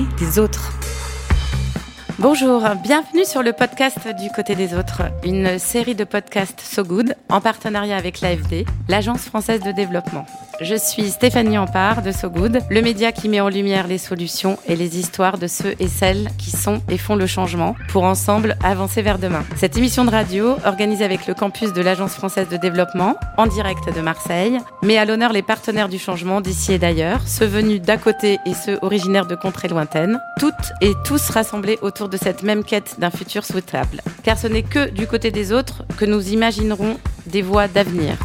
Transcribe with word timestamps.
des 0.00 0.38
autres. 0.38 0.72
Bonjour, 2.18 2.62
bienvenue 2.82 3.24
sur 3.24 3.42
le 3.42 3.52
podcast 3.52 4.08
du 4.18 4.30
côté 4.30 4.54
des 4.54 4.74
autres, 4.74 5.02
une 5.24 5.58
série 5.58 5.94
de 5.94 6.04
podcasts 6.04 6.60
So 6.60 6.82
Good 6.82 7.14
en 7.28 7.40
partenariat 7.40 7.96
avec 7.96 8.20
l'AFD, 8.20 8.64
l'Agence 8.88 9.22
française 9.22 9.60
de 9.60 9.70
développement. 9.72 10.26
Je 10.60 10.74
suis 10.76 11.10
Stéphanie 11.10 11.58
Ampard 11.58 12.02
de 12.02 12.12
So 12.12 12.28
Good, 12.28 12.60
le 12.70 12.82
média 12.82 13.10
qui 13.10 13.28
met 13.28 13.40
en 13.40 13.48
lumière 13.48 13.86
les 13.86 13.98
solutions 13.98 14.58
et 14.66 14.76
les 14.76 14.98
histoires 14.98 15.38
de 15.38 15.46
ceux 15.46 15.74
et 15.80 15.88
celles 15.88 16.28
qui 16.38 16.50
sont 16.50 16.80
et 16.88 16.98
font 16.98 17.16
le 17.16 17.26
changement 17.26 17.74
pour 17.88 18.04
ensemble 18.04 18.56
avancer 18.62 19.02
vers 19.02 19.18
demain. 19.18 19.44
Cette 19.56 19.76
émission 19.76 20.04
de 20.04 20.10
radio, 20.10 20.56
organisée 20.64 21.04
avec 21.04 21.26
le 21.26 21.34
campus 21.34 21.72
de 21.72 21.82
l'Agence 21.82 22.14
française 22.14 22.48
de 22.48 22.56
développement, 22.56 23.16
en 23.38 23.46
direct 23.46 23.94
de 23.94 24.00
Marseille, 24.00 24.58
met 24.82 24.98
à 24.98 25.04
l'honneur 25.04 25.32
les 25.32 25.42
partenaires 25.42 25.88
du 25.88 25.98
changement 25.98 26.40
d'ici 26.40 26.74
et 26.74 26.78
d'ailleurs, 26.78 27.26
ceux 27.26 27.46
venus 27.46 27.80
d'à 27.80 27.96
côté 27.96 28.38
et 28.46 28.54
ceux 28.54 28.78
originaires 28.82 29.26
de 29.26 29.34
contrées 29.34 29.68
lointaines, 29.68 30.20
toutes 30.38 30.72
et 30.80 30.92
tous 31.04 31.30
rassemblés 31.30 31.78
autour 31.82 32.08
de 32.08 32.16
cette 32.16 32.42
même 32.42 32.62
quête 32.62 32.96
d'un 32.98 33.10
futur 33.10 33.44
souhaitable. 33.44 34.00
Car 34.22 34.38
ce 34.38 34.46
n'est 34.46 34.62
que 34.62 34.90
du 34.90 35.06
côté 35.06 35.30
des 35.30 35.52
autres 35.52 35.84
que 35.96 36.04
nous 36.04 36.30
imaginerons 36.30 36.98
des 37.26 37.42
voies 37.42 37.68
d'avenir 37.68 38.16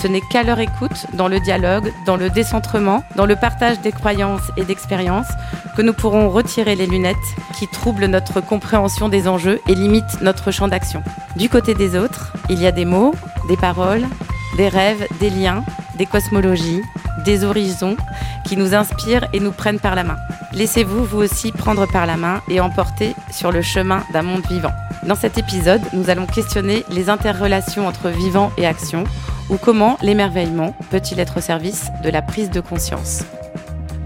ce 0.00 0.08
n'est 0.08 0.20
qu'à 0.20 0.42
leur 0.42 0.58
écoute, 0.58 1.06
dans 1.14 1.28
le 1.28 1.40
dialogue, 1.40 1.92
dans 2.06 2.16
le 2.16 2.30
décentrement, 2.30 3.04
dans 3.16 3.26
le 3.26 3.36
partage 3.36 3.80
des 3.80 3.92
croyances 3.92 4.50
et 4.56 4.64
d'expériences, 4.64 5.28
que 5.76 5.82
nous 5.82 5.92
pourrons 5.92 6.28
retirer 6.28 6.74
les 6.74 6.86
lunettes 6.86 7.16
qui 7.54 7.68
troublent 7.68 8.06
notre 8.06 8.40
compréhension 8.40 9.08
des 9.08 9.28
enjeux 9.28 9.60
et 9.68 9.74
limitent 9.74 10.20
notre 10.20 10.50
champ 10.50 10.68
d'action. 10.68 11.02
Du 11.36 11.48
côté 11.48 11.74
des 11.74 11.96
autres, 11.96 12.32
il 12.48 12.60
y 12.60 12.66
a 12.66 12.72
des 12.72 12.84
mots, 12.84 13.14
des 13.48 13.56
paroles, 13.56 14.06
des 14.56 14.68
rêves, 14.68 15.06
des 15.20 15.30
liens, 15.30 15.64
des 15.96 16.06
cosmologies, 16.06 16.82
des 17.24 17.44
horizons 17.44 17.96
qui 18.44 18.56
nous 18.56 18.74
inspirent 18.74 19.26
et 19.32 19.40
nous 19.40 19.52
prennent 19.52 19.78
par 19.78 19.94
la 19.94 20.04
main. 20.04 20.16
Laissez-vous 20.52 21.04
vous 21.04 21.18
aussi 21.18 21.52
prendre 21.52 21.86
par 21.86 22.06
la 22.06 22.16
main 22.16 22.42
et 22.48 22.60
emporter 22.60 23.14
sur 23.30 23.52
le 23.52 23.62
chemin 23.62 24.02
d'un 24.12 24.22
monde 24.22 24.46
vivant. 24.48 24.72
Dans 25.06 25.14
cet 25.14 25.38
épisode, 25.38 25.82
nous 25.92 26.10
allons 26.10 26.26
questionner 26.26 26.84
les 26.90 27.08
interrelations 27.08 27.86
entre 27.86 28.08
vivant 28.08 28.52
et 28.56 28.66
action 28.66 29.04
ou 29.50 29.56
comment 29.56 29.98
l'émerveillement 30.02 30.74
peut-il 30.90 31.18
être 31.20 31.38
au 31.38 31.40
service 31.40 31.90
de 32.02 32.10
la 32.10 32.22
prise 32.22 32.50
de 32.50 32.60
conscience. 32.60 33.24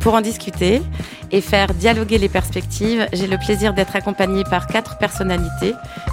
Pour 0.07 0.15
en 0.15 0.21
discuter 0.21 0.83
et 1.33 1.41
faire 1.41 1.75
dialoguer 1.75 2.19
les 2.19 2.29
perspectives, 2.29 3.09
j'ai 3.13 3.27
le 3.27 3.39
plaisir 3.39 3.75
d'être 3.75 3.97
accompagnée 3.97 4.45
par 4.45 4.69
quatre 4.69 4.99
personnalités 4.99 5.73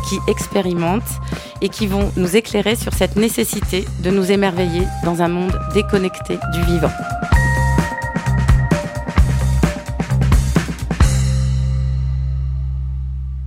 qui 0.10 0.18
expérimentent 0.28 1.04
et 1.62 1.70
qui 1.70 1.86
vont 1.86 2.12
nous 2.18 2.36
éclairer 2.36 2.76
sur 2.76 2.92
cette 2.96 3.18
nécessité 3.18 3.86
de 4.04 4.10
nous 4.10 4.32
émerveiller 4.32 4.88
dans 5.04 5.22
un 5.22 5.28
monde 5.28 5.56
déconnecté 5.76 6.40
du 6.54 6.64
vivant. 6.64 6.90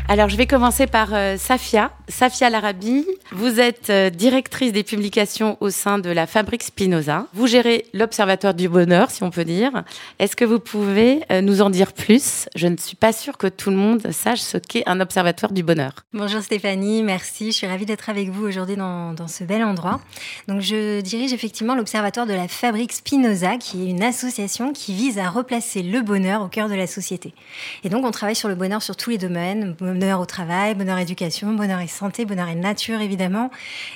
Alors, 0.09 0.29
je 0.29 0.37
vais 0.37 0.47
commencer 0.47 0.87
par 0.87 1.09
euh, 1.13 1.37
Safia. 1.37 1.91
Safia 2.07 2.49
Larabi, 2.49 3.05
vous 3.33 3.59
êtes 3.59 3.91
euh, 3.91 4.09
directrice 4.09 4.73
des 4.73 4.85
publications 4.85 5.57
au 5.61 5.71
sein 5.71 5.99
de 5.99 6.09
la 6.11 6.29
Fabrique 6.29 6.63
Spinoza. 6.63 7.27
Vous 7.35 7.49
gérez 7.49 7.87
l'Observatoire 7.93 8.55
du 8.55 8.69
bonheur, 8.69 9.11
si 9.11 9.25
on 9.25 9.31
peut 9.31 9.45
dire. 9.45 9.83
Est-ce 10.21 10.37
que 10.37 10.45
vous 10.45 10.61
pouvez 10.61 11.25
euh, 11.33 11.41
nous 11.41 11.61
en 11.61 11.71
dire 11.71 11.93
plus? 11.93 12.49
Je 12.55 12.69
ne 12.69 12.77
suis 12.77 12.95
pas 12.95 13.13
sûre 13.13 13.37
que 13.37 13.49
tout 13.49 13.71
le 13.71 13.77
monde 13.77 14.13
sache 14.13 14.39
ce 14.39 14.59
qu'est 14.59 14.85
un 14.89 15.01
Observatoire 15.01 15.51
du 15.51 15.65
bonheur. 15.65 15.93
Bonjour 16.13 16.41
Stéphanie, 16.41 17.03
merci. 17.03 17.51
Je 17.51 17.57
suis 17.57 17.67
ravie 17.67 17.85
d'être 17.85 18.09
avec 18.09 18.29
vous 18.29 18.47
aujourd'hui 18.47 18.77
dans, 18.77 19.13
dans, 19.13 19.27
ce 19.27 19.43
bel 19.43 19.65
endroit. 19.65 20.01
Donc, 20.47 20.61
je 20.61 21.01
dirige 21.01 21.33
effectivement 21.33 21.75
l'Observatoire 21.75 22.27
de 22.27 22.35
la 22.35 22.47
Fabrique 22.47 22.93
Spinoza, 22.93 23.57
qui 23.57 23.83
est 23.83 23.91
une 23.91 24.05
association 24.05 24.73
qui 24.73 24.95
vise 24.95 25.19
à 25.19 25.29
replacer 25.31 25.83
le 25.83 26.01
bonheur 26.01 26.43
au 26.43 26.49
cœur 26.49 26.69
de 26.69 26.77
la 26.77 26.87
société. 26.87 27.35
Et 27.83 27.89
donc, 27.89 28.05
on 28.05 28.13
travaille 28.13 28.37
sur 28.37 28.49
le 28.49 28.55
bonheur 28.55 28.83
sur 28.83 28.95
tous 28.95 29.11
les 29.11 29.19
domaines 29.19 29.75
bonheur 29.97 30.21
au 30.21 30.27
travail, 30.27 30.75
bonheur 30.75 30.99
éducation, 30.99 31.53
bonheur 31.55 31.81
et 31.81 31.87
santé, 31.87 32.25
bonheur 32.25 32.49
et 32.49 32.55
nature 32.55 33.01
évidemment, 33.01 33.51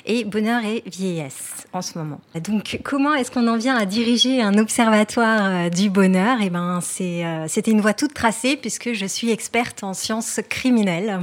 et 0.05 0.23
bonheur 0.23 0.63
et 0.65 0.83
vieillesse 0.87 1.67
en 1.73 1.81
ce 1.81 1.97
moment. 1.97 2.19
Donc 2.43 2.79
comment 2.83 3.13
est-ce 3.13 3.31
qu'on 3.31 3.47
en 3.47 3.57
vient 3.57 3.75
à 3.75 3.85
diriger 3.85 4.41
un 4.41 4.57
observatoire 4.57 5.41
euh, 5.43 5.69
du 5.69 5.89
bonheur? 5.89 6.37
Eh 6.41 6.49
ben 6.49 6.79
c'est 6.81 7.25
euh, 7.25 7.47
c'était 7.47 7.71
une 7.71 7.81
voie 7.81 7.93
toute 7.93 8.13
tracée 8.13 8.57
puisque 8.57 8.93
je 8.93 9.05
suis 9.05 9.29
experte 9.29 9.83
en 9.83 9.93
sciences 9.93 10.39
criminelles. 10.49 11.19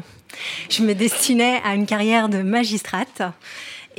Je 0.69 0.83
me 0.83 0.95
destinais 0.95 1.61
à 1.65 1.75
une 1.75 1.87
carrière 1.87 2.29
de 2.29 2.43
magistrate. 2.43 3.23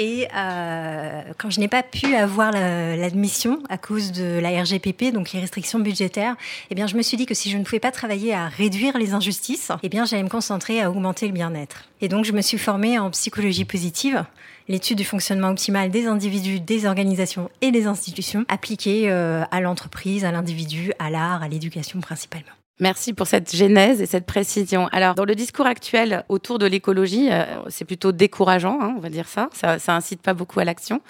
Et 0.02 0.30
euh, 0.34 1.22
quand 1.38 1.50
je 1.50 1.60
n'ai 1.60 1.68
pas 1.68 1.84
pu 1.84 2.16
avoir 2.16 2.54
l'admission 2.54 3.62
à 3.68 3.78
cause 3.78 4.14
de 4.14 4.40
la 4.40 4.50
RGPP, 4.64 5.12
donc 5.14 5.34
les 5.34 5.42
restrictions 5.42 5.78
budgétaires, 5.78 6.38
eh 6.70 6.76
bien, 6.76 6.88
je 6.88 6.96
me 6.96 7.02
suis 7.02 7.18
dit 7.18 7.26
que 7.26 7.34
si 7.34 7.52
je 7.52 7.58
ne 7.58 7.66
pouvais 7.66 7.82
pas 7.82 7.92
travailler 7.92 8.34
à 8.34 8.48
réduire 8.48 8.98
les 8.98 9.14
injustices, 9.14 9.74
eh 9.84 9.90
bien, 9.90 10.06
j'allais 10.06 10.24
me 10.24 10.30
concentrer 10.30 10.82
à 10.82 10.90
augmenter 10.90 11.28
le 11.28 11.34
bien-être. 11.34 11.84
Et 12.00 12.08
donc, 12.08 12.24
je 12.24 12.32
me 12.32 12.40
suis 12.42 12.58
formée 12.58 12.98
en 12.98 13.12
psychologie 13.12 13.66
positive, 13.66 14.24
l'étude 14.70 14.98
du 14.98 15.04
fonctionnement 15.04 15.50
optimal 15.50 15.92
des 15.92 16.08
individus, 16.08 16.62
des 16.62 16.86
organisations 16.86 17.52
et 17.60 17.72
des 17.72 17.86
institutions, 17.86 18.46
appliquées 18.48 19.12
euh, 19.12 19.44
à 19.52 19.60
l'entreprise, 19.60 20.24
à 20.24 20.32
l'individu, 20.32 20.94
à 20.98 21.10
l'art, 21.10 21.44
à 21.44 21.50
l'éducation 21.50 22.00
principalement. 22.00 22.59
Merci 22.82 23.12
pour 23.12 23.28
cette 23.28 23.54
genèse 23.54 24.02
et 24.02 24.06
cette 24.06 24.26
précision. 24.26 24.88
Alors, 24.94 25.14
dans 25.14 25.26
le 25.26 25.36
discours 25.36 25.66
actuel 25.66 26.24
autour 26.30 26.60
de 26.60 26.66
l'écologie, 26.66 27.28
euh, 27.30 27.44
c'est 27.68 27.84
plutôt 27.84 28.14
décourageant, 28.14 28.80
hein, 28.82 28.94
on 28.96 29.02
va 29.02 29.10
dire 29.10 29.28
ça. 29.28 29.50
ça. 29.52 29.80
Ça 29.80 29.96
incite 29.96 30.22
pas 30.22 30.34
beaucoup 30.34 30.62
à 30.62 30.64
l'action. 30.64 31.02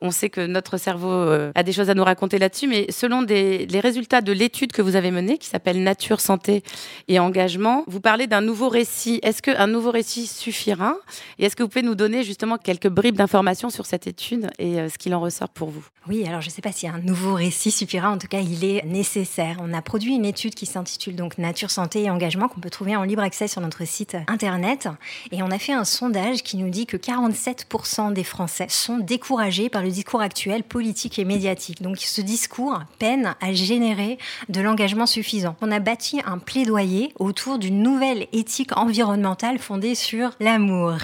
On 0.00 0.10
sait 0.10 0.30
que 0.30 0.46
notre 0.46 0.78
cerveau 0.78 1.10
euh, 1.10 1.50
a 1.54 1.62
des 1.62 1.72
choses 1.72 1.90
à 1.90 1.94
nous 1.94 2.04
raconter 2.04 2.38
là-dessus, 2.38 2.66
mais 2.66 2.86
selon 2.90 3.22
les 3.22 3.80
résultats 3.80 4.20
de 4.20 4.32
l'étude 4.32 4.72
que 4.72 4.80
vous 4.80 4.96
avez 4.96 5.10
menée, 5.10 5.38
qui 5.38 5.48
s'appelle 5.48 5.82
Nature, 5.82 6.20
Santé 6.20 6.62
et 7.08 7.18
Engagement, 7.18 7.84
vous 7.88 8.00
parlez 8.00 8.26
d'un 8.26 8.40
nouveau 8.40 8.68
récit. 8.68 9.20
Est-ce 9.22 9.42
qu'un 9.42 9.66
nouveau 9.66 9.90
récit 9.90 10.26
suffira? 10.26 10.94
Et 11.38 11.44
est-ce 11.44 11.56
que 11.56 11.62
vous 11.62 11.68
pouvez 11.68 11.82
nous 11.82 11.96
donner 11.96 12.22
justement 12.22 12.56
quelques 12.56 12.88
bribes 12.88 13.16
d'informations 13.16 13.70
sur 13.70 13.86
cette 13.86 14.06
étude 14.06 14.48
et 14.58 14.80
euh, 14.80 14.88
ce 14.88 14.96
qu'il 14.96 15.14
en 15.14 15.20
ressort 15.20 15.50
pour 15.50 15.68
vous? 15.68 15.84
Oui, 16.08 16.24
alors 16.26 16.40
je 16.40 16.46
ne 16.46 16.52
sais 16.52 16.62
pas 16.62 16.72
si 16.72 16.88
un 16.88 17.00
nouveau 17.00 17.34
récit 17.34 17.70
suffira. 17.70 18.10
En 18.10 18.18
tout 18.18 18.28
cas, 18.28 18.40
il 18.40 18.64
est 18.64 18.84
nécessaire. 18.84 19.58
On 19.60 19.74
a 19.74 19.82
produit 19.82 20.14
une 20.14 20.24
étude 20.24 20.54
qui 20.54 20.64
s'intitule 20.64 21.16
donc 21.18 21.36
Nature, 21.36 21.70
Santé 21.70 22.04
et 22.04 22.10
Engagement 22.10 22.48
qu'on 22.48 22.60
peut 22.60 22.70
trouver 22.70 22.96
en 22.96 23.02
libre 23.02 23.22
accès 23.22 23.48
sur 23.48 23.60
notre 23.60 23.84
site 23.84 24.16
internet. 24.28 24.88
Et 25.32 25.42
on 25.42 25.50
a 25.50 25.58
fait 25.58 25.72
un 25.72 25.84
sondage 25.84 26.42
qui 26.42 26.56
nous 26.56 26.70
dit 26.70 26.86
que 26.86 26.96
47% 26.96 28.12
des 28.12 28.24
Français 28.24 28.66
sont 28.70 28.98
découragés 28.98 29.68
par 29.68 29.82
le 29.82 29.90
discours 29.90 30.22
actuel 30.22 30.62
politique 30.62 31.18
et 31.18 31.24
médiatique. 31.24 31.82
Donc 31.82 31.98
ce 31.98 32.20
discours 32.20 32.80
peine 32.98 33.34
à 33.40 33.52
générer 33.52 34.16
de 34.48 34.60
l'engagement 34.60 35.06
suffisant. 35.06 35.56
On 35.60 35.70
a 35.72 35.80
bâti 35.80 36.20
un 36.24 36.38
plaidoyer 36.38 37.12
autour 37.18 37.58
d'une 37.58 37.82
nouvelle 37.82 38.28
éthique 38.32 38.76
environnementale 38.76 39.58
fondée 39.58 39.96
sur 39.96 40.30
l'amour. 40.40 40.94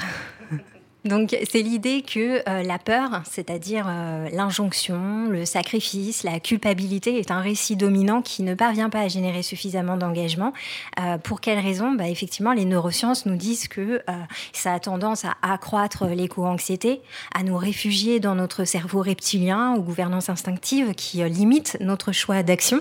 Donc 1.04 1.37
c'est 1.50 1.60
l'idée 1.60 2.00
que 2.00 2.48
euh, 2.48 2.62
la 2.62 2.78
peur, 2.78 3.20
c'est-à-dire 3.31 3.87
euh, 3.87 4.31
l'injonction, 4.32 5.26
le 5.28 5.44
sacrifice, 5.44 6.22
la 6.22 6.41
culpabilité 6.41 7.19
est 7.19 7.31
un 7.31 7.42
récit 7.42 7.76
dominant 7.76 8.22
qui 8.22 8.42
ne 8.42 8.54
parvient 8.54 8.88
pas 8.88 9.00
à 9.00 9.09
générer 9.09 9.42
suffisamment 9.42 9.98
d'engagement. 9.98 10.54
Euh, 10.98 11.19
pour 11.19 11.42
quelles 11.42 11.59
raisons 11.59 11.92
bah, 11.92 12.09
Effectivement, 12.09 12.54
les 12.54 12.65
neurosciences 12.65 13.26
nous 13.26 13.37
disent 13.37 13.69
que 13.69 14.03
ça 14.53 14.72
a 14.72 14.80
tendance 14.80 15.27
à 15.27 15.34
accroître 15.42 16.06
l'éco-anxiété, 16.06 17.03
à 17.34 17.42
nous 17.42 17.57
réfugier 17.57 18.18
dans 18.18 18.34
notre 18.34 18.65
cerveau 18.65 19.03
reptilien 19.03 19.74
ou 19.77 19.83
gouvernance 19.83 20.30
instinctive 20.30 20.95
qui 20.95 21.22
limite 21.28 21.77
notre 21.80 22.12
choix 22.12 22.42
d'action 22.42 22.80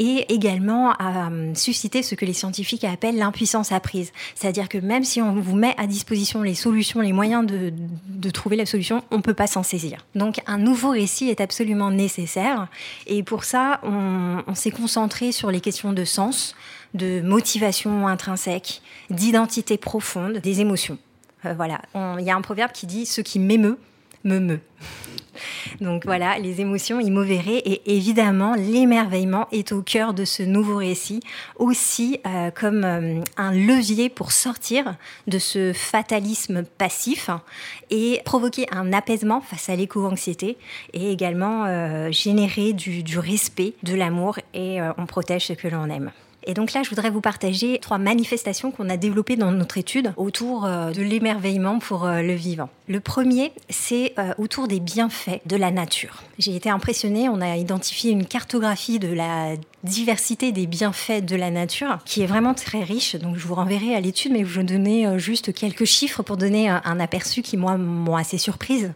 et 0.00 0.32
également 0.32 0.92
à 0.92 1.28
susciter 1.54 2.02
ce 2.02 2.14
que 2.14 2.24
les 2.24 2.32
scientifiques 2.32 2.84
appellent 2.84 3.18
l'impuissance 3.18 3.70
apprise. 3.70 4.12
C'est-à-dire 4.34 4.70
que 4.70 4.78
même 4.78 5.04
si 5.04 5.20
on 5.20 5.34
vous 5.34 5.54
met 5.54 5.74
à 5.76 5.86
disposition 5.86 6.42
les 6.42 6.54
solutions, 6.54 7.02
les 7.02 7.12
moyens 7.12 7.46
de, 7.46 8.30
trouver 8.30 8.56
la 8.56 8.64
solution, 8.64 9.04
on 9.10 9.18
ne 9.18 9.22
peut 9.22 9.34
pas 9.34 9.46
s'en 9.46 9.62
saisir. 9.62 10.06
Donc 10.14 10.40
un 10.46 10.56
nouveau 10.56 10.90
récit 10.90 11.28
est 11.28 11.42
absolument 11.42 11.90
nécessaire. 11.90 12.68
Et 13.06 13.22
pour 13.22 13.44
ça, 13.44 13.78
on, 13.82 14.54
s'est 14.54 14.70
concentré 14.70 15.32
sur 15.32 15.50
les 15.50 15.60
questions 15.60 15.92
de 15.92 16.04
sens, 16.04 16.56
de 16.94 17.20
motivation 17.20 18.08
intrinsèque, 18.08 18.80
d'identité 19.10 19.76
profonde, 19.76 20.38
des 20.38 20.62
émotions. 20.62 20.96
Euh, 21.44 21.52
voilà, 21.52 21.82
il 22.18 22.24
y 22.24 22.30
a 22.30 22.36
un 22.36 22.40
proverbe 22.40 22.72
qui 22.72 22.86
dit 22.86 23.04
ce 23.04 23.20
qui 23.20 23.38
m'émeut 23.38 23.78
me 24.24 24.38
meut. 24.38 24.60
Donc 25.80 26.04
voilà, 26.04 26.38
les 26.38 26.60
émotions 26.60 27.00
immovérées 27.00 27.58
et 27.58 27.96
évidemment 27.96 28.54
l'émerveillement 28.54 29.48
est 29.52 29.72
au 29.72 29.82
cœur 29.82 30.14
de 30.14 30.24
ce 30.24 30.42
nouveau 30.42 30.76
récit, 30.76 31.20
aussi 31.56 32.20
euh, 32.26 32.50
comme 32.50 32.84
euh, 32.84 33.20
un 33.36 33.52
levier 33.52 34.08
pour 34.08 34.32
sortir 34.32 34.96
de 35.26 35.38
ce 35.38 35.72
fatalisme 35.72 36.64
passif 36.64 37.30
et 37.90 38.20
provoquer 38.24 38.66
un 38.72 38.92
apaisement 38.92 39.40
face 39.40 39.68
à 39.68 39.76
l'éco-anxiété 39.76 40.58
et 40.92 41.10
également 41.10 41.64
euh, 41.66 42.10
générer 42.10 42.72
du, 42.72 43.02
du, 43.02 43.18
respect, 43.18 43.74
de 43.82 43.94
l'amour 43.94 44.38
et 44.54 44.78
on 44.98 45.06
protège 45.06 45.46
ce 45.46 45.52
que 45.52 45.68
l'on 45.68 45.86
aime. 45.86 46.10
Et 46.50 46.54
donc 46.54 46.72
là, 46.72 46.82
je 46.82 46.90
voudrais 46.90 47.10
vous 47.10 47.20
partager 47.20 47.78
trois 47.80 47.98
manifestations 47.98 48.72
qu'on 48.72 48.88
a 48.90 48.96
développées 48.96 49.36
dans 49.36 49.52
notre 49.52 49.78
étude 49.78 50.12
autour 50.16 50.64
euh, 50.64 50.90
de 50.90 51.00
l'émerveillement 51.00 51.78
pour 51.78 52.06
euh, 52.06 52.22
le 52.22 52.32
vivant. 52.32 52.68
Le 52.88 52.98
premier, 52.98 53.52
c'est 53.68 54.14
euh, 54.18 54.34
autour 54.36 54.66
des 54.66 54.80
bienfaits 54.80 55.42
de 55.46 55.54
la 55.54 55.70
nature. 55.70 56.24
J'ai 56.40 56.56
été 56.56 56.68
impressionnée, 56.68 57.28
on 57.28 57.40
a 57.40 57.56
identifié 57.56 58.10
une 58.10 58.26
cartographie 58.26 58.98
de 58.98 59.12
la 59.12 59.54
diversité 59.84 60.50
des 60.50 60.66
bienfaits 60.66 61.24
de 61.24 61.36
la 61.36 61.52
nature, 61.52 61.98
qui 62.04 62.22
est 62.22 62.26
vraiment 62.26 62.54
très 62.54 62.82
riche. 62.82 63.14
Donc 63.14 63.36
je 63.36 63.46
vous 63.46 63.54
renverrai 63.54 63.94
à 63.94 64.00
l'étude, 64.00 64.32
mais 64.32 64.40
je 64.40 64.58
vais 64.58 64.64
donner 64.64 65.20
juste 65.20 65.54
quelques 65.54 65.84
chiffres 65.84 66.24
pour 66.24 66.36
donner 66.36 66.68
un 66.68 67.00
aperçu 67.00 67.42
qui, 67.42 67.56
moi, 67.56 67.78
m'ont 67.78 68.16
assez 68.16 68.38
surprise. 68.38 68.92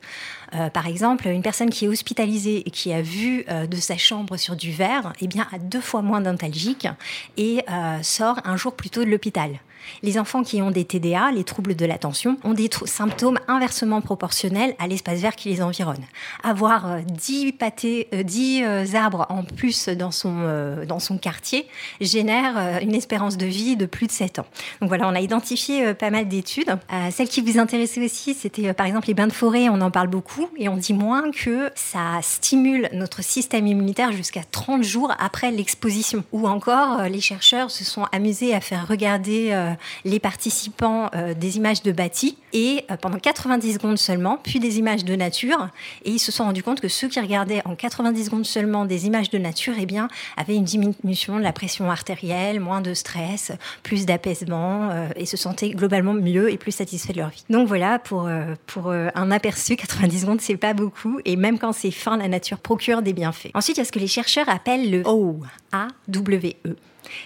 Euh, 0.54 0.70
par 0.70 0.86
exemple, 0.86 1.28
une 1.28 1.42
personne 1.42 1.70
qui 1.70 1.84
est 1.84 1.88
hospitalisée 1.88 2.66
et 2.66 2.70
qui 2.70 2.92
a 2.92 3.02
vu 3.02 3.44
euh, 3.48 3.66
de 3.66 3.76
sa 3.76 3.96
chambre 3.96 4.36
sur 4.36 4.56
du 4.56 4.72
verre, 4.72 5.12
eh 5.20 5.26
bien, 5.26 5.46
a 5.52 5.58
deux 5.58 5.80
fois 5.80 6.02
moins 6.02 6.20
d'intalgique 6.20 6.88
et 7.36 7.64
sort 8.02 8.40
un 8.44 8.56
jour 8.56 8.74
plus 8.74 8.90
tôt 8.90 9.04
de 9.04 9.10
l'hôpital. 9.10 9.58
Les 10.02 10.18
enfants 10.18 10.42
qui 10.42 10.60
ont 10.62 10.70
des 10.70 10.84
TDA, 10.84 11.30
les 11.32 11.44
troubles 11.44 11.74
de 11.74 11.86
l'attention, 11.86 12.36
ont 12.44 12.54
des 12.54 12.70
symptômes 12.84 13.38
inversement 13.48 14.00
proportionnels 14.00 14.74
à 14.78 14.86
l'espace 14.86 15.20
vert 15.20 15.36
qui 15.36 15.48
les 15.48 15.62
environne. 15.62 16.04
Avoir 16.42 17.00
10, 17.02 17.46
euh, 17.46 17.52
pâtés, 17.58 18.08
10 18.12 18.62
euh, 18.62 18.84
euh, 18.84 18.96
arbres 18.96 19.26
en 19.28 19.42
plus 19.42 19.88
dans 19.88 20.10
son, 20.10 20.84
dans 20.86 20.98
son 20.98 21.18
quartier 21.18 21.66
génère 22.00 22.80
une 22.82 22.94
espérance 22.94 23.36
de 23.36 23.46
vie 23.46 23.76
de 23.76 23.86
plus 23.86 24.06
de 24.06 24.12
7 24.12 24.40
ans. 24.40 24.46
Donc 24.80 24.88
voilà, 24.88 25.08
on 25.08 25.14
a 25.14 25.20
identifié 25.20 25.94
pas 25.94 26.10
mal 26.10 26.28
d'études. 26.28 26.76
celle 27.10 27.28
qui 27.28 27.40
vous 27.40 27.58
intéressait 27.58 28.04
aussi, 28.04 28.34
c'était 28.34 28.72
par 28.72 28.86
exemple 28.86 29.08
les 29.08 29.14
bains 29.14 29.26
de 29.26 29.32
forêt, 29.32 29.68
on 29.68 29.80
en 29.80 29.90
parle 29.90 30.08
beaucoup 30.08 30.48
et 30.56 30.68
on 30.68 30.76
dit 30.76 30.94
moins 30.94 31.30
que 31.30 31.70
ça 31.74 32.20
stimule 32.22 32.88
notre 32.92 33.22
système 33.22 33.66
immunitaire 33.66 34.12
jusqu'à 34.12 34.42
30 34.50 34.82
jours 34.82 35.12
après 35.18 35.50
l'exposition. 35.50 36.24
Ou 36.32 36.46
encore, 36.46 37.02
les 37.04 37.20
chercheurs 37.20 37.70
se 37.70 37.84
sont 37.84 38.06
amusés 38.12 38.54
à 38.54 38.60
faire 38.60 38.86
regarder 38.86 39.73
les 40.04 40.18
participants 40.18 41.10
euh, 41.14 41.34
des 41.34 41.56
images 41.56 41.82
de 41.82 41.92
bâtis 41.92 42.36
et 42.52 42.84
euh, 42.90 42.96
pendant 42.96 43.18
90 43.18 43.74
secondes 43.74 43.98
seulement, 43.98 44.38
puis 44.42 44.60
des 44.60 44.78
images 44.78 45.04
de 45.04 45.14
nature. 45.16 45.68
Et 46.04 46.10
ils 46.10 46.18
se 46.18 46.32
sont 46.32 46.44
rendus 46.44 46.62
compte 46.62 46.80
que 46.80 46.88
ceux 46.88 47.08
qui 47.08 47.20
regardaient 47.20 47.62
en 47.64 47.74
90 47.74 48.24
secondes 48.24 48.46
seulement 48.46 48.84
des 48.84 49.06
images 49.06 49.30
de 49.30 49.38
nature, 49.38 49.74
eh 49.78 49.86
bien, 49.86 50.08
avaient 50.36 50.56
une 50.56 50.64
diminution 50.64 51.38
de 51.38 51.42
la 51.42 51.52
pression 51.52 51.90
artérielle, 51.90 52.60
moins 52.60 52.80
de 52.80 52.94
stress, 52.94 53.52
plus 53.82 54.06
d'apaisement 54.06 54.90
euh, 54.90 55.08
et 55.16 55.26
se 55.26 55.36
sentaient 55.36 55.70
globalement 55.70 56.14
mieux 56.14 56.50
et 56.50 56.58
plus 56.58 56.72
satisfaits 56.72 57.12
de 57.12 57.18
leur 57.18 57.30
vie. 57.30 57.44
Donc 57.50 57.68
voilà, 57.68 57.98
pour, 57.98 58.28
pour 58.66 58.90
un 58.90 59.30
aperçu, 59.30 59.76
90 59.76 60.20
secondes, 60.20 60.40
c'est 60.40 60.56
pas 60.56 60.74
beaucoup. 60.74 61.20
Et 61.24 61.36
même 61.36 61.58
quand 61.58 61.72
c'est 61.72 61.90
fin, 61.90 62.16
la 62.16 62.28
nature 62.28 62.58
procure 62.58 63.02
des 63.02 63.12
bienfaits. 63.12 63.50
Ensuite, 63.54 63.76
il 63.76 63.80
y 63.80 63.82
a 63.82 63.84
ce 63.84 63.92
que 63.92 63.98
les 63.98 64.06
chercheurs 64.06 64.48
appellent 64.48 64.90
le 64.90 65.02
O, 65.06 65.40
A-W-E. 65.72 66.76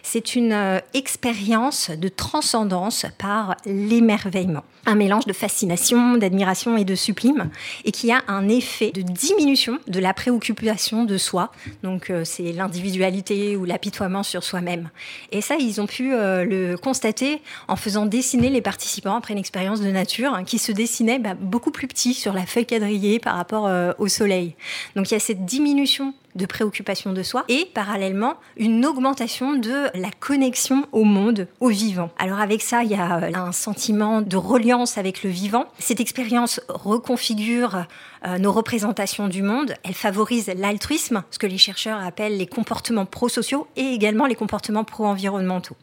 C'est 0.02 0.34
une 0.34 0.52
euh, 0.52 0.78
expérience 0.94 1.90
de 1.90 2.08
transcendance 2.08 3.06
par 3.18 3.56
l'émerveillement. 3.66 4.64
Un 4.86 4.94
mélange 4.94 5.26
de 5.26 5.32
fascination, 5.32 6.16
d'admiration 6.16 6.76
et 6.76 6.84
de 6.84 6.94
sublime, 6.94 7.50
et 7.84 7.92
qui 7.92 8.10
a 8.12 8.22
un 8.28 8.48
effet 8.48 8.90
de 8.90 9.02
diminution 9.02 9.78
de 9.86 10.00
la 10.00 10.14
préoccupation 10.14 11.04
de 11.04 11.18
soi. 11.18 11.52
Donc, 11.82 12.10
euh, 12.10 12.24
c'est 12.24 12.52
l'individualité 12.52 13.56
ou 13.56 13.64
l'apitoiement 13.64 14.22
sur 14.22 14.42
soi-même. 14.42 14.90
Et 15.32 15.40
ça, 15.40 15.56
ils 15.56 15.80
ont 15.80 15.86
pu 15.86 16.14
euh, 16.14 16.44
le 16.44 16.76
constater 16.76 17.42
en 17.68 17.76
faisant 17.76 18.06
dessiner 18.06 18.50
les 18.50 18.62
participants 18.62 19.16
après 19.16 19.34
une 19.34 19.38
expérience 19.38 19.80
de 19.80 19.90
nature 19.90 20.34
hein, 20.34 20.44
qui 20.44 20.58
se 20.58 20.72
dessinait 20.72 21.18
bah, 21.18 21.34
beaucoup 21.34 21.70
plus 21.70 21.88
petit 21.88 22.14
sur 22.14 22.32
la 22.32 22.46
feuille 22.46 22.66
quadrillée 22.66 23.18
par 23.18 23.36
rapport 23.36 23.68
au 23.98 24.08
soleil. 24.08 24.54
Donc, 24.96 25.10
il 25.10 25.14
y 25.14 25.16
a 25.16 25.20
cette 25.20 25.44
diminution 25.44 26.14
de 26.34 26.46
préoccupation 26.46 27.12
de 27.12 27.22
soi 27.22 27.44
et 27.48 27.66
parallèlement 27.74 28.34
une 28.56 28.84
augmentation 28.86 29.54
de 29.54 29.88
la 29.94 30.10
connexion 30.18 30.86
au 30.92 31.04
monde, 31.04 31.48
au 31.60 31.68
vivant. 31.68 32.10
Alors 32.18 32.40
avec 32.40 32.62
ça, 32.62 32.82
il 32.82 32.90
y 32.90 32.94
a 32.94 33.18
euh, 33.18 33.32
un 33.34 33.52
sentiment 33.52 34.22
de 34.22 34.36
reliance 34.36 34.98
avec 34.98 35.22
le 35.22 35.30
vivant. 35.30 35.66
Cette 35.78 36.00
expérience 36.00 36.60
reconfigure 36.68 37.86
euh, 38.26 38.38
nos 38.38 38.52
représentations 38.52 39.28
du 39.28 39.42
monde. 39.42 39.74
Elle 39.84 39.94
favorise 39.94 40.50
l'altruisme, 40.56 41.22
ce 41.30 41.38
que 41.38 41.46
les 41.46 41.58
chercheurs 41.58 42.00
appellent 42.00 42.36
les 42.36 42.46
comportements 42.46 43.06
pro-sociaux 43.06 43.66
et 43.76 43.92
également 43.92 44.26
les 44.26 44.34
comportements 44.34 44.84
pro-environnementaux. 44.84 45.76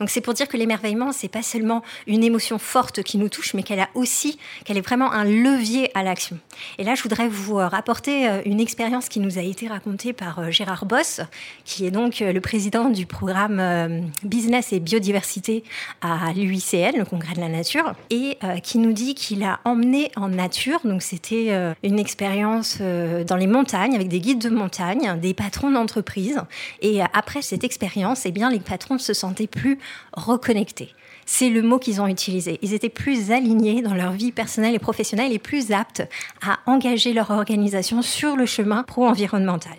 Donc 0.00 0.10
c'est 0.10 0.20
pour 0.20 0.34
dire 0.34 0.48
que 0.48 0.56
l'émerveillement, 0.56 1.12
c'est 1.12 1.28
pas 1.28 1.42
seulement 1.42 1.82
une 2.06 2.24
émotion 2.24 2.58
forte 2.58 3.02
qui 3.02 3.18
nous 3.18 3.28
touche, 3.28 3.54
mais 3.54 3.62
qu'elle 3.62 3.80
a 3.80 3.88
aussi, 3.94 4.38
qu'elle 4.64 4.76
est 4.76 4.82
vraiment 4.82 5.12
un 5.12 5.24
levier 5.24 5.90
à 5.96 6.02
l'action. 6.02 6.38
Et 6.78 6.84
là, 6.84 6.94
je 6.94 7.02
voudrais 7.02 7.28
vous 7.28 7.58
euh, 7.58 7.68
rapporter 7.68 8.28
euh, 8.28 8.42
une 8.44 8.60
expérience 8.60 9.08
qui 9.08 9.20
nous 9.20 9.38
a 9.38 9.42
été 9.42 9.68
racontée 9.68 10.12
par 10.12 10.50
Gérard 10.50 10.86
Boss, 10.86 11.20
qui 11.64 11.86
est 11.86 11.90
donc 11.90 12.20
le 12.20 12.40
président 12.40 12.88
du 12.88 13.06
programme 13.06 14.10
Business 14.22 14.72
et 14.72 14.80
Biodiversité 14.80 15.64
à 16.00 16.32
l'UICN, 16.34 16.96
le 16.96 17.04
Congrès 17.04 17.34
de 17.34 17.40
la 17.40 17.48
Nature, 17.48 17.94
et 18.10 18.38
qui 18.62 18.78
nous 18.78 18.92
dit 18.92 19.14
qu'il 19.14 19.42
a 19.42 19.60
emmené 19.64 20.10
en 20.16 20.28
nature, 20.28 20.80
donc 20.84 21.02
c'était 21.02 21.74
une 21.82 21.98
expérience 21.98 22.78
euh, 22.80 23.24
dans 23.24 23.36
les 23.36 23.46
montagnes 23.46 23.94
avec 23.94 24.08
des 24.08 24.20
guides 24.20 24.40
de 24.40 24.50
montagne, 24.50 25.18
des 25.20 25.34
patrons 25.34 25.70
d'entreprise. 25.70 26.40
Et 26.80 27.00
après 27.12 27.42
cette 27.42 27.64
expérience, 27.64 28.26
eh 28.26 28.32
bien, 28.32 28.50
les 28.50 28.60
patrons 28.60 28.98
se 28.98 29.14
sentaient 29.14 29.46
plus 29.46 29.78
reconnectés. 30.12 30.94
C'est 31.26 31.50
le 31.50 31.60
mot 31.60 31.78
qu'ils 31.78 32.00
ont 32.00 32.06
utilisé. 32.06 32.58
Ils 32.62 32.72
étaient 32.72 32.88
plus 32.88 33.30
alignés 33.30 33.82
dans 33.82 33.94
leur 33.94 34.12
vie 34.12 34.32
personnelle 34.32 34.74
et 34.74 34.78
professionnelle 34.78 35.32
et 35.32 35.38
plus 35.38 35.72
aptes 35.72 36.02
à 36.42 36.58
engager 36.64 37.12
leur 37.12 37.30
organisation 37.30 38.00
sur 38.00 38.34
le 38.34 38.46
chemin 38.46 38.82
pro-environnemental. 38.82 39.76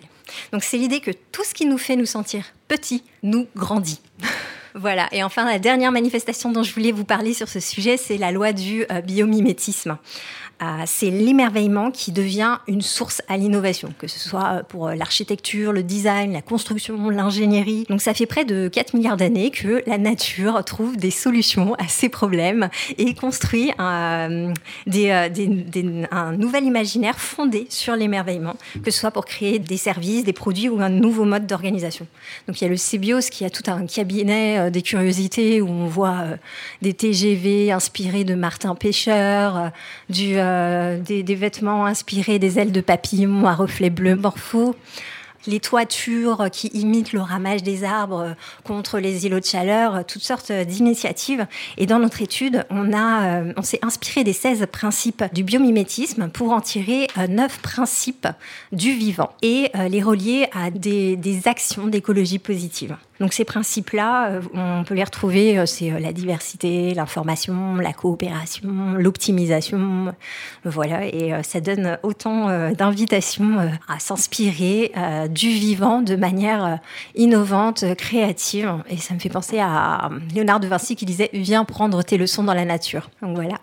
Donc 0.52 0.62
c'est 0.62 0.78
l'idée 0.78 1.00
que 1.00 1.10
tout 1.32 1.42
ce 1.44 1.54
qui 1.54 1.66
nous 1.66 1.78
fait 1.78 1.96
nous 1.96 2.06
sentir 2.06 2.44
petits 2.68 3.02
nous 3.22 3.48
grandit. 3.56 4.00
Voilà. 4.74 5.08
Et 5.12 5.22
enfin, 5.22 5.44
la 5.44 5.58
dernière 5.58 5.92
manifestation 5.92 6.52
dont 6.52 6.62
je 6.62 6.72
voulais 6.72 6.92
vous 6.92 7.04
parler 7.04 7.34
sur 7.34 7.48
ce 7.48 7.60
sujet, 7.60 7.96
c'est 7.96 8.16
la 8.16 8.32
loi 8.32 8.52
du 8.52 8.84
euh, 8.90 9.00
biomimétisme 9.00 9.96
c'est 10.86 11.10
l'émerveillement 11.10 11.90
qui 11.90 12.12
devient 12.12 12.58
une 12.68 12.82
source 12.82 13.22
à 13.28 13.36
l'innovation, 13.36 13.94
que 13.98 14.06
ce 14.06 14.18
soit 14.18 14.46
euh, 14.46 14.62
pour 14.62 14.88
euh, 14.88 14.94
l'architecture, 14.94 15.72
le 15.72 15.82
design, 15.82 16.32
la 16.32 16.42
construction, 16.42 17.08
l'ingénierie. 17.08 17.86
Donc 17.88 18.02
ça 18.02 18.12
fait 18.12 18.26
près 18.26 18.44
de 18.44 18.68
4 18.68 18.94
milliards 18.94 19.16
d'années 19.16 19.50
que 19.50 19.82
la 19.86 19.96
nature 19.96 20.62
trouve 20.64 20.96
des 20.96 21.10
solutions 21.10 21.74
à 21.74 21.88
ces 21.88 22.08
problèmes 22.08 22.68
et 22.98 23.14
construit 23.14 23.72
un, 23.78 24.52
euh, 24.94 26.04
un 26.10 26.32
nouvel 26.32 26.64
imaginaire 26.64 27.18
fondé 27.18 27.66
sur 27.70 27.96
l'émerveillement, 27.96 28.56
que 28.84 28.90
ce 28.90 29.00
soit 29.00 29.10
pour 29.10 29.24
créer 29.24 29.58
des 29.58 29.78
services, 29.78 30.24
des 30.24 30.32
produits 30.34 30.68
ou 30.68 30.80
un 30.80 30.90
nouveau 30.90 31.24
mode 31.24 31.46
d'organisation. 31.46 32.06
Donc 32.46 32.60
il 32.60 32.64
y 32.64 32.66
a 32.66 32.70
le 32.70 32.76
Cébios 32.76 33.30
qui 33.30 33.44
a 33.44 33.50
tout 33.50 33.68
un 33.70 33.86
cabinet 33.86 34.59
des 34.68 34.82
curiosités 34.82 35.62
où 35.62 35.68
on 35.68 35.86
voit 35.86 36.24
des 36.82 36.92
TGV 36.92 37.72
inspirés 37.72 38.24
de 38.24 38.34
Martin 38.34 38.74
Pêcheur, 38.74 39.70
euh, 40.18 40.98
des, 40.98 41.34
vêtements 41.34 41.86
inspirés 41.86 42.38
des 42.38 42.58
ailes 42.58 42.72
de 42.72 42.80
papillon 42.80 43.46
à 43.46 43.54
reflets 43.54 43.90
bleus 43.90 44.16
morphos 44.16 44.74
les 45.46 45.60
toitures 45.60 46.48
qui 46.52 46.68
imitent 46.68 47.12
le 47.12 47.20
ramage 47.20 47.62
des 47.62 47.84
arbres 47.84 48.34
contre 48.64 48.98
les 48.98 49.26
îlots 49.26 49.40
de 49.40 49.44
chaleur, 49.44 50.04
toutes 50.06 50.22
sortes 50.22 50.52
d'initiatives. 50.52 51.46
Et 51.76 51.86
dans 51.86 51.98
notre 51.98 52.22
étude, 52.22 52.64
on, 52.70 52.92
euh, 52.92 53.52
on 53.56 53.62
s'est 53.62 53.80
inspiré 53.82 54.24
des 54.24 54.32
16 54.32 54.66
principes 54.70 55.24
du 55.32 55.44
biomimétisme 55.44 56.28
pour 56.28 56.52
en 56.52 56.60
tirer 56.60 57.08
9 57.16 57.52
euh, 57.52 57.60
principes 57.62 58.28
du 58.72 58.92
vivant 58.92 59.30
et 59.42 59.70
les 59.88 60.02
relier 60.02 60.48
à 60.52 60.70
des, 60.70 61.16
des 61.16 61.48
actions 61.48 61.86
d'écologie 61.86 62.38
positive. 62.38 62.96
Donc 63.20 63.34
ces 63.34 63.44
principes-là, 63.44 64.30
euh, 64.30 64.40
on 64.54 64.82
peut 64.82 64.94
les 64.94 65.04
retrouver, 65.04 65.58
euh, 65.58 65.66
c'est 65.66 65.92
euh, 65.92 65.98
la 65.98 66.14
diversité, 66.14 66.94
l'information, 66.94 67.76
la 67.76 67.92
coopération, 67.92 68.94
l'optimisation, 68.96 70.14
voilà, 70.64 71.04
et 71.06 71.32
ça 71.42 71.60
donne 71.60 71.98
autant 72.02 72.70
d'invitations 72.72 73.58
à 73.88 73.98
s'inspirer 73.98 74.92
du 75.30 75.50
vivant 75.50 76.02
de 76.02 76.16
manière 76.16 76.78
innovante, 77.14 77.84
créative. 77.96 78.74
Et 78.88 78.96
ça 78.96 79.14
me 79.14 79.18
fait 79.18 79.28
penser 79.28 79.58
à 79.60 80.10
Léonard 80.34 80.60
de 80.60 80.66
Vinci 80.66 80.96
qui 80.96 81.06
disait 81.06 81.30
Viens 81.32 81.64
prendre 81.64 82.02
tes 82.02 82.18
leçons 82.18 82.44
dans 82.44 82.54
la 82.54 82.64
nature. 82.64 83.10
Donc 83.22 83.36
voilà. 83.36 83.58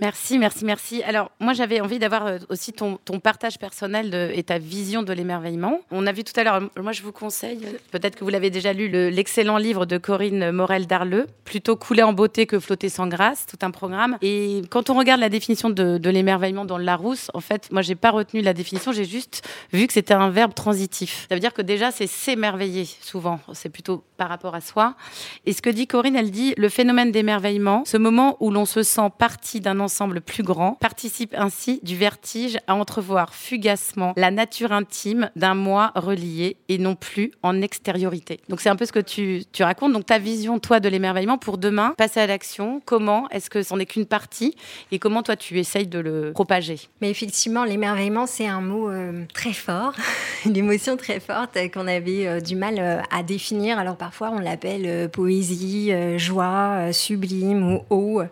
Merci, 0.00 0.38
merci, 0.38 0.64
merci. 0.64 1.02
Alors, 1.02 1.32
moi, 1.40 1.54
j'avais 1.54 1.80
envie 1.80 1.98
d'avoir 1.98 2.26
euh, 2.26 2.38
aussi 2.50 2.72
ton, 2.72 2.98
partage 3.20 3.58
personnel 3.58 4.30
et 4.32 4.44
ta 4.44 4.58
vision 4.58 5.02
de 5.02 5.12
l'émerveillement. 5.12 5.80
On 5.90 6.06
a 6.06 6.12
vu 6.12 6.22
tout 6.22 6.38
à 6.38 6.44
l'heure, 6.44 6.60
moi, 6.80 6.92
je 6.92 7.02
vous 7.02 7.10
conseille, 7.10 7.58
euh, 7.66 7.78
peut-être 7.90 8.14
que 8.14 8.22
vous 8.22 8.30
l'avez 8.30 8.50
déjà 8.50 8.72
lu, 8.72 8.88
l'excellent 8.88 9.56
livre 9.56 9.86
de 9.86 9.98
Corinne 9.98 10.52
Morel-Darleux, 10.52 11.26
Plutôt 11.44 11.76
couler 11.76 12.02
en 12.02 12.12
beauté 12.12 12.46
que 12.46 12.60
flotter 12.60 12.88
sans 12.90 13.08
grâce, 13.08 13.46
tout 13.46 13.58
un 13.62 13.72
programme. 13.72 14.18
Et 14.22 14.62
quand 14.70 14.90
on 14.90 14.94
regarde 14.94 15.20
la 15.20 15.30
définition 15.30 15.70
de, 15.70 15.98
de 15.98 16.10
l'émerveillement 16.10 16.64
dans 16.64 16.78
le 16.78 16.84
Larousse, 16.84 17.30
en 17.34 17.40
fait, 17.40 17.72
moi, 17.72 17.82
j'ai 17.82 17.96
pas 17.96 18.10
retenu 18.10 18.40
la 18.40 18.52
définition, 18.52 18.92
j'ai 18.92 19.06
juste 19.06 19.48
vu 19.72 19.88
que 19.88 19.92
c'était 19.92 20.14
un 20.14 20.30
verbe 20.30 20.54
transitif. 20.54 21.26
Ça 21.28 21.34
veut 21.34 21.40
dire 21.40 21.54
que 21.54 21.62
déjà, 21.62 21.90
c'est 21.90 22.06
s'émerveiller, 22.06 22.84
souvent. 23.00 23.40
C'est 23.52 23.70
plutôt 23.70 24.04
par 24.16 24.28
rapport 24.28 24.54
à 24.54 24.60
soi. 24.60 24.94
Et 25.46 25.52
ce 25.52 25.62
que 25.62 25.70
dit 25.70 25.88
Corinne, 25.88 26.16
elle 26.16 26.30
dit 26.30 26.54
le 26.56 26.68
phénomène 26.68 27.10
d'émerveillement, 27.10 27.82
ce 27.84 27.96
moment 27.96 28.36
où 28.40 28.50
l'on 28.52 28.66
se 28.66 28.82
sent 28.82 29.10
partie 29.18 29.60
d'un 29.60 29.80
ensemble 29.80 29.87
plus 30.20 30.42
grand 30.42 30.74
participe 30.74 31.34
ainsi 31.36 31.80
du 31.82 31.96
vertige 31.96 32.58
à 32.66 32.74
entrevoir 32.74 33.34
fugacement 33.34 34.12
la 34.16 34.30
nature 34.30 34.72
intime 34.72 35.30
d'un 35.36 35.54
moi 35.54 35.92
relié 35.94 36.56
et 36.68 36.78
non 36.78 36.94
plus 36.94 37.32
en 37.42 37.60
extériorité. 37.62 38.40
Donc 38.48 38.60
c'est 38.60 38.68
un 38.68 38.76
peu 38.76 38.86
ce 38.86 38.92
que 38.92 38.98
tu, 38.98 39.42
tu 39.52 39.62
racontes. 39.62 39.92
Donc 39.92 40.06
ta 40.06 40.18
vision, 40.18 40.58
toi, 40.58 40.80
de 40.80 40.88
l'émerveillement 40.88 41.38
pour 41.38 41.58
demain, 41.58 41.94
passer 41.96 42.20
à 42.20 42.26
l'action, 42.26 42.80
comment 42.84 43.28
Est-ce 43.30 43.50
que 43.50 43.62
c'en 43.62 43.78
est 43.78 43.86
qu'une 43.86 44.06
partie 44.06 44.54
Et 44.92 44.98
comment 44.98 45.22
toi, 45.22 45.36
tu 45.36 45.58
essayes 45.58 45.86
de 45.86 45.98
le 45.98 46.32
propager? 46.32 46.80
Mais 47.00 47.10
effectivement, 47.10 47.64
l'émerveillement, 47.64 48.26
c'est 48.26 48.46
un 48.46 48.60
mot 48.60 48.90
euh, 48.90 49.24
très 49.32 49.52
fort, 49.52 49.94
une 50.46 50.56
émotion 50.56 50.96
très 50.96 51.20
forte 51.20 51.56
euh, 51.56 51.68
qu'on 51.68 51.86
avait 51.86 52.26
euh, 52.26 52.40
du 52.40 52.56
mal 52.56 53.04
à 53.10 53.22
définir. 53.22 53.78
Alors 53.78 53.96
parfois, 53.96 54.30
on 54.32 54.38
l'appelle 54.38 55.08
poésie, 55.10 55.92
joie, 56.18 56.92
sublime 56.92 57.74
ou 57.74 57.80
haut. 57.90 58.22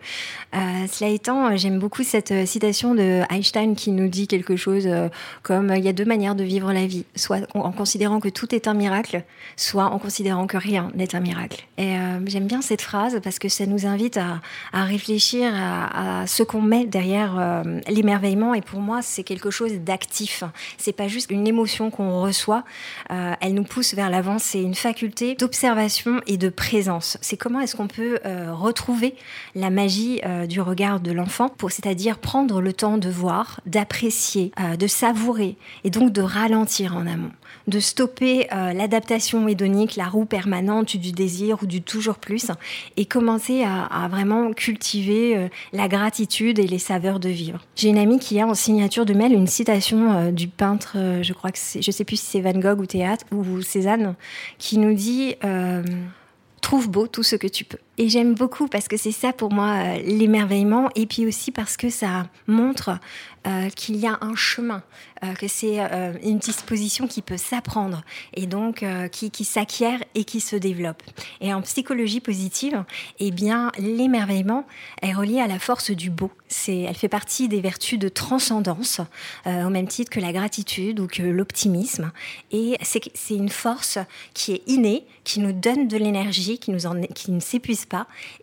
cela 0.52 1.10
étant, 1.10 1.45
j'aime 1.54 1.78
beaucoup 1.78 2.02
cette 2.02 2.46
citation 2.46 2.94
de 2.94 3.22
Einstein 3.30 3.74
qui 3.76 3.92
nous 3.92 4.08
dit 4.08 4.26
quelque 4.26 4.56
chose 4.56 4.88
comme 5.42 5.72
il 5.76 5.84
y 5.84 5.88
a 5.88 5.92
deux 5.92 6.04
manières 6.04 6.34
de 6.34 6.44
vivre 6.44 6.72
la 6.72 6.86
vie, 6.86 7.04
soit 7.14 7.40
en 7.54 7.72
considérant 7.72 8.20
que 8.20 8.28
tout 8.28 8.54
est 8.54 8.68
un 8.68 8.74
miracle, 8.74 9.22
soit 9.56 9.84
en 9.84 9.98
considérant 9.98 10.46
que 10.46 10.56
rien 10.56 10.90
n'est 10.94 11.14
un 11.14 11.20
miracle. 11.20 11.66
Et 11.78 11.94
j'aime 12.26 12.46
bien 12.46 12.62
cette 12.62 12.82
phrase 12.82 13.20
parce 13.22 13.38
que 13.38 13.48
ça 13.48 13.66
nous 13.66 13.86
invite 13.86 14.18
à, 14.18 14.40
réfléchir 14.84 15.52
à, 15.54 16.26
ce 16.26 16.42
qu'on 16.42 16.62
met 16.62 16.86
derrière 16.86 17.62
l'émerveillement. 17.88 18.54
Et 18.54 18.62
pour 18.62 18.80
moi, 18.80 19.02
c'est 19.02 19.22
quelque 19.22 19.50
chose 19.50 19.72
d'actif. 19.80 20.44
C'est 20.78 20.92
pas 20.92 21.08
juste 21.08 21.30
une 21.30 21.46
émotion 21.46 21.90
qu'on 21.90 22.20
reçoit. 22.20 22.64
Euh, 23.10 23.34
elle 23.40 23.54
nous 23.54 23.64
pousse 23.64 23.94
vers 23.94 24.10
l'avant. 24.10 24.38
C'est 24.38 24.62
une 24.62 24.74
faculté 24.74 25.34
d'observation 25.34 26.20
et 26.26 26.36
de 26.36 26.48
présence. 26.48 27.18
C'est 27.20 27.36
comment 27.36 27.60
est-ce 27.60 27.76
qu'on 27.76 27.88
peut 27.88 28.18
euh, 28.24 28.52
retrouver 28.52 29.14
la 29.54 29.70
magie 29.70 30.20
euh, 30.24 30.46
du 30.46 30.60
regard 30.60 31.00
de 31.00 31.12
l'enfant, 31.12 31.35
c'est-à-dire 31.68 32.18
prendre 32.18 32.60
le 32.60 32.72
temps 32.72 32.98
de 32.98 33.08
voir, 33.08 33.60
d'apprécier, 33.66 34.52
de 34.78 34.86
savourer 34.86 35.56
et 35.84 35.90
donc 35.90 36.12
de 36.12 36.22
ralentir 36.22 36.96
en 36.96 37.06
amont 37.06 37.30
de 37.68 37.80
stopper 37.80 38.46
l'adaptation 38.50 39.48
hédonique, 39.48 39.96
la 39.96 40.06
roue 40.06 40.24
permanente 40.24 40.96
du 40.96 41.10
désir 41.10 41.58
ou 41.62 41.66
du 41.66 41.82
toujours 41.82 42.16
plus, 42.18 42.46
et 42.96 43.06
commencer 43.06 43.64
à, 43.64 44.06
vraiment 44.08 44.52
cultiver 44.52 45.48
la 45.72 45.88
gratitude 45.88 46.60
et 46.60 46.66
les 46.66 46.78
saveurs 46.78 47.18
de 47.18 47.28
vivre. 47.28 47.60
J'ai 47.74 47.88
une 47.88 47.98
amie 47.98 48.20
qui 48.20 48.40
a 48.40 48.46
en 48.46 48.54
signature 48.54 49.04
de 49.04 49.14
mail 49.14 49.32
une 49.32 49.48
citation 49.48 50.30
du 50.30 50.48
peintre, 50.48 50.96
euh, 50.96 51.22
je 51.22 51.32
crois 51.32 51.50
que 51.50 51.58
c'est, 51.58 51.82
je 51.82 51.90
sais 51.90 52.04
plus 52.04 52.16
si 52.16 52.26
c'est 52.26 52.40
Van 52.40 52.58
Gogh 52.58 52.80
ou 52.80 52.86
Théâtre 52.86 53.24
ou 53.32 53.62
Cézanne, 53.62 54.14
qui 54.58 54.78
nous 54.78 54.94
dit 54.94 55.34
euh, 55.44 55.82
trouve 56.60 56.88
beau 56.90 57.06
tout 57.06 57.22
ce 57.22 57.36
que 57.36 57.46
tu 57.46 57.64
peux. 57.64 57.78
Et 57.98 58.10
j'aime 58.10 58.34
beaucoup 58.34 58.68
parce 58.68 58.88
que 58.88 58.96
c'est 58.98 59.12
ça 59.12 59.32
pour 59.32 59.52
moi 59.52 59.68
euh, 59.68 59.98
l'émerveillement 60.02 60.90
et 60.94 61.06
puis 61.06 61.26
aussi 61.26 61.50
parce 61.50 61.78
que 61.78 61.88
ça 61.88 62.26
montre 62.46 62.98
euh, 63.46 63.70
qu'il 63.70 63.96
y 63.96 64.06
a 64.06 64.18
un 64.20 64.34
chemin, 64.34 64.82
euh, 65.24 65.32
que 65.34 65.48
c'est 65.48 65.78
une 66.22 66.38
disposition 66.38 67.06
qui 67.06 67.22
peut 67.22 67.38
s'apprendre 67.38 68.02
et 68.34 68.46
donc 68.46 68.84
qui, 69.12 69.30
qui 69.30 69.44
s'acquiert 69.44 70.00
et 70.14 70.24
qui 70.24 70.40
se 70.40 70.56
développe. 70.56 71.02
Et 71.40 71.54
en 71.54 71.62
psychologie 71.62 72.20
positive, 72.20 72.84
eh 73.18 73.30
bien 73.30 73.72
l'émerveillement 73.78 74.66
est 75.00 75.12
relié 75.12 75.40
à 75.40 75.46
la 75.46 75.58
force 75.58 75.90
du 75.90 76.10
beau. 76.10 76.30
C'est, 76.48 76.80
elle 76.80 76.94
fait 76.94 77.08
partie 77.08 77.48
des 77.48 77.60
vertus 77.60 77.98
de 77.98 78.08
transcendance 78.08 79.00
au 79.46 79.70
même 79.70 79.88
titre 79.88 80.10
que 80.10 80.20
la 80.20 80.32
gratitude 80.32 81.00
ou 81.00 81.06
que 81.06 81.22
l'optimisme. 81.22 82.12
Et 82.50 82.76
c'est, 82.82 83.00
c'est 83.14 83.34
une 83.34 83.48
force 83.48 83.98
qui 84.34 84.52
est 84.52 84.62
innée, 84.66 85.06
qui 85.24 85.40
nous 85.40 85.52
donne 85.52 85.88
de 85.88 85.96
l'énergie, 85.96 86.58
qui, 86.58 86.70
nous 86.70 86.86
en, 86.86 87.00
qui 87.02 87.30
ne 87.30 87.40
s'épuise 87.40 87.85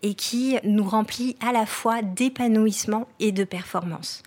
et 0.02 0.14
qui 0.14 0.58
nous 0.64 0.84
remplit 0.84 1.36
à 1.46 1.52
la 1.52 1.66
fois 1.66 2.02
d'épanouissement 2.02 3.08
et 3.20 3.32
de 3.32 3.44
performance. 3.44 4.24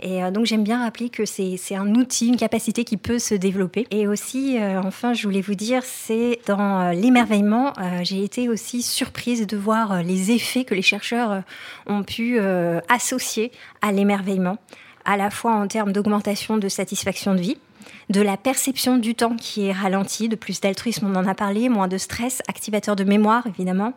Et 0.00 0.22
euh, 0.22 0.30
donc 0.30 0.46
j'aime 0.46 0.64
bien 0.64 0.82
rappeler 0.82 1.08
que 1.08 1.24
c'est 1.24 1.58
un 1.74 1.94
outil, 1.94 2.28
une 2.28 2.36
capacité 2.36 2.84
qui 2.84 2.96
peut 2.96 3.18
se 3.18 3.34
développer. 3.34 3.86
Et 3.90 4.06
aussi, 4.06 4.58
euh, 4.58 4.80
enfin, 4.82 5.14
je 5.14 5.26
voulais 5.26 5.40
vous 5.40 5.54
dire, 5.54 5.82
c'est 5.84 6.40
dans 6.46 6.80
euh, 6.80 6.92
l'émerveillement, 6.92 7.72
j'ai 8.02 8.22
été 8.24 8.48
aussi 8.48 8.82
surprise 8.82 9.46
de 9.46 9.56
voir 9.56 10.02
les 10.02 10.30
effets 10.30 10.64
que 10.64 10.74
les 10.74 10.82
chercheurs 10.82 11.42
ont 11.86 12.02
pu 12.02 12.38
associer 12.88 13.52
à 13.82 13.92
l'émerveillement, 13.92 14.58
à 15.04 15.16
la 15.16 15.30
fois 15.30 15.54
en 15.54 15.66
termes 15.66 15.92
d'augmentation 15.92 16.56
de 16.56 16.68
satisfaction 16.68 17.34
de 17.34 17.40
vie, 17.40 17.58
de 18.10 18.20
la 18.20 18.36
perception 18.36 18.98
du 18.98 19.14
temps 19.14 19.36
qui 19.36 19.66
est 19.66 19.72
ralentie, 19.72 20.28
de 20.28 20.34
plus 20.34 20.60
d'altruisme, 20.60 21.06
on 21.06 21.14
en 21.14 21.26
a 21.26 21.34
parlé, 21.34 21.68
moins 21.68 21.86
de 21.86 21.96
stress, 21.96 22.42
activateur 22.48 22.96
de 22.96 23.04
mémoire 23.04 23.46
évidemment, 23.46 23.94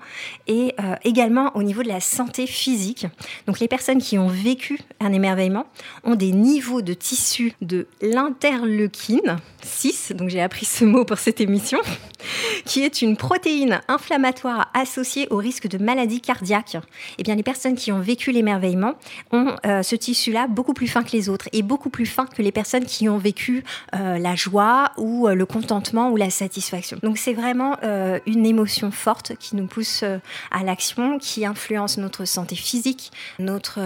et 0.47 0.75
euh, 0.79 0.95
également 1.03 1.51
au 1.57 1.63
niveau 1.63 1.81
de 1.81 1.87
la 1.87 1.99
santé 1.99 2.45
physique. 2.45 3.07
Donc 3.47 3.59
les 3.59 3.67
personnes 3.67 3.97
qui 3.97 4.19
ont 4.19 4.27
vécu 4.27 4.79
un 4.99 5.11
émerveillement 5.11 5.65
ont 6.03 6.15
des 6.15 6.31
niveaux 6.31 6.83
de 6.83 6.93
tissu 6.93 7.53
de 7.61 7.87
l'interleukine 8.01 9.37
6, 9.63 10.13
donc 10.15 10.29
j'ai 10.29 10.41
appris 10.41 10.65
ce 10.65 10.85
mot 10.85 11.05
pour 11.05 11.17
cette 11.17 11.41
émission, 11.41 11.79
qui 12.65 12.83
est 12.83 13.01
une 13.01 13.17
protéine 13.17 13.81
inflammatoire 13.87 14.69
associée 14.75 15.27
au 15.31 15.37
risque 15.37 15.67
de 15.67 15.77
maladie 15.77 16.21
cardiaque. 16.21 16.77
Eh 17.17 17.23
bien 17.23 17.35
les 17.35 17.43
personnes 17.43 17.75
qui 17.75 17.91
ont 17.91 17.99
vécu 17.99 18.31
l'émerveillement 18.31 18.93
ont 19.31 19.55
euh, 19.65 19.81
ce 19.81 19.95
tissu-là 19.95 20.47
beaucoup 20.47 20.73
plus 20.73 20.87
fin 20.87 21.03
que 21.03 21.11
les 21.13 21.29
autres 21.29 21.49
et 21.51 21.63
beaucoup 21.63 21.89
plus 21.89 22.05
fin 22.05 22.27
que 22.27 22.41
les 22.41 22.51
personnes 22.51 22.85
qui 22.85 23.09
ont 23.09 23.17
vécu 23.17 23.63
euh, 23.95 24.02
euh, 24.03 24.17
la 24.19 24.35
joie 24.35 24.91
ou 24.97 25.27
euh, 25.27 25.33
le 25.33 25.45
contentement 25.45 26.09
ou 26.11 26.17
la 26.17 26.29
satisfaction. 26.29 26.97
Donc 27.01 27.17
c'est 27.17 27.33
vraiment 27.33 27.77
euh, 27.83 28.19
une 28.25 28.45
émotion 28.45 28.91
forte 28.91 29.33
qui 29.39 29.55
nous 29.55 29.65
pousse 29.65 30.03
à 30.51 30.63
l'action, 30.63 31.19
qui 31.19 31.45
influence 31.45 31.97
notre 31.97 32.25
santé 32.25 32.55
physique, 32.55 33.11
notre 33.39 33.79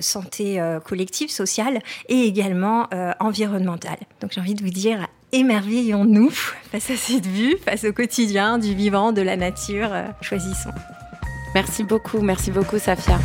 santé 0.00 0.62
collective, 0.84 1.30
sociale 1.30 1.80
et 2.08 2.22
également 2.24 2.88
environnementale. 3.18 3.98
Donc 4.20 4.32
j'ai 4.32 4.40
envie 4.40 4.54
de 4.54 4.62
vous 4.62 4.70
dire 4.70 5.06
émerveillons-nous 5.32 6.30
face 6.72 6.90
à 6.90 6.96
cette 6.96 7.26
vue, 7.26 7.56
face 7.64 7.84
au 7.84 7.92
quotidien 7.92 8.58
du 8.58 8.74
vivant, 8.74 9.12
de 9.12 9.22
la 9.22 9.36
nature. 9.36 9.90
choisissons. 10.20 10.70
Merci 11.54 11.84
beaucoup, 11.84 12.20
merci 12.20 12.50
beaucoup 12.50 12.78
Safia. 12.78 13.18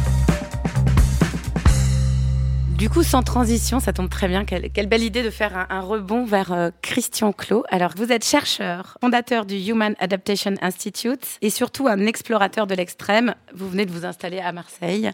Du 2.77 2.89
coup, 2.89 3.03
sans 3.03 3.24
transition, 3.24 3.79
ça 3.79 3.94
tombe 3.94 4.10
très 4.10 4.27
bien. 4.27 4.44
Quelle, 4.44 4.88
belle 4.88 5.03
idée 5.03 5.24
de 5.24 5.29
faire 5.29 5.65
un, 5.70 5.79
rebond 5.79 6.25
vers 6.25 6.51
euh, 6.51 6.72
Christian 6.82 7.32
Clot. 7.32 7.63
Alors, 7.70 7.94
vous 7.96 8.12
êtes 8.12 8.25
chercheur, 8.25 8.98
fondateur 9.00 9.46
du 9.46 9.55
Human 9.55 9.96
Adaptation 9.98 10.55
Institute 10.62 11.25
et 11.41 11.50
surtout 11.50 11.88
un 11.88 12.05
explorateur 12.05 12.67
de 12.67 12.75
l'extrême. 12.75 13.34
Vous 13.53 13.70
venez 13.70 13.86
de 13.86 13.91
vous 13.91 14.05
installer 14.05 14.39
à 14.39 14.51
Marseille. 14.51 15.12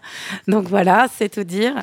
Donc 0.48 0.66
voilà, 0.66 1.06
c'est 1.16 1.28
tout 1.28 1.44
dire. 1.44 1.76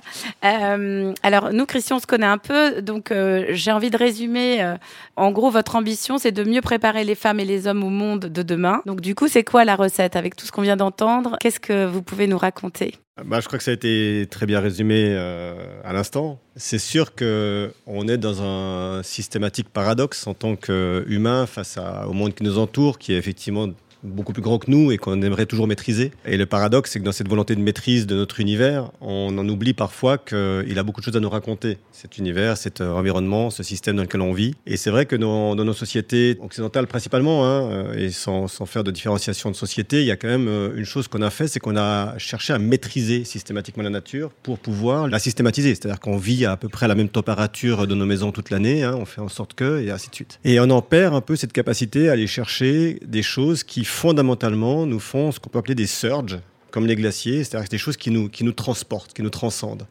Euh, 0.44 1.14
alors, 1.24 1.54
nous, 1.54 1.66
Christian, 1.66 1.96
on 1.96 2.00
se 2.00 2.08
connaît 2.08 2.26
un 2.26 2.40
peu. 2.40 2.82
Donc, 2.82 3.12
euh, 3.12 3.46
j'ai 3.52 3.72
envie 3.72 3.90
de 3.90 3.98
résumer. 3.98 4.76
en 5.16 5.32
gros, 5.32 5.50
votre 5.50 5.78
ambition, 5.78 6.18
c'est 6.18 6.34
de 6.34 6.44
mieux 6.44 6.62
préparer 6.62 7.06
les 7.06 7.16
femmes 7.16 7.40
et 7.40 7.46
les 7.46 7.68
hommes 7.68 7.86
au 7.86 7.90
monde 7.90 8.26
de 8.26 8.44
demain. 8.44 8.82
Donc, 8.86 9.00
du 9.00 9.16
coup, 9.16 9.30
c'est 9.30 9.46
quoi 9.46 9.64
la 9.64 9.78
recette 9.78 10.18
avec 10.18 10.36
tout 10.36 10.46
ce 10.46 10.52
qu'on 10.52 10.62
vient 10.62 10.78
d'entendre? 10.78 11.38
Qu'est-ce 11.40 11.62
que 11.62 11.86
vous 11.86 12.02
pouvez 12.02 12.28
nous 12.28 12.38
raconter? 12.38 12.96
Bah, 13.26 13.40
je 13.40 13.48
crois 13.48 13.58
que 13.58 13.64
ça 13.64 13.72
a 13.72 13.74
été 13.74 14.28
très 14.30 14.46
bien 14.46 14.60
résumé 14.60 15.10
euh, 15.10 15.82
à 15.84 15.94
l'instant. 15.94 16.40
C'est 16.56 16.80
sûr 16.80 17.16
qu'on 17.16 18.08
est 18.08 18.18
dans 18.18 18.42
un 18.42 19.04
systématique 19.04 19.70
paradoxe 19.70 20.28
en 20.28 20.34
tant 20.34 20.56
qu'humain 20.56 21.46
face 21.46 21.78
au 22.08 22.14
monde 22.14 22.34
qui 22.34 22.44
nous 22.44 22.58
entoure, 22.58 23.00
qui 23.00 23.14
est 23.14 23.18
effectivement 23.18 23.68
beaucoup 24.04 24.34
plus 24.34 24.42
grand 24.42 24.58
que 24.60 24.70
nous 24.72 24.92
et 24.92 24.98
qu'on 24.98 25.22
aimerait 25.22 25.46
toujours 25.46 25.68
maîtriser. 25.68 26.12
Et 26.26 26.38
le 26.38 26.46
paradoxe, 26.46 26.92
c'est 26.92 27.00
que 27.00 27.06
dans 27.06 27.12
cette 27.12 27.28
volonté 27.28 27.56
de 27.56 27.62
maîtrise 27.62 28.08
de 28.08 28.16
notre 28.16 28.40
univers, 28.40 28.92
on 29.02 29.38
en 29.38 29.48
oublie 29.50 29.74
parfois 29.74 30.18
qu'il 30.18 30.78
a 30.78 30.84
beaucoup 30.84 31.02
de 31.02 31.06
choses 31.06 31.18
à 31.18 31.20
nous 31.20 31.30
raconter. 31.30 31.78
Cet 31.92 32.18
univers, 32.18 32.58
cet 32.58 32.82
euh, 32.82 32.92
environnement, 32.92 33.50
ce 33.50 33.64
système 33.64 33.96
dans 33.96 34.04
lequel 34.04 34.22
on 34.22 34.34
vit. 34.34 34.56
Et 34.66 34.78
c'est 34.78 34.90
vrai 34.90 35.06
que 35.06 35.16
dans, 35.16 35.56
nos 35.56 35.74
sociétés 35.74 36.38
occidentales 36.42 36.88
principalement, 36.88 37.46
hein, 37.46 37.72
euh, 37.72 37.94
et 37.98 38.10
sans, 38.10 38.48
sans, 38.48 38.66
faire 38.66 38.84
de 38.84 38.92
différenciation 38.92 39.52
de 39.52 39.56
société, 39.56 40.02
il 40.02 40.06
y 40.06 40.12
a 40.12 40.16
quand 40.16 40.28
même 40.28 40.48
euh, 40.48 40.76
une 40.76 40.86
chose 40.86 41.08
qu'on 41.08 41.22
a 41.22 41.30
fait, 41.30 41.48
c'est 41.48 41.60
qu'on 41.60 41.78
a 41.78 42.18
cherché 42.18 42.54
à 42.54 42.60
maîtriser 42.60 43.24
systématiquement 43.24 43.84
la 43.84 43.90
nature 43.90 44.32
pour 44.44 44.60
pouvoir 44.60 45.08
la 45.08 45.20
systématiser. 45.20 45.76
C'est-à-dire 45.76 46.00
qu'on 46.00 46.18
vit 46.18 46.46
à, 46.46 46.56
peu 46.58 46.70
près 46.70 46.86
à 46.86 46.88
la 46.88 46.96
même 46.96 47.10
température 47.10 47.88
de 47.88 47.96
nos 47.96 48.06
maisons 48.06 48.32
toute 48.32 48.50
l'année, 48.50 48.84
hein, 48.84 48.96
on 48.98 49.06
fait 49.06 49.22
en 49.22 49.28
sorte 49.28 49.54
que, 49.54 49.82
et 49.82 49.92
ainsi 49.92 50.10
de 50.10 50.16
suite. 50.16 50.40
Et 50.46 50.60
on 50.60 50.70
en 50.70 50.82
perd 50.82 51.14
un 51.14 51.22
peu 51.22 51.36
cette 51.36 51.54
capacité 51.54 52.10
à 52.10 52.14
aller 52.14 52.28
chercher 52.28 53.00
des 53.06 53.24
choses 53.24 53.64
qui 53.64 53.84
fondamentalement 53.90 54.86
nous 54.86 55.00
font 55.00 55.32
ce 55.32 55.40
qu'on 55.40 55.50
peut 55.50 55.60
appeler 55.60 55.76
des 55.76 55.88
surges, 55.88 56.40
comme 56.72 56.86
les 56.86 56.96
glaciers, 56.96 57.44
c'est-à-dire 57.44 57.70
des 57.70 57.78
choses 57.78 57.98
qui 57.98 58.12
nous, 58.12 58.30
qui 58.30 58.44
nous 58.44 58.52
transportent, 58.52 59.14
qui 59.14 59.22
nous 59.22 59.30
transcendent. 59.30 59.86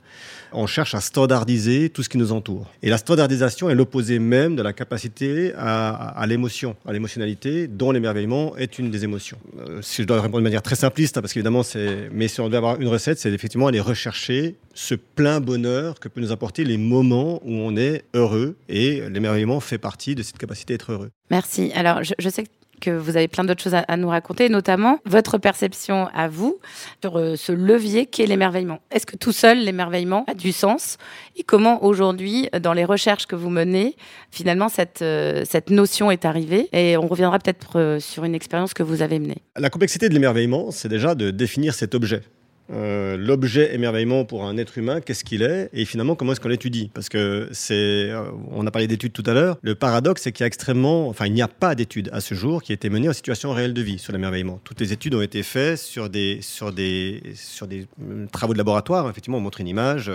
On 0.52 0.66
cherche 0.66 0.94
à 0.94 1.00
standardiser 1.00 1.90
tout 1.90 2.02
ce 2.02 2.08
qui 2.08 2.16
nous 2.16 2.32
entoure. 2.32 2.70
Et 2.82 2.88
la 2.88 2.96
standardisation 2.96 3.68
est 3.68 3.74
l'opposé 3.74 4.18
même 4.18 4.56
de 4.56 4.62
la 4.62 4.72
capacité 4.72 5.52
à, 5.58 6.24
l'émotion, 6.26 6.74
à 6.86 6.92
l'émotionnalité, 6.92 7.66
dont 7.66 7.90
l'émerveillement 7.90 8.56
est 8.56 8.78
une 8.78 8.90
des 8.90 9.04
émotions. 9.04 9.36
Euh, 9.58 9.82
si 9.82 10.02
je 10.02 10.06
dois 10.06 10.22
répondre 10.22 10.38
de 10.38 10.44
manière 10.44 10.62
très 10.62 10.76
simpliste, 10.76 11.20
parce 11.20 11.34
qu'évidemment, 11.34 11.62
c'est, 11.62 12.08
mais 12.12 12.28
si 12.28 12.40
on 12.40 12.48
doit 12.48 12.58
avoir 12.58 12.80
une 12.80 12.88
recette, 12.88 13.18
c'est 13.18 13.30
effectivement 13.30 13.66
aller 13.66 13.80
rechercher 13.80 14.56
ce 14.72 14.94
plein 14.94 15.40
bonheur 15.40 16.00
que 16.00 16.08
peut 16.08 16.20
nous 16.20 16.32
apporter 16.32 16.64
les 16.64 16.78
moments 16.78 17.40
où 17.44 17.52
on 17.52 17.76
est 17.76 18.04
heureux. 18.14 18.56
Et 18.70 19.02
l'émerveillement 19.10 19.60
fait 19.60 19.78
partie 19.78 20.14
de 20.14 20.22
cette 20.22 20.38
capacité 20.38 20.74
d'être 20.74 20.92
heureux. 20.92 21.10
Merci. 21.30 21.72
Alors, 21.74 22.02
je, 22.04 22.14
je 22.18 22.28
sais 22.30 22.44
que 22.44 22.48
que 22.78 22.90
vous 22.90 23.16
avez 23.16 23.28
plein 23.28 23.44
d'autres 23.44 23.62
choses 23.62 23.74
à, 23.74 23.96
nous 23.96 24.08
raconter, 24.08 24.48
notamment 24.48 24.98
votre 25.04 25.38
perception 25.38 26.08
à 26.14 26.28
vous 26.28 26.58
sur 27.02 27.18
euh, 27.18 27.36
ce 27.36 27.52
levier 27.52 28.06
qu'est 28.06 28.26
l'émerveillement. 28.26 28.80
Est-ce 28.90 29.06
que 29.06 29.16
tout 29.16 29.32
seul, 29.32 29.58
l'émerveillement 29.58 30.24
a 30.28 30.34
du 30.34 30.52
sens? 30.52 30.96
Et 31.36 31.42
comment 31.42 31.84
aujourd'hui, 31.84 32.48
dans 32.60 32.72
les 32.72 32.84
recherches 32.84 33.26
que 33.26 33.36
vous 33.36 33.50
menez, 33.50 33.96
finalement, 34.30 34.68
cette, 34.68 35.02
euh, 35.02 35.44
cette 35.48 35.70
notion 35.70 36.10
est 36.10 36.24
arrivée? 36.24 36.68
Et 36.72 36.96
on 36.96 37.06
reviendra 37.06 37.38
peut-être 37.38 37.78
euh, 37.78 38.00
sur 38.00 38.24
une 38.24 38.34
expérience 38.34 38.74
que 38.74 38.82
vous 38.82 39.02
avez 39.02 39.18
menée. 39.18 39.42
La 39.56 39.70
complexité 39.70 40.08
de 40.08 40.14
l'émerveillement, 40.14 40.70
c'est 40.70 40.88
déjà 40.88 41.14
de 41.14 41.30
définir 41.30 41.74
cet 41.74 41.94
objet. 41.94 42.22
Euh, 42.70 43.16
l'objet 43.16 43.74
émerveillement 43.74 44.24
pour 44.24 44.44
un 44.44 44.58
être 44.58 44.76
humain, 44.76 45.00
qu'est-ce 45.00 45.24
qu'il 45.24 45.42
est, 45.42 45.70
et 45.72 45.84
finalement 45.86 46.14
comment 46.16 46.32
est-ce 46.32 46.40
qu'on 46.40 46.48
l'étudie? 46.48 46.90
Parce 46.92 47.08
que 47.08 47.48
c'est, 47.52 48.10
euh, 48.10 48.24
on 48.50 48.66
a 48.66 48.70
parlé 48.70 48.86
d'études 48.86 49.12
tout 49.12 49.22
à 49.26 49.32
l'heure. 49.32 49.56
Le 49.62 49.74
paradoxe, 49.74 50.22
c'est 50.22 50.32
qu'il 50.32 50.44
a 50.44 50.48
enfin, 50.74 51.26
il 51.26 51.32
n'y 51.32 51.42
a 51.42 51.48
pas 51.48 51.74
d'études 51.74 52.10
à 52.12 52.20
ce 52.20 52.34
jour 52.34 52.62
qui 52.62 52.72
aient 52.72 52.74
été 52.74 52.90
menées 52.90 53.08
en 53.08 53.12
situation 53.12 53.52
réelle 53.52 53.72
de 53.72 53.80
vie 53.80 53.98
sur 53.98 54.12
l'émerveillement. 54.12 54.60
Toutes 54.64 54.80
les 54.80 54.92
études 54.92 55.14
ont 55.14 55.22
été 55.22 55.42
faites 55.42 55.78
sur 55.78 56.10
des, 56.10 56.40
sur 56.42 56.72
des, 56.72 57.22
sur 57.34 57.66
des 57.66 57.86
euh, 58.02 58.26
travaux 58.30 58.52
de 58.52 58.58
laboratoire. 58.58 59.08
Effectivement, 59.08 59.38
on 59.38 59.40
montre 59.40 59.60
une 59.60 59.68
image, 59.68 60.10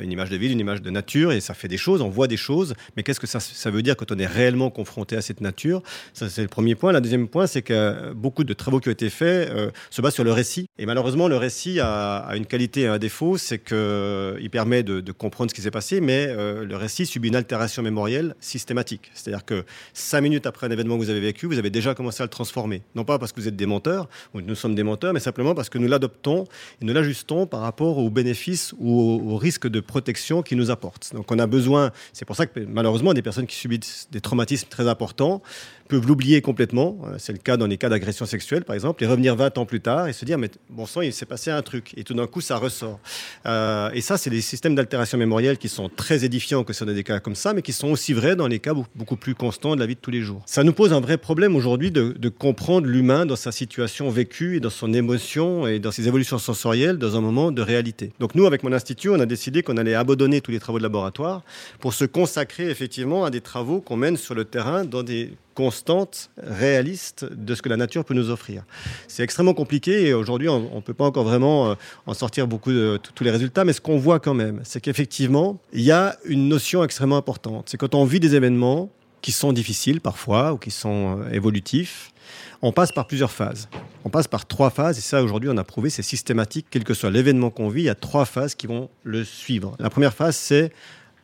une 0.00 0.12
image 0.12 0.30
de 0.30 0.36
ville, 0.36 0.52
une 0.52 0.60
image 0.60 0.82
de 0.82 0.90
nature, 0.90 1.32
et 1.32 1.40
ça 1.40 1.54
fait 1.54 1.68
des 1.68 1.78
choses, 1.78 2.02
on 2.02 2.08
voit 2.08 2.28
des 2.28 2.36
choses. 2.36 2.74
Mais 2.96 3.02
qu'est-ce 3.02 3.20
que 3.20 3.26
ça, 3.26 3.40
ça 3.40 3.70
veut 3.70 3.82
dire 3.82 3.96
quand 3.96 4.12
on 4.12 4.18
est 4.18 4.26
réellement 4.26 4.70
confronté 4.70 5.16
à 5.16 5.22
cette 5.22 5.40
nature? 5.40 5.82
Ça, 6.12 6.28
c'est 6.28 6.42
le 6.42 6.48
premier 6.48 6.74
point. 6.74 6.92
Le 6.92 7.00
deuxième 7.00 7.28
point, 7.28 7.46
c'est 7.46 7.62
que 7.62 8.12
beaucoup 8.12 8.44
de 8.44 8.52
travaux 8.52 8.80
qui 8.80 8.88
ont 8.88 8.92
été 8.92 9.08
faits 9.08 9.50
se 9.90 10.02
basent 10.02 10.14
sur 10.14 10.24
le 10.24 10.32
récit. 10.32 10.68
Et 10.78 10.86
malheureusement, 10.86 11.28
le 11.28 11.36
récit 11.36 11.45
a, 11.80 12.28
une 12.34 12.46
qualité 12.46 12.82
et 12.82 12.86
un 12.86 12.98
défaut, 12.98 13.36
c'est 13.36 13.58
qu'il 13.58 13.76
euh, 13.76 14.48
permet 14.50 14.82
de, 14.82 15.12
comprendre 15.12 15.50
ce 15.50 15.54
qui 15.54 15.62
s'est 15.62 15.70
passé, 15.70 16.00
mais 16.00 16.26
euh, 16.28 16.64
le 16.64 16.76
récit 16.76 17.06
subit 17.06 17.28
une 17.28 17.36
altération 17.36 17.82
mémorielle 17.82 18.34
systématique. 18.40 19.10
C'est-à-dire 19.14 19.44
que 19.44 19.64
cinq 19.94 20.20
minutes 20.20 20.46
après 20.46 20.66
un 20.66 20.70
événement 20.70 20.96
que 20.96 21.02
vous 21.02 21.10
avez 21.10 21.20
vécu, 21.20 21.46
vous 21.46 21.58
avez 21.58 21.70
déjà 21.70 21.94
commencé 21.94 22.22
à 22.22 22.26
le 22.26 22.30
transformer. 22.30 22.82
Non 22.94 23.04
pas 23.04 23.18
parce 23.18 23.32
que 23.32 23.40
vous 23.40 23.48
êtes 23.48 23.56
des 23.56 23.66
menteurs, 23.66 24.08
ou 24.34 24.40
nous 24.40 24.54
sommes 24.54 24.74
des 24.74 24.82
menteurs, 24.82 25.12
mais 25.12 25.20
simplement 25.20 25.54
parce 25.54 25.68
que 25.68 25.78
nous 25.78 25.88
l'adoptons 25.88 26.44
et 26.80 26.84
nous 26.84 26.92
l'ajustons 26.92 27.46
par 27.46 27.60
rapport 27.60 27.98
aux 27.98 28.10
bénéfices 28.10 28.74
ou 28.78 29.22
aux, 29.32 29.36
risques 29.36 29.68
de 29.68 29.80
protection 29.80 30.42
qu'il 30.42 30.58
nous 30.58 30.70
apporte. 30.70 31.14
Donc 31.14 31.30
on 31.30 31.38
a 31.38 31.46
besoin, 31.46 31.92
c'est 32.12 32.24
pour 32.24 32.36
ça 32.36 32.46
que 32.46 32.60
malheureusement 32.60 33.12
des 33.14 33.22
personnes 33.22 33.46
qui 33.46 33.56
subissent 33.56 34.08
des 34.10 34.20
traumatismes 34.20 34.68
très 34.68 34.88
importants 34.88 35.42
peuvent 35.86 36.06
l'oublier 36.06 36.40
complètement. 36.40 36.98
Euh, 37.04 37.16
c'est 37.18 37.32
le 37.32 37.38
cas 37.38 37.56
dans 37.56 37.66
les 37.66 37.76
cas 37.78 37.88
d'agression 37.88 38.26
sexuelle, 38.26 38.64
par 38.64 38.74
exemple, 38.74 39.02
et 39.02 39.06
revenir 39.06 39.36
20 39.36 39.58
ans 39.58 39.66
plus 39.66 39.80
tard 39.80 40.08
et 40.08 40.12
se 40.12 40.24
dire, 40.24 40.38
mais 40.38 40.50
bon 40.70 40.86
sang, 40.86 41.00
il 41.00 41.12
s'est 41.12 41.26
passé 41.26 41.50
un 41.50 41.62
truc. 41.62 41.92
Et 41.96 42.04
tout 42.04 42.14
d'un 42.14 42.26
coup, 42.26 42.40
ça 42.40 42.56
ressort. 42.56 43.00
Euh, 43.46 43.90
et 43.94 44.00
ça, 44.00 44.18
c'est 44.18 44.30
des 44.30 44.40
systèmes 44.40 44.74
d'altération 44.74 45.18
mémorielle 45.18 45.58
qui 45.58 45.68
sont 45.68 45.88
très 45.88 46.24
édifiants 46.24 46.64
que 46.64 46.72
sur 46.72 46.86
des 46.86 47.02
cas 47.02 47.20
comme 47.20 47.34
ça, 47.34 47.54
mais 47.54 47.62
qui 47.62 47.72
sont 47.72 47.88
aussi 47.88 48.12
vrais 48.12 48.36
dans 48.36 48.46
les 48.46 48.58
cas 48.58 48.74
beaucoup 48.94 49.16
plus 49.16 49.34
constants 49.34 49.74
de 49.74 49.80
la 49.80 49.86
vie 49.86 49.94
de 49.94 50.00
tous 50.00 50.10
les 50.10 50.22
jours. 50.22 50.42
Ça 50.46 50.64
nous 50.64 50.72
pose 50.72 50.92
un 50.92 51.00
vrai 51.00 51.18
problème 51.18 51.56
aujourd'hui 51.56 51.90
de, 51.90 52.28
comprendre 52.28 52.86
l'humain 52.86 53.24
dans 53.24 53.36
sa 53.36 53.52
situation 53.52 54.10
vécue 54.10 54.56
et 54.56 54.60
dans 54.60 54.70
son 54.70 54.92
émotion 54.92 55.66
et 55.66 55.78
dans 55.78 55.92
ses 55.92 56.08
évolutions 56.08 56.38
sensorielles 56.38 56.98
dans 56.98 57.16
un 57.16 57.20
moment 57.20 57.52
de 57.52 57.62
réalité. 57.62 58.12
Donc 58.18 58.34
nous, 58.34 58.46
avec 58.46 58.62
mon 58.62 58.72
institut, 58.72 59.10
on 59.10 59.20
a 59.20 59.26
décidé 59.26 59.62
qu'on 59.62 59.76
allait 59.76 59.94
abandonner 59.94 60.40
tous 60.40 60.50
les 60.50 60.58
travaux 60.58 60.78
de 60.78 60.82
laboratoire 60.82 61.42
pour 61.80 61.94
se 61.94 62.04
consacrer 62.04 62.68
effectivement 62.68 63.24
à 63.24 63.30
des 63.30 63.40
travaux 63.40 63.80
qu'on 63.80 63.96
mène 63.96 64.16
sur 64.16 64.34
le 64.34 64.44
terrain 64.44 64.84
dans 64.84 65.02
des 65.02 65.30
constante, 65.56 66.30
réaliste 66.36 67.24
de 67.24 67.54
ce 67.54 67.62
que 67.62 67.68
la 67.68 67.78
nature 67.78 68.04
peut 68.04 68.14
nous 68.14 68.30
offrir. 68.30 68.62
C'est 69.08 69.24
extrêmement 69.24 69.54
compliqué 69.54 70.06
et 70.06 70.14
aujourd'hui, 70.14 70.48
on 70.48 70.76
ne 70.76 70.80
peut 70.80 70.94
pas 70.94 71.06
encore 71.06 71.24
vraiment 71.24 71.70
euh, 71.70 71.74
en 72.06 72.14
sortir 72.14 72.46
beaucoup 72.46 72.70
de 72.70 73.00
tous 73.14 73.24
les 73.24 73.30
résultats, 73.30 73.64
mais 73.64 73.72
ce 73.72 73.80
qu'on 73.80 73.98
voit 73.98 74.20
quand 74.20 74.34
même, 74.34 74.60
c'est 74.64 74.80
qu'effectivement, 74.80 75.58
il 75.72 75.80
y 75.80 75.90
a 75.90 76.16
une 76.26 76.48
notion 76.48 76.84
extrêmement 76.84 77.16
importante. 77.16 77.68
C'est 77.70 77.78
quand 77.78 77.94
on 77.94 78.04
vit 78.04 78.20
des 78.20 78.34
événements 78.34 78.90
qui 79.22 79.32
sont 79.32 79.52
difficiles 79.52 80.00
parfois 80.00 80.52
ou 80.52 80.58
qui 80.58 80.70
sont 80.70 81.18
euh, 81.18 81.30
évolutifs, 81.32 82.12
on 82.60 82.72
passe 82.72 82.92
par 82.92 83.06
plusieurs 83.06 83.32
phases. 83.32 83.68
On 84.04 84.10
passe 84.10 84.28
par 84.28 84.46
trois 84.46 84.70
phases, 84.70 84.98
et 84.98 85.00
ça 85.00 85.22
aujourd'hui 85.22 85.48
on 85.50 85.56
a 85.56 85.64
prouvé, 85.64 85.88
c'est 85.88 86.02
systématique, 86.02 86.66
quel 86.70 86.84
que 86.84 86.94
soit 86.94 87.10
l'événement 87.10 87.50
qu'on 87.50 87.70
vit, 87.70 87.82
il 87.82 87.86
y 87.86 87.90
a 87.90 87.94
trois 87.94 88.26
phases 88.26 88.54
qui 88.54 88.66
vont 88.66 88.90
le 89.04 89.24
suivre. 89.24 89.74
La 89.78 89.88
première 89.88 90.12
phase, 90.12 90.36
c'est 90.36 90.70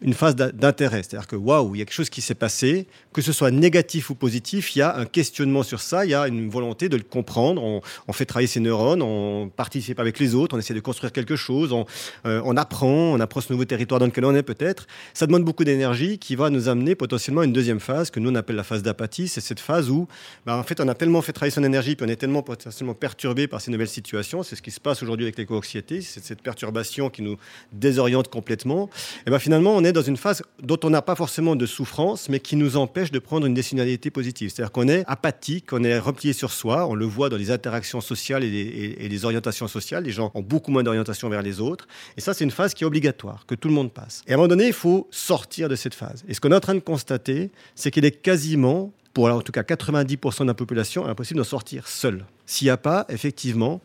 une 0.03 0.15
phase 0.15 0.35
d'intérêt. 0.35 1.03
C'est-à-dire 1.03 1.27
que 1.27 1.37
waouh, 1.37 1.75
il 1.75 1.79
y 1.79 1.83
a 1.83 1.85
quelque 1.85 1.95
chose 1.95 2.11
qui 2.11 2.21
s'est 2.21 2.35
passé, 2.35 2.87
que 3.12 3.23
ce 3.23 3.33
soit 3.33 3.51
négatif 3.51 4.11
ou 4.11 4.15
positif, 4.15 4.75
il 4.75 4.81
y 4.81 4.83
a 4.83 4.97
un 4.97 5.05
questionnement 5.05 5.62
sur 5.62 5.81
ça, 5.81 6.05
il 6.05 6.11
y 6.11 6.15
a 6.15 6.27
une 6.27 6.49
volonté 6.49 6.88
de 6.88 6.97
le 6.97 7.03
comprendre. 7.03 7.62
On, 7.62 8.12
fait 8.12 8.27
travailler 8.27 8.47
ses 8.47 8.61
neurones, 8.61 9.01
on 9.01 9.49
participe 9.49 9.99
avec 9.99 10.19
les 10.19 10.35
autres, 10.35 10.55
on 10.55 10.59
essaie 10.59 10.75
de 10.75 10.81
construire 10.81 11.12
quelque 11.12 11.35
chose, 11.35 11.73
on, 11.73 11.87
euh, 12.27 12.57
apprend, 12.57 12.88
on 12.88 13.21
apprend 13.21 13.41
ce 13.41 13.51
nouveau 13.51 13.65
territoire 13.65 14.01
dans 14.01 14.07
lequel 14.07 14.27
on 14.27 14.35
est 14.35 14.43
peut-être. 14.43 14.87
Ça 15.15 15.27
demande 15.27 15.45
beaucoup 15.45 15.65
d'énergie 15.65 16.19
qui 16.19 16.37
va 16.37 16.51
nous 16.51 16.69
amener 16.69 16.95
potentiellement 16.95 17.41
à 17.41 17.45
une 17.45 17.55
deuxième 17.55 17.81
phase 17.81 18.11
que 18.11 18.21
nous 18.21 18.31
on 18.31 18.35
appelle 18.35 18.57
la 18.57 18.65
phase 18.65 18.83
d'apathie. 18.83 19.29
C'est 19.29 19.41
cette 19.41 19.61
phase 19.61 19.88
où, 19.88 20.09
bah, 20.45 20.57
en 20.57 20.62
fait, 20.62 20.79
on 20.81 20.88
a 20.88 20.95
tellement 20.95 21.23
fait 21.23 21.33
travailler 21.33 21.53
son 21.53 21.65
énergie, 21.65 21.97
puis 21.97 22.05
on 22.07 22.11
est 22.11 22.17
tellement 22.17 22.43
potentiellement 22.43 22.95
perturbé 22.95 23.47
par 23.47 23.61
ces 23.61 23.71
nouvelles 23.71 23.88
situations. 23.88 24.43
C'est 24.43 24.57
ce 24.57 24.62
qui 24.62 24.71
se 24.71 24.81
passe 24.81 25.03
aujourd'hui 25.03 25.25
avec 25.25 25.38
l'éco-anxiété, 25.38 26.03
c'est 26.03 26.23
cette 26.23 26.43
perturbation 26.43 27.09
qui 27.09 27.23
nous 27.23 27.37
désoriente 27.73 28.29
complètement. 28.29 28.91
Et 29.27 29.31
ben 29.31 29.38
finalement, 29.38 29.75
on 29.75 29.85
est 29.85 29.92
dans 29.93 30.03
une 30.03 30.17
phase 30.17 30.43
dont 30.63 30.79
on 30.85 30.91
n'a 30.91 31.03
pas 31.03 31.15
forcément 31.15 31.57
de 31.57 31.67
souffrance, 31.67 32.29
mais 32.29 32.41
qui 32.41 32.57
nous 32.57 32.77
empêche 32.77 33.11
de 33.11 33.19
prendre 33.19 33.47
une 33.47 33.55
décisionnalité 33.55 34.11
positive. 34.11 34.51
C'est-à-dire 34.51 34.73
qu'on 34.73 34.89
est 34.89 35.05
apathique, 35.07 35.73
on 35.73 35.85
est 35.85 35.99
replié 35.99 36.33
sur 36.33 36.53
soi, 36.53 36.87
on 36.87 36.95
le 36.95 37.05
voit 37.05 37.29
dans 37.29 37.37
les 37.37 37.51
interactions 37.51 38.01
sociales 38.01 38.45
et 38.45 39.09
les, 39.09 39.25
orientations 39.25 39.69
sociales. 39.69 40.05
Les 40.05 40.11
gens 40.11 40.31
ont 40.35 40.43
beaucoup 40.43 40.71
moins 40.71 40.83
d'orientation 40.83 41.29
vers 41.29 41.43
les 41.43 41.61
autres. 41.61 41.87
Et 42.17 42.21
ça, 42.21 42.35
c'est 42.35 42.45
une 42.45 42.51
phase 42.51 42.75
qui 42.75 42.85
est 42.85 42.87
obligatoire, 42.87 43.45
que 43.47 43.55
tout 43.55 43.69
le 43.69 43.75
monde 43.75 43.93
passe. 43.93 44.23
Et 44.27 44.33
à 44.33 44.35
un 44.35 44.37
moment 44.37 44.49
donné, 44.49 44.67
il 44.67 44.73
faut 44.73 45.09
sortir 45.11 45.69
de 45.69 45.77
cette 45.77 45.95
phase. 45.95 46.25
Et 46.29 46.35
ce 46.35 46.41
qu'on 46.41 46.51
est 46.51 46.57
en 46.57 46.61
train 46.61 46.75
de 46.75 46.81
constater, 46.81 47.51
c'est 47.75 47.91
qu'il 47.91 48.05
est 48.05 48.23
quasiment 48.23 48.93
pour 49.13 49.27
en 49.27 49.41
tout 49.43 49.53
cas 49.53 49.63
90% 49.63 50.41
de 50.41 50.47
la 50.47 50.55
population, 50.55 51.07
impossible 51.07 51.39
d'en 51.39 51.45
sortir 51.45 51.87
seul. 51.87 52.25
S'il 52.47 52.67
n'y 52.67 52.71
a 52.71 52.77
pas, 52.77 53.07
effectivement, 53.09 53.81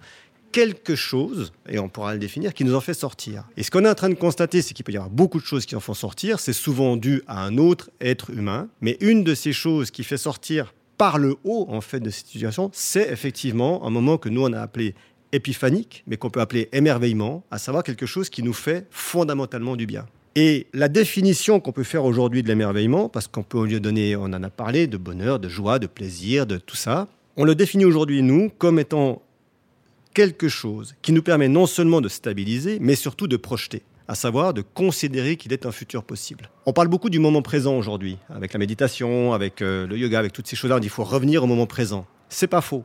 quelque 0.51 0.95
chose, 0.95 1.51
et 1.69 1.79
on 1.79 1.89
pourra 1.89 2.13
le 2.13 2.19
définir, 2.19 2.53
qui 2.53 2.63
nous 2.63 2.75
en 2.75 2.81
fait 2.81 2.93
sortir. 2.93 3.43
Et 3.57 3.63
ce 3.63 3.71
qu'on 3.71 3.85
est 3.85 3.89
en 3.89 3.95
train 3.95 4.09
de 4.09 4.15
constater, 4.15 4.61
c'est 4.61 4.73
qu'il 4.73 4.85
peut 4.85 4.91
y 4.91 4.97
avoir 4.97 5.09
beaucoup 5.09 5.39
de 5.39 5.45
choses 5.45 5.65
qui 5.65 5.75
en 5.75 5.79
font 5.79 5.93
sortir. 5.93 6.39
C'est 6.39 6.53
souvent 6.53 6.97
dû 6.97 7.21
à 7.27 7.43
un 7.43 7.57
autre 7.57 7.89
être 8.01 8.31
humain. 8.31 8.69
Mais 8.81 8.97
une 9.01 9.23
de 9.23 9.35
ces 9.35 9.53
choses 9.53 9.91
qui 9.91 10.03
fait 10.03 10.17
sortir 10.17 10.73
par 10.97 11.17
le 11.17 11.35
haut, 11.43 11.67
en 11.69 11.81
fait, 11.81 11.99
de 11.99 12.09
cette 12.09 12.27
situation, 12.27 12.69
c'est 12.73 13.11
effectivement 13.11 13.85
un 13.85 13.89
moment 13.89 14.17
que 14.17 14.29
nous, 14.29 14.43
on 14.43 14.53
a 14.53 14.61
appelé 14.61 14.95
épiphanique, 15.31 16.03
mais 16.07 16.17
qu'on 16.17 16.29
peut 16.29 16.41
appeler 16.41 16.69
émerveillement, 16.71 17.43
à 17.51 17.57
savoir 17.57 17.83
quelque 17.83 18.05
chose 18.05 18.29
qui 18.29 18.43
nous 18.43 18.53
fait 18.53 18.87
fondamentalement 18.89 19.75
du 19.75 19.85
bien. 19.85 20.05
Et 20.35 20.67
la 20.73 20.87
définition 20.87 21.59
qu'on 21.59 21.71
peut 21.71 21.83
faire 21.83 22.05
aujourd'hui 22.05 22.43
de 22.43 22.47
l'émerveillement, 22.47 23.09
parce 23.09 23.27
qu'on 23.27 23.43
peut 23.43 23.65
lui 23.65 23.81
donner, 23.81 24.15
on 24.15 24.25
en 24.25 24.43
a 24.43 24.49
parlé, 24.49 24.87
de 24.87 24.97
bonheur, 24.97 25.39
de 25.39 25.49
joie, 25.49 25.79
de 25.79 25.87
plaisir, 25.87 26.45
de 26.45 26.57
tout 26.57 26.75
ça, 26.75 27.07
on 27.35 27.43
le 27.43 27.55
définit 27.55 27.85
aujourd'hui, 27.85 28.21
nous, 28.23 28.49
comme 28.57 28.79
étant 28.79 29.21
quelque 30.17 30.49
chose 30.49 30.95
qui 31.03 31.11
nous 31.11 31.21
permet 31.21 31.47
non 31.47 31.67
seulement 31.67 32.01
de 32.01 32.09
stabiliser, 32.09 32.79
mais 32.81 32.95
surtout 32.95 33.27
de 33.27 33.37
projeter 33.37 33.83
à 34.07 34.15
savoir 34.15 34.55
de 34.55 34.63
considérer 34.63 35.35
qu'il 35.35 35.53
est 35.53 35.67
un 35.67 35.71
futur 35.71 36.03
possible. 36.03 36.49
On 36.65 36.73
parle 36.73 36.87
beaucoup 36.87 37.11
du 37.11 37.19
moment 37.19 37.43
présent 37.43 37.77
aujourd'hui, 37.77 38.17
avec 38.29 38.51
la 38.51 38.57
méditation, 38.57 39.33
avec 39.33 39.61
euh, 39.61 39.85
le 39.85 39.95
yoga, 39.95 40.17
avec 40.17 40.33
toutes 40.33 40.47
ces 40.47 40.55
choses-là. 40.55 40.77
On 40.77 40.79
dit 40.79 40.87
qu'il 40.87 40.95
faut 40.95 41.03
revenir 41.03 41.43
au 41.43 41.45
moment 41.45 41.67
présent. 41.67 42.07
C'est 42.29 42.47
pas 42.47 42.61
faux. 42.61 42.83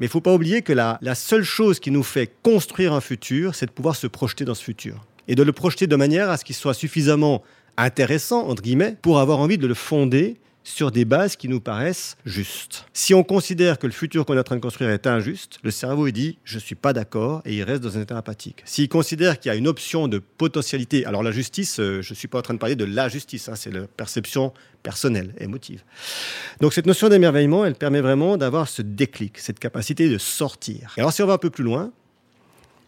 Mais 0.00 0.06
il 0.06 0.08
faut 0.08 0.20
pas 0.20 0.34
oublier 0.34 0.62
que 0.62 0.72
la, 0.72 0.98
la 1.02 1.14
seule 1.14 1.44
chose 1.44 1.78
qui 1.78 1.92
nous 1.92 2.02
fait 2.02 2.34
construire 2.42 2.94
un 2.94 3.00
futur, 3.00 3.54
c'est 3.54 3.66
de 3.66 3.70
pouvoir 3.70 3.94
se 3.94 4.08
projeter 4.08 4.44
dans 4.44 4.54
ce 4.54 4.64
futur. 4.64 5.04
Et 5.28 5.36
de 5.36 5.44
le 5.44 5.52
projeter 5.52 5.86
de 5.86 5.94
manière 5.94 6.30
à 6.30 6.36
ce 6.36 6.44
qu'il 6.44 6.56
soit 6.56 6.74
suffisamment 6.74 7.44
intéressant, 7.76 8.48
entre 8.48 8.62
guillemets, 8.62 8.96
pour 9.02 9.20
avoir 9.20 9.38
envie 9.38 9.58
de 9.58 9.68
le 9.68 9.74
fonder 9.74 10.36
sur 10.64 10.90
des 10.90 11.04
bases 11.04 11.36
qui 11.36 11.48
nous 11.48 11.60
paraissent 11.60 12.16
justes. 12.24 12.86
Si 12.92 13.14
on 13.14 13.22
considère 13.22 13.78
que 13.78 13.86
le 13.86 13.92
futur 13.92 14.24
qu'on 14.24 14.34
est 14.34 14.40
en 14.40 14.44
train 14.44 14.56
de 14.56 14.60
construire 14.60 14.90
est 14.90 15.06
injuste, 15.06 15.58
le 15.62 15.70
cerveau 15.70 16.08
dit 16.10 16.38
je 16.44 16.58
suis 16.58 16.74
pas 16.74 16.92
d'accord 16.92 17.42
et 17.44 17.54
il 17.54 17.62
reste 17.62 17.82
dans 17.82 17.96
un 17.98 18.02
état 18.02 18.16
apathique. 18.16 18.62
S'il 18.64 18.88
considère 18.88 19.38
qu'il 19.38 19.50
y 19.50 19.52
a 19.52 19.56
une 19.56 19.68
option 19.68 20.08
de 20.08 20.18
potentialité, 20.18 21.04
alors 21.06 21.22
la 21.22 21.32
justice, 21.32 21.80
euh, 21.80 22.02
je 22.02 22.14
suis 22.14 22.28
pas 22.28 22.38
en 22.38 22.42
train 22.42 22.54
de 22.54 22.58
parler 22.58 22.76
de 22.76 22.84
la 22.84 23.08
justice, 23.08 23.48
hein, 23.48 23.54
c'est 23.56 23.72
la 23.72 23.86
perception 23.86 24.52
personnelle, 24.82 25.34
émotive. 25.38 25.82
Donc 26.60 26.72
cette 26.72 26.86
notion 26.86 27.08
d'émerveillement, 27.08 27.64
elle 27.64 27.74
permet 27.74 28.00
vraiment 28.00 28.36
d'avoir 28.36 28.68
ce 28.68 28.82
déclic, 28.82 29.38
cette 29.38 29.58
capacité 29.58 30.08
de 30.08 30.18
sortir. 30.18 30.94
Et 30.96 31.00
alors 31.00 31.12
si 31.12 31.22
on 31.22 31.26
va 31.26 31.34
un 31.34 31.38
peu 31.38 31.50
plus 31.50 31.64
loin, 31.64 31.92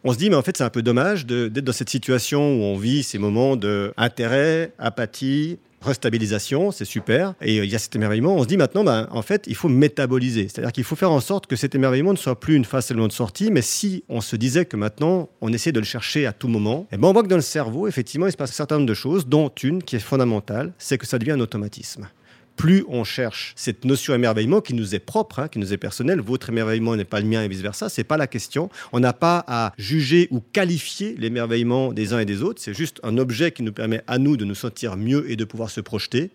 on 0.06 0.12
se 0.12 0.18
dit, 0.18 0.28
mais 0.28 0.36
en 0.36 0.42
fait, 0.42 0.58
c'est 0.58 0.64
un 0.64 0.70
peu 0.70 0.82
dommage 0.82 1.24
d'être 1.24 1.64
dans 1.64 1.72
cette 1.72 1.88
situation 1.88 2.56
où 2.56 2.62
on 2.62 2.76
vit 2.76 3.02
ces 3.02 3.18
moments 3.18 3.56
d'intérêt, 3.56 4.74
apathie, 4.78 5.58
restabilisation, 5.84 6.70
c'est 6.70 6.84
super. 6.84 7.34
Et 7.40 7.58
euh, 7.58 7.64
il 7.64 7.70
y 7.70 7.74
a 7.74 7.78
cet 7.78 7.94
émerveillement. 7.96 8.34
On 8.34 8.42
se 8.42 8.48
dit 8.48 8.56
maintenant, 8.56 8.84
ben, 8.84 9.08
en 9.10 9.22
fait, 9.22 9.44
il 9.46 9.54
faut 9.54 9.68
métaboliser. 9.68 10.48
C'est-à-dire 10.48 10.72
qu'il 10.72 10.84
faut 10.84 10.96
faire 10.96 11.12
en 11.12 11.20
sorte 11.20 11.46
que 11.46 11.56
cet 11.56 11.74
émerveillement 11.74 12.12
ne 12.12 12.18
soit 12.18 12.38
plus 12.38 12.56
une 12.56 12.64
phase 12.64 12.86
seulement 12.86 13.08
de 13.08 13.12
sortie, 13.12 13.50
mais 13.50 13.62
si 13.62 14.04
on 14.08 14.20
se 14.20 14.36
disait 14.36 14.64
que 14.64 14.76
maintenant, 14.76 15.28
on 15.40 15.52
essaie 15.52 15.72
de 15.72 15.80
le 15.80 15.86
chercher 15.86 16.26
à 16.26 16.32
tout 16.32 16.48
moment, 16.48 16.86
et 16.90 16.94
eh 16.94 16.96
ben, 16.96 17.08
on 17.08 17.12
voit 17.12 17.22
que 17.22 17.28
dans 17.28 17.36
le 17.36 17.42
cerveau, 17.42 17.86
effectivement, 17.88 18.26
il 18.26 18.32
se 18.32 18.36
passe 18.36 18.50
un 18.50 18.54
certain 18.54 18.76
nombre 18.76 18.88
de 18.88 18.94
choses, 18.94 19.26
dont 19.26 19.50
une 19.62 19.82
qui 19.82 19.96
est 19.96 20.00
fondamentale, 20.00 20.72
c'est 20.78 20.98
que 20.98 21.06
ça 21.06 21.18
devient 21.18 21.32
un 21.32 21.40
automatisme 21.40 22.08
plus 22.56 22.84
on 22.88 23.04
cherche 23.04 23.52
cette 23.56 23.84
notion 23.84 24.12
d'émerveillement 24.12 24.60
qui 24.60 24.74
nous 24.74 24.94
est 24.94 25.00
propre, 25.00 25.40
hein, 25.40 25.48
qui 25.48 25.58
nous 25.58 25.72
est 25.72 25.78
personnelle, 25.78 26.20
votre 26.20 26.50
émerveillement 26.50 26.96
n'est 26.96 27.04
pas 27.04 27.20
le 27.20 27.26
mien 27.26 27.42
et 27.42 27.48
vice-versa, 27.48 27.88
c'est 27.88 28.04
pas 28.04 28.16
la 28.16 28.26
question. 28.26 28.70
On 28.92 29.00
n'a 29.00 29.12
pas 29.12 29.44
à 29.46 29.72
juger 29.78 30.28
ou 30.30 30.40
qualifier 30.40 31.14
l'émerveillement 31.18 31.92
des 31.92 32.12
uns 32.12 32.20
et 32.20 32.24
des 32.24 32.42
autres, 32.42 32.60
c'est 32.62 32.74
juste 32.74 33.00
un 33.02 33.18
objet 33.18 33.52
qui 33.52 33.62
nous 33.62 33.72
permet 33.72 34.02
à 34.06 34.18
nous 34.18 34.36
de 34.36 34.44
nous 34.44 34.54
sentir 34.54 34.96
mieux 34.96 35.30
et 35.30 35.36
de 35.36 35.44
pouvoir 35.44 35.70
se 35.70 35.80
projeter. 35.80 36.30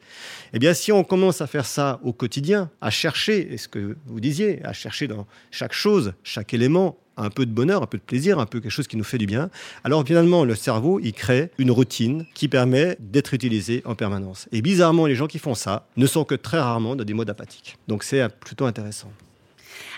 Eh 0.53 0.59
bien, 0.59 0.73
si 0.73 0.91
on 0.91 1.03
commence 1.03 1.41
à 1.41 1.47
faire 1.47 1.65
ça 1.65 1.99
au 2.03 2.13
quotidien, 2.13 2.69
à 2.81 2.89
chercher, 2.89 3.53
est 3.53 3.57
ce 3.57 3.67
que 3.67 3.95
vous 4.05 4.19
disiez, 4.19 4.63
à 4.65 4.73
chercher 4.73 5.07
dans 5.07 5.27
chaque 5.51 5.73
chose, 5.73 6.13
chaque 6.23 6.53
élément, 6.53 6.97
un 7.19 7.29
peu 7.29 7.45
de 7.45 7.51
bonheur, 7.51 7.83
un 7.83 7.85
peu 7.85 7.97
de 7.97 8.03
plaisir, 8.03 8.39
un 8.39 8.45
peu 8.45 8.59
quelque 8.59 8.71
chose 8.71 8.87
qui 8.87 8.97
nous 8.97 9.03
fait 9.03 9.17
du 9.17 9.25
bien, 9.25 9.49
alors 9.83 10.05
finalement, 10.05 10.43
le 10.45 10.55
cerveau, 10.55 10.99
il 11.01 11.13
crée 11.13 11.51
une 11.57 11.71
routine 11.71 12.25
qui 12.33 12.47
permet 12.47 12.97
d'être 12.99 13.33
utilisé 13.33 13.81
en 13.85 13.95
permanence. 13.95 14.47
Et 14.51 14.61
bizarrement, 14.61 15.05
les 15.05 15.15
gens 15.15 15.27
qui 15.27 15.39
font 15.39 15.55
ça 15.55 15.87
ne 15.97 16.05
sont 16.05 16.23
que 16.23 16.35
très 16.35 16.59
rarement 16.59 16.95
dans 16.95 17.03
des 17.03 17.13
modes 17.13 17.29
apathiques. 17.29 17.77
Donc 17.87 18.03
c'est 18.03 18.27
plutôt 18.39 18.65
intéressant. 18.65 19.11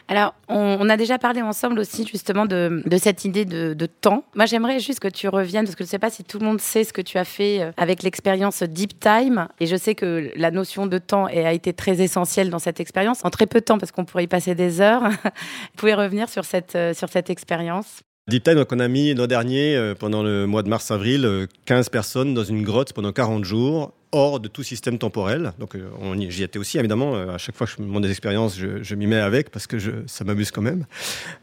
Alors, 0.07 0.33
on, 0.49 0.89
a 0.89 0.97
déjà 0.97 1.17
parlé 1.17 1.41
ensemble 1.41 1.79
aussi 1.79 2.05
justement 2.05 2.45
de, 2.45 2.83
cette 2.97 3.25
idée 3.25 3.45
de, 3.45 3.85
temps. 3.85 4.23
Moi, 4.35 4.45
j'aimerais 4.45 4.79
juste 4.79 4.99
que 4.99 5.07
tu 5.07 5.27
reviennes, 5.27 5.65
parce 5.65 5.75
que 5.75 5.83
je 5.83 5.87
ne 5.87 5.91
sais 5.91 5.99
pas 5.99 6.09
si 6.09 6.23
tout 6.23 6.39
le 6.39 6.45
monde 6.45 6.61
sait 6.61 6.83
ce 6.83 6.93
que 6.93 7.01
tu 7.01 7.17
as 7.17 7.25
fait 7.25 7.61
euh, 7.61 7.71
avec 7.77 8.03
l'expérience 8.03 8.63
Deep 8.63 8.99
Time. 8.99 9.47
Et 9.59 9.67
je 9.67 9.75
sais 9.75 9.95
que 9.95 10.31
la 10.35 10.51
notion 10.51 10.87
de 10.87 10.97
temps 10.97 11.25
a 11.25 11.53
été 11.53 11.73
très 11.73 12.01
essentielle 12.01 12.49
dans 12.49 12.59
cette 12.59 12.79
expérience, 12.79 13.23
en 13.23 13.29
très 13.29 13.47
peu 13.47 13.59
de 13.59 13.65
temps, 13.65 13.77
parce 13.77 13.91
qu'on 13.91 14.05
pourrait 14.05 14.25
y 14.25 14.27
passer 14.27 14.55
des 14.55 14.81
heures. 14.81 15.03
Vous 15.09 15.77
pouvez 15.77 15.93
revenir 15.93 16.29
sur 16.29 16.45
cette, 16.45 16.75
euh, 16.75 16.93
sur 16.93 17.09
cette 17.09 17.29
expérience 17.29 18.01
Deep 18.27 18.43
Time, 18.43 18.55
donc 18.55 18.71
on 18.71 18.79
a 18.79 18.87
mis 18.87 19.13
l'an 19.13 19.27
dernier, 19.27 19.75
euh, 19.75 19.95
pendant 19.95 20.23
le 20.23 20.45
mois 20.45 20.63
de 20.63 20.69
mars-avril, 20.69 21.47
15 21.65 21.89
personnes 21.89 22.33
dans 22.33 22.43
une 22.43 22.63
grotte 22.63 22.93
pendant 22.93 23.11
40 23.11 23.43
jours 23.43 23.93
hors 24.11 24.39
de 24.39 24.47
tout 24.47 24.63
système 24.63 24.97
temporel. 24.97 25.53
Donc 25.59 25.75
euh, 25.75 25.89
j'y 26.29 26.43
étais 26.43 26.59
aussi, 26.59 26.77
évidemment. 26.77 27.15
Euh, 27.15 27.35
à 27.35 27.37
chaque 27.37 27.55
fois 27.55 27.67
que 27.67 27.73
je 27.77 27.81
me 27.81 27.87
demande 27.87 28.03
des 28.03 28.09
expériences, 28.09 28.57
je, 28.57 28.95
m'y 28.95 29.07
mets 29.07 29.17
avec 29.17 29.49
parce 29.49 29.67
que 29.67 29.77
ça 30.07 30.23
m'amuse 30.23 30.51
quand 30.51 30.61
même. 30.61 30.85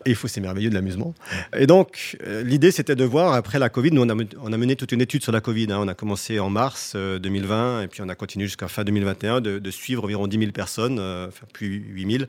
Et 0.04 0.10
il 0.10 0.16
faut, 0.16 0.28
c'est 0.28 0.40
merveilleux 0.40 0.70
de 0.70 0.74
l'amusement. 0.74 1.14
Et 1.56 1.66
donc, 1.66 2.16
euh, 2.26 2.42
l'idée, 2.42 2.70
c'était 2.70 2.96
de 2.96 3.04
voir, 3.04 3.32
après 3.34 3.58
la 3.58 3.68
Covid, 3.68 3.92
nous, 3.92 4.02
on 4.02 4.08
a, 4.08 4.12
a, 4.12 4.56
mené 4.56 4.76
toute 4.76 4.92
une 4.92 5.00
étude 5.00 5.22
sur 5.22 5.32
la 5.32 5.40
Covid. 5.40 5.68
Hein. 5.70 5.78
On 5.80 5.88
a 5.88 5.94
commencé 5.94 6.38
en 6.38 6.50
mars 6.50 6.94
2020 6.96 7.82
et 7.82 7.88
puis 7.88 8.02
on 8.02 8.08
a 8.08 8.14
continué 8.14 8.46
jusqu'à 8.46 8.68
fin 8.68 8.84
2021 8.84 9.40
de, 9.40 9.58
de, 9.58 9.70
suivre 9.70 10.04
environ 10.04 10.26
10 10.26 10.38
000 10.38 10.52
personnes, 10.52 10.98
enfin, 10.98 11.46
puis 11.52 11.68
8 11.68 12.18
000 12.18 12.24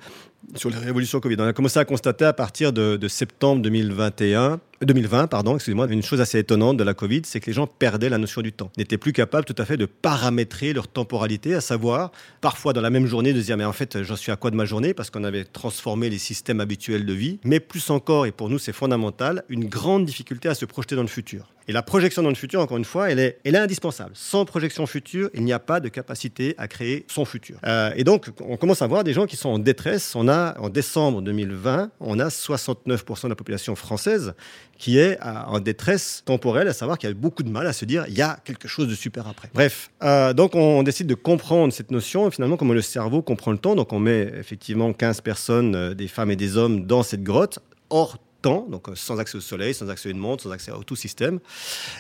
sur 0.56 0.70
les 0.70 0.78
révolutions 0.78 1.20
Covid. 1.20 1.36
On 1.40 1.48
a 1.48 1.54
commencé 1.54 1.80
à 1.80 1.86
constater 1.86 2.26
à 2.26 2.34
partir 2.34 2.72
de 2.72 3.08
septembre 3.08 3.62
2021 3.62 4.60
2020, 4.82 5.28
pardon, 5.28 5.56
excusez-moi, 5.56 5.88
une 5.90 6.02
chose 6.02 6.22
assez 6.22 6.40
étonnante 6.40 6.78
de 6.78 6.84
la 6.84 6.94
Covid, 6.94 7.22
c'est 7.26 7.40
que 7.40 7.48
les 7.48 7.54
gens 7.54 7.68
perdaient 7.68 8.10
la 8.10 8.18
notion 8.18 8.42
du 8.42 8.54
temps, 8.54 8.72
n'étaient 8.78 8.98
plus 8.98 9.12
capables 9.12 9.46
tout 9.46 9.56
à 9.58 9.66
fait 9.66 9.78
de 9.78 9.86
paramétrer 9.86 10.72
leur 10.74 10.88
temporalité, 10.88 11.54
à 11.54 11.62
savoir, 11.62 12.12
parfois 12.42 12.72
dans 12.72 12.82
la 12.82 12.90
même 12.90 13.06
journée, 13.06 13.34
de 13.34 13.42
dire, 13.42 13.58
mais 13.58 13.66
en 13.66 13.74
fait, 13.74 14.04
j'en 14.04 14.16
suis 14.16 14.32
à 14.32 14.36
quoi 14.36 14.52
de 14.52 14.56
ma 14.56 14.66
journée, 14.66 14.94
parce 14.94 15.10
qu'on 15.10 15.24
avait 15.24 15.44
transformé 15.44 16.10
les 16.10 16.18
systèmes 16.18 16.62
habituels 16.62 17.06
de 17.06 17.14
vie, 17.14 17.40
mais 17.44 17.60
plus 17.60 17.90
encore, 17.90 18.26
et 18.26 18.32
pour 18.32 18.50
nous 18.50 18.60
c'est 18.60 18.74
fondamental, 18.74 19.44
une 19.50 19.66
grande 19.66 20.06
difficulté 20.06 20.48
à 20.48 20.56
se 20.56 20.66
projeter 20.66 20.96
dans 20.96 21.02
le 21.02 21.08
futur. 21.08 21.50
Et 21.70 21.72
la 21.72 21.84
projection 21.84 22.24
dans 22.24 22.30
le 22.30 22.36
futur, 22.36 22.62
encore 22.62 22.78
une 22.78 22.84
fois, 22.84 23.12
elle 23.12 23.20
est, 23.20 23.56
indispensable. 23.56 24.10
Sans 24.16 24.44
projection 24.44 24.88
future, 24.88 25.30
il 25.36 25.44
n'y 25.44 25.54
a 25.54 25.60
pas 25.60 25.80
de 25.80 25.88
capacité 25.88 26.56
à 26.58 26.68
créer 26.68 27.06
son 27.08 27.26
futur. 27.26 27.60
Euh, 27.64 27.92
et 27.96 28.04
donc, 28.04 28.30
on 28.42 28.58
commence 28.58 28.82
à 28.82 28.88
voir 28.88 29.04
des 29.04 29.14
gens 29.14 29.28
qui 29.28 29.36
sont 29.36 29.50
en 29.50 29.60
détresse. 29.60 30.16
On 30.16 30.28
a, 30.28 30.60
en 30.60 30.70
décembre 30.70 31.22
2020, 31.22 31.92
on 32.00 32.20
a 32.20 32.30
69% 32.30 33.26
de 33.26 33.30
la 33.30 33.36
population 33.36 33.76
française 33.76 34.34
qui 34.80 34.98
est 34.98 35.20
en 35.22 35.60
détresse 35.60 36.24
temporelle, 36.26 36.68
à 36.70 36.74
savoir 36.74 36.98
qu'il 36.98 37.08
y 37.08 37.12
a 37.12 37.14
beaucoup 37.14 37.44
de 37.44 37.52
mal 37.52 37.68
à 37.68 37.74
se 37.74 37.86
dire 37.86 38.06
il 38.08 38.18
y 38.18 38.22
a 38.24 38.40
quelque 38.46 38.68
chose 38.68 38.88
de 38.88 38.96
super 38.96 39.28
après. 39.28 39.50
Bref, 39.54 39.92
euh, 40.02 40.34
donc 40.34 40.56
on 40.56 40.82
décide 40.82 41.06
de 41.06 41.16
comprendre 41.16 41.72
cette 41.72 41.92
notion, 41.92 42.32
finalement 42.32 42.58
comment 42.58 42.74
le 42.74 42.82
cerveau 42.82 43.22
comprend 43.22 43.52
le 43.52 43.60
temps. 43.60 43.76
Donc 43.76 43.94
on 43.94 44.00
met 44.00 44.32
effectivement 44.40 44.92
15 44.92 45.22
personnes, 45.22 45.76
euh, 45.76 45.94
des 45.94 46.08
femmes 46.08 46.32
et 46.32 46.36
des 46.36 46.58
hommes, 46.58 46.88
dans 46.88 47.04
cette 47.04 47.24
grotte, 47.24 47.60
hors 47.92 48.18
temps, 48.42 48.68
donc 48.70 48.90
euh, 48.90 48.94
sans 48.96 49.20
accès 49.20 49.38
au 49.38 49.42
soleil, 49.42 49.74
sans 49.74 49.90
accès 49.90 50.10
à 50.10 50.12
une 50.12 50.18
montre, 50.18 50.44
sans 50.44 50.52
accès 50.52 50.72
à 50.72 50.76
tout 50.86 50.96
système. 50.96 51.40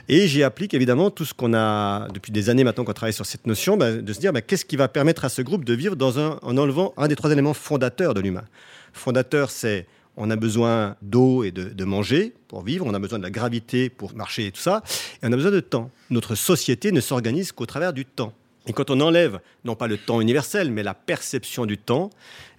Et 0.07 0.27
j'y 0.27 0.43
applique 0.43 0.73
évidemment 0.73 1.11
tout 1.11 1.25
ce 1.25 1.33
qu'on 1.33 1.53
a 1.53 2.07
depuis 2.09 2.31
des 2.31 2.49
années 2.49 2.63
maintenant 2.63 2.83
qu'on 2.83 2.93
travaille 2.93 3.13
sur 3.13 3.25
cette 3.25 3.47
notion, 3.47 3.77
bah, 3.77 3.93
de 3.93 4.13
se 4.13 4.19
dire 4.19 4.33
bah, 4.33 4.41
qu'est-ce 4.41 4.65
qui 4.65 4.75
va 4.75 4.87
permettre 4.87 5.25
à 5.25 5.29
ce 5.29 5.41
groupe 5.41 5.65
de 5.65 5.73
vivre 5.73 5.95
dans 5.95 6.19
un, 6.19 6.39
en 6.41 6.57
enlevant 6.57 6.93
un 6.97 7.07
des 7.07 7.15
trois 7.15 7.31
éléments 7.31 7.53
fondateurs 7.53 8.13
de 8.13 8.21
l'humain? 8.21 8.45
Fondateur, 8.93 9.51
c'est 9.51 9.85
on 10.19 10.29
a 10.29 10.35
besoin 10.35 10.95
d'eau 11.01 11.43
et 11.43 11.51
de, 11.51 11.85
manger 11.85 12.33
pour 12.49 12.61
vivre, 12.61 12.85
on 12.85 12.93
a 12.93 12.99
besoin 12.99 13.19
de 13.19 13.23
la 13.23 13.29
gravité 13.29 13.89
pour 13.89 14.13
marcher 14.15 14.47
et 14.47 14.51
tout 14.51 14.59
ça, 14.59 14.83
et 15.23 15.27
on 15.27 15.31
a 15.31 15.35
besoin 15.35 15.51
de 15.51 15.61
temps. 15.61 15.89
Notre 16.09 16.35
société 16.35 16.91
ne 16.91 16.99
s'organise 16.99 17.53
qu'au 17.53 17.65
travers 17.65 17.93
du 17.93 18.05
temps. 18.05 18.33
Et 18.67 18.73
quand 18.73 18.89
on 18.89 18.99
enlève, 18.99 19.39
non 19.63 19.75
pas 19.75 19.87
le 19.87 19.97
temps 19.97 20.21
universel, 20.21 20.71
mais 20.71 20.83
la 20.83 20.93
perception 20.93 21.65
du 21.65 21.77
temps, 21.77 22.09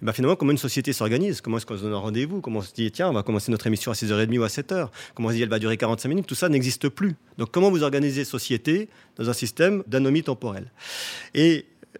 eh 0.01 0.05
ben 0.05 0.11
finalement, 0.11 0.35
comment 0.35 0.51
une 0.51 0.57
société 0.57 0.93
s'organise? 0.93 1.41
Comment 1.41 1.57
est-ce 1.57 1.65
qu'on 1.65 1.77
se 1.77 1.83
donne 1.83 1.93
un 1.93 1.97
rendez-vous? 1.97 2.41
Comment 2.41 2.59
on 2.59 2.63
se 2.63 2.73
dit, 2.73 2.91
tiens, 2.91 3.09
on 3.09 3.13
va 3.13 3.23
commencer 3.23 3.51
notre 3.51 3.67
émission 3.67 3.91
à 3.91 3.95
6h30 3.95 4.37
ou 4.37 4.43
à 4.43 4.47
7h 4.47 4.89
Comment 5.13 5.29
on 5.29 5.31
se 5.31 5.35
dit, 5.37 5.43
elle 5.43 5.49
va 5.49 5.59
durer 5.59 5.77
45 5.77 6.09
minutes? 6.09 6.27
Tout 6.27 6.35
ça 6.35 6.49
n'existe 6.49 6.89
plus. 6.89 7.15
Donc, 7.37 7.51
comment 7.51 7.69
vous 7.69 7.83
organisez 7.83 8.25
société 8.25 8.89
dans 9.15 9.29
un 9.29 9.33
système 9.33 9.83
d'anomie 9.87 10.23
temporelle? 10.23 10.71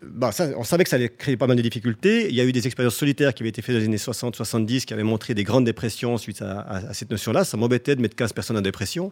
Bah, 0.01 0.31
on 0.55 0.63
savait 0.63 0.83
que 0.83 0.89
ça 0.89 0.95
allait 0.95 1.09
créer 1.09 1.37
pas 1.37 1.47
mal 1.47 1.57
de 1.57 1.61
difficultés. 1.61 2.29
Il 2.29 2.35
y 2.35 2.41
a 2.41 2.45
eu 2.45 2.51
des 2.51 2.65
expériences 2.65 2.95
solitaires 2.95 3.33
qui 3.33 3.43
avaient 3.43 3.49
été 3.49 3.61
faites 3.61 3.75
dans 3.75 3.79
les 3.79 3.85
années 3.85 3.97
60-70 3.97 4.85
qui 4.85 4.93
avaient 4.93 5.03
montré 5.03 5.33
des 5.33 5.43
grandes 5.43 5.65
dépressions 5.65 6.17
suite 6.17 6.41
à, 6.41 6.93
cette 6.93 7.11
notion-là. 7.11 7.43
Ça 7.43 7.57
m'embêtait 7.57 7.95
de 7.95 8.01
mettre 8.01 8.15
15 8.15 8.33
personnes 8.33 8.57
en 8.57 8.61
dépression. 8.61 9.11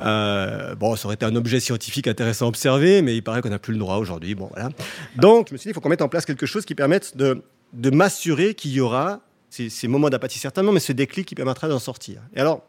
Euh, 0.00 0.74
bon, 0.74 0.96
ça 0.96 1.06
aurait 1.06 1.14
été 1.14 1.24
un 1.24 1.36
objet 1.36 1.60
scientifique 1.60 2.08
intéressant 2.08 2.46
à 2.46 2.48
observer, 2.48 3.02
mais 3.02 3.16
il 3.16 3.22
paraît 3.22 3.40
qu'on 3.40 3.50
n'a 3.50 3.58
plus 3.58 3.72
le 3.72 3.78
droit 3.78 3.96
aujourd'hui. 3.96 4.34
Bon, 4.34 4.50
voilà. 4.52 4.70
Donc, 5.16 5.48
je 5.48 5.54
me 5.54 5.58
suis 5.58 5.68
dit, 5.68 5.70
il 5.70 5.74
faut 5.74 5.80
qu'on 5.80 5.88
mette 5.88 6.02
en 6.02 6.08
place 6.08 6.24
quelque 6.24 6.46
chose 6.46 6.64
qui 6.64 6.74
permette 6.74 7.16
de, 7.16 7.42
m'assurer 7.90 8.54
qu'il 8.54 8.72
y 8.72 8.80
aura 8.80 9.20
ces, 9.48 9.70
ces 9.70 9.86
moments 9.86 10.10
d'apathie 10.10 10.38
certainement, 10.38 10.72
mais 10.72 10.80
ce 10.80 10.92
déclic 10.92 11.26
qui 11.26 11.34
permettra 11.36 11.68
d'en 11.68 11.78
sortir. 11.78 12.20
Et 12.34 12.40
alors, 12.40 12.66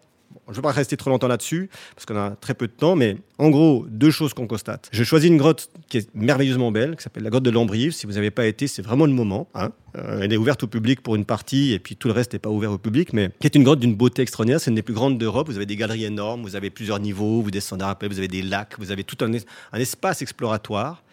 je 0.47 0.51
ne 0.51 0.55
vais 0.55 0.61
pas 0.61 0.71
rester 0.71 0.95
trop 0.95 1.09
longtemps 1.09 1.27
là-dessus, 1.27 1.69
parce 1.95 2.05
qu'on 2.05 2.17
a 2.17 2.31
très 2.31 2.53
peu 2.53 2.67
de 2.67 2.71
temps, 2.71 2.95
mais 2.95 3.17
en 3.39 3.49
gros, 3.49 3.85
deux 3.89 4.11
choses 4.11 4.33
qu'on 4.33 4.47
constate. 4.47 4.89
Je 4.91 5.03
choisis 5.03 5.29
une 5.29 5.37
grotte 5.37 5.69
qui 5.89 5.97
est 5.97 6.09
merveilleusement 6.13 6.71
belle, 6.71 6.95
qui 6.95 7.03
s'appelle 7.03 7.23
la 7.23 7.29
grotte 7.29 7.43
de 7.43 7.49
Lambrive. 7.49 7.91
Si 7.91 8.05
vous 8.05 8.13
n'avez 8.13 8.31
pas 8.31 8.45
été, 8.45 8.67
c'est 8.67 8.81
vraiment 8.81 9.05
le 9.05 9.11
moment. 9.11 9.47
Hein. 9.55 9.71
Euh, 9.97 10.21
elle 10.21 10.33
est 10.33 10.37
ouverte 10.37 10.63
au 10.63 10.67
public 10.67 11.01
pour 11.01 11.15
une 11.15 11.25
partie, 11.25 11.73
et 11.73 11.79
puis 11.79 11.95
tout 11.95 12.07
le 12.07 12.13
reste 12.13 12.33
n'est 12.33 12.39
pas 12.39 12.49
ouvert 12.49 12.71
au 12.71 12.77
public, 12.77 13.13
mais 13.13 13.31
qui 13.39 13.47
est 13.47 13.55
une 13.55 13.63
grotte 13.63 13.79
d'une 13.79 13.95
beauté 13.95 14.21
extraordinaire. 14.21 14.59
C'est 14.59 14.69
une 14.69 14.75
des 14.75 14.83
plus 14.83 14.93
grandes 14.93 15.17
d'Europe. 15.17 15.47
Vous 15.47 15.57
avez 15.57 15.65
des 15.65 15.75
galeries 15.75 16.05
énormes, 16.05 16.43
vous 16.43 16.55
avez 16.55 16.69
plusieurs 16.69 16.99
niveaux, 16.99 17.41
vous 17.41 17.51
descendez 17.51 17.85
après, 17.85 18.07
vous 18.07 18.19
avez 18.19 18.27
des 18.27 18.41
lacs, 18.41 18.77
vous 18.77 18.91
avez 18.91 19.03
tout 19.03 19.17
un, 19.25 19.31
un 19.31 19.79
espace 19.79 20.21
exploratoire. 20.21 21.03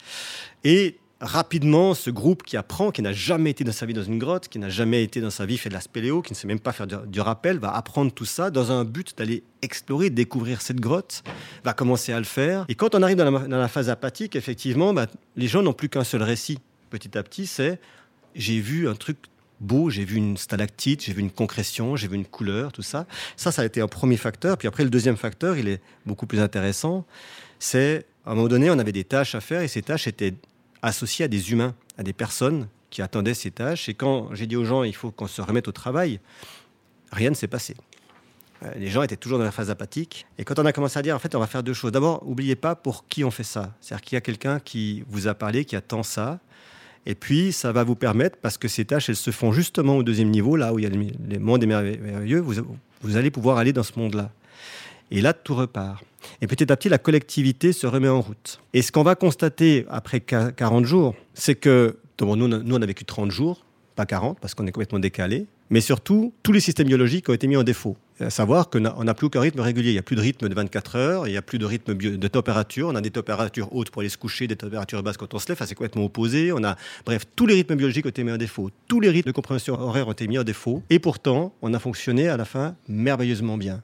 Et 0.64 0.96
rapidement, 1.22 1.94
ce 1.94 2.10
groupe 2.10 2.42
qui 2.42 2.56
apprend, 2.56 2.90
qui 2.90 3.00
n'a 3.00 3.12
jamais 3.12 3.50
été 3.50 3.62
dans 3.62 3.72
sa 3.72 3.86
vie 3.86 3.94
dans 3.94 4.02
une 4.02 4.18
grotte, 4.18 4.48
qui 4.48 4.58
n'a 4.58 4.68
jamais 4.68 5.04
été 5.04 5.20
dans 5.20 5.30
sa 5.30 5.46
vie 5.46 5.56
fait 5.56 5.68
de 5.68 5.74
la 5.74 5.80
spéléo, 5.80 6.20
qui 6.20 6.32
ne 6.32 6.36
sait 6.36 6.48
même 6.48 6.58
pas 6.58 6.72
faire 6.72 6.86
du, 6.86 7.20
rappel, 7.20 7.58
va 7.58 7.74
apprendre 7.74 8.12
tout 8.12 8.24
ça 8.24 8.50
dans 8.50 8.72
un 8.72 8.84
but 8.84 9.16
d'aller 9.16 9.44
explorer, 9.62 10.10
découvrir 10.10 10.60
cette 10.60 10.80
grotte, 10.80 11.22
va 11.62 11.72
commencer 11.72 12.12
à 12.12 12.18
le 12.18 12.24
faire. 12.24 12.64
Et 12.68 12.74
quand 12.74 12.96
on 12.96 13.02
arrive 13.02 13.16
dans 13.16 13.30
la, 13.30 13.68
phase 13.68 13.88
apathique, 13.88 14.34
effectivement, 14.34 14.92
bah, 14.92 15.06
les 15.36 15.46
gens 15.46 15.62
n'ont 15.62 15.72
plus 15.72 15.88
qu'un 15.88 16.04
seul 16.04 16.22
récit. 16.24 16.58
Petit 16.90 17.16
à 17.16 17.22
petit, 17.22 17.46
c'est 17.46 17.80
j'ai 18.34 18.60
vu 18.60 18.88
un 18.88 18.94
truc 18.94 19.16
beau, 19.60 19.90
j'ai 19.90 20.04
vu 20.04 20.16
une 20.16 20.36
stalactite, 20.36 21.04
j'ai 21.04 21.12
vu 21.12 21.20
une 21.20 21.30
concrétion, 21.30 21.94
j'ai 21.94 22.08
vu 22.08 22.16
une 22.16 22.26
couleur, 22.26 22.72
tout 22.72 22.82
ça. 22.82 23.06
Ça, 23.36 23.52
ça 23.52 23.62
a 23.62 23.64
été 23.64 23.80
un 23.80 23.86
premier 23.86 24.16
facteur. 24.16 24.58
Puis 24.58 24.66
après, 24.66 24.82
le 24.82 24.90
deuxième 24.90 25.16
facteur, 25.16 25.56
il 25.56 25.68
est 25.68 25.80
beaucoup 26.04 26.26
plus 26.26 26.40
intéressant. 26.40 27.06
C'est, 27.60 28.06
à 28.26 28.32
un 28.32 28.34
moment 28.34 28.48
donné, 28.48 28.70
on 28.70 28.78
avait 28.80 28.92
des 28.92 29.04
tâches 29.04 29.36
à 29.36 29.40
faire 29.40 29.62
et 29.62 29.68
ces 29.68 29.82
tâches 29.82 30.08
étaient 30.08 30.34
associé 30.82 31.24
à 31.24 31.28
des 31.28 31.52
humains, 31.52 31.74
à 31.96 32.02
des 32.02 32.12
personnes 32.12 32.68
qui 32.90 33.02
attendaient 33.02 33.34
ces 33.34 33.50
tâches. 33.50 33.88
Et 33.88 33.94
quand 33.94 34.34
j'ai 34.34 34.46
dit 34.46 34.56
aux 34.56 34.64
gens, 34.64 34.82
il 34.82 34.94
faut 34.94 35.10
qu'on 35.10 35.26
se 35.26 35.40
remette 35.40 35.68
au 35.68 35.72
travail, 35.72 36.20
rien 37.10 37.30
ne 37.30 37.34
s'est 37.34 37.48
passé. 37.48 37.74
Euh, 38.64 38.70
les 38.76 38.88
gens 38.88 39.02
étaient 39.02 39.16
toujours 39.16 39.38
dans 39.38 39.44
la 39.44 39.50
phase 39.50 39.70
apathique. 39.70 40.26
Et 40.38 40.44
quand 40.44 40.58
on 40.58 40.66
a 40.66 40.72
commencé 40.72 40.98
à 40.98 41.02
dire, 41.02 41.16
en 41.16 41.18
fait, 41.18 41.34
on 41.34 41.40
va 41.40 41.46
faire 41.46 41.62
deux 41.62 41.72
choses. 41.72 41.92
D'abord, 41.92 42.24
n'oubliez 42.24 42.56
pas 42.56 42.74
pour 42.74 43.08
qui 43.08 43.24
on 43.24 43.30
fait 43.30 43.44
ça. 43.44 43.74
C'est-à-dire 43.80 44.04
qu'il 44.04 44.16
y 44.16 44.18
a 44.18 44.20
quelqu'un 44.20 44.60
qui 44.60 45.04
vous 45.08 45.26
a 45.26 45.34
parlé, 45.34 45.64
qui 45.64 45.76
attend 45.76 46.02
ça. 46.02 46.38
Et 47.06 47.14
puis, 47.14 47.52
ça 47.52 47.72
va 47.72 47.82
vous 47.82 47.96
permettre, 47.96 48.36
parce 48.40 48.58
que 48.58 48.68
ces 48.68 48.84
tâches, 48.84 49.08
elles 49.08 49.16
se 49.16 49.32
font 49.32 49.52
justement 49.52 49.96
au 49.96 50.02
deuxième 50.02 50.30
niveau, 50.30 50.54
là 50.56 50.72
où 50.72 50.78
il 50.78 50.84
y 50.84 50.86
a 50.86 50.90
les 50.90 51.38
mondes 51.38 51.64
merveilleux, 51.66 52.38
vous, 52.38 52.54
vous 53.00 53.16
allez 53.16 53.30
pouvoir 53.30 53.58
aller 53.58 53.72
dans 53.72 53.82
ce 53.82 53.98
monde-là. 53.98 54.30
Et 55.12 55.20
là, 55.20 55.34
tout 55.34 55.54
repart. 55.54 56.02
Et 56.40 56.46
petit 56.46 56.72
à 56.72 56.76
petit, 56.76 56.88
la 56.88 56.96
collectivité 56.96 57.72
se 57.74 57.86
remet 57.86 58.08
en 58.08 58.22
route. 58.22 58.60
Et 58.72 58.80
ce 58.80 58.90
qu'on 58.90 59.02
va 59.02 59.14
constater 59.14 59.84
après 59.90 60.20
40 60.20 60.86
jours, 60.86 61.14
c'est 61.34 61.54
que, 61.54 61.98
nous, 62.20 62.48
nous, 62.48 62.74
on 62.74 62.80
a 62.80 62.86
vécu 62.86 63.04
30 63.04 63.30
jours, 63.30 63.66
pas 63.94 64.06
40, 64.06 64.40
parce 64.40 64.54
qu'on 64.54 64.66
est 64.66 64.72
complètement 64.72 65.00
décalé. 65.00 65.46
Mais 65.68 65.82
surtout, 65.82 66.32
tous 66.42 66.52
les 66.52 66.60
systèmes 66.60 66.86
biologiques 66.86 67.28
ont 67.28 67.34
été 67.34 67.46
mis 67.46 67.58
en 67.58 67.62
défaut. 67.62 67.96
À 68.20 68.30
savoir 68.30 68.70
qu'on 68.70 68.80
n'a 68.80 69.14
plus 69.14 69.26
aucun 69.26 69.40
rythme 69.40 69.60
régulier. 69.60 69.90
Il 69.90 69.94
n'y 69.94 69.98
a 69.98 70.02
plus 70.02 70.16
de 70.16 70.20
rythme 70.22 70.48
de 70.48 70.54
24 70.54 70.96
heures, 70.96 71.26
il 71.26 71.32
n'y 71.32 71.36
a 71.36 71.42
plus 71.42 71.58
de 71.58 71.66
rythme 71.66 71.94
de 71.94 72.28
température. 72.28 72.88
On 72.88 72.94
a 72.94 73.02
des 73.02 73.10
températures 73.10 73.74
hautes 73.74 73.90
pour 73.90 74.00
aller 74.00 74.08
se 74.08 74.18
coucher, 74.18 74.46
des 74.46 74.56
températures 74.56 75.02
basses 75.02 75.18
quand 75.18 75.34
on 75.34 75.38
se 75.38 75.48
lève. 75.48 75.58
c'est 75.62 75.74
complètement 75.74 76.04
opposé. 76.04 76.52
On 76.52 76.64
a, 76.64 76.76
bref, 77.04 77.24
tous 77.36 77.46
les 77.46 77.54
rythmes 77.54 77.74
biologiques 77.74 78.06
ont 78.06 78.10
été 78.10 78.24
mis 78.24 78.32
en 78.32 78.38
défaut. 78.38 78.70
Tous 78.88 79.00
les 79.00 79.10
rythmes 79.10 79.28
de 79.28 79.34
compréhension 79.34 79.78
horaire 79.78 80.08
ont 80.08 80.12
été 80.12 80.26
mis 80.26 80.38
en 80.38 80.44
défaut. 80.44 80.82
Et 80.88 80.98
pourtant, 80.98 81.54
on 81.60 81.74
a 81.74 81.78
fonctionné 81.78 82.28
à 82.28 82.38
la 82.38 82.46
fin 82.46 82.76
merveilleusement 82.88 83.58
bien. 83.58 83.82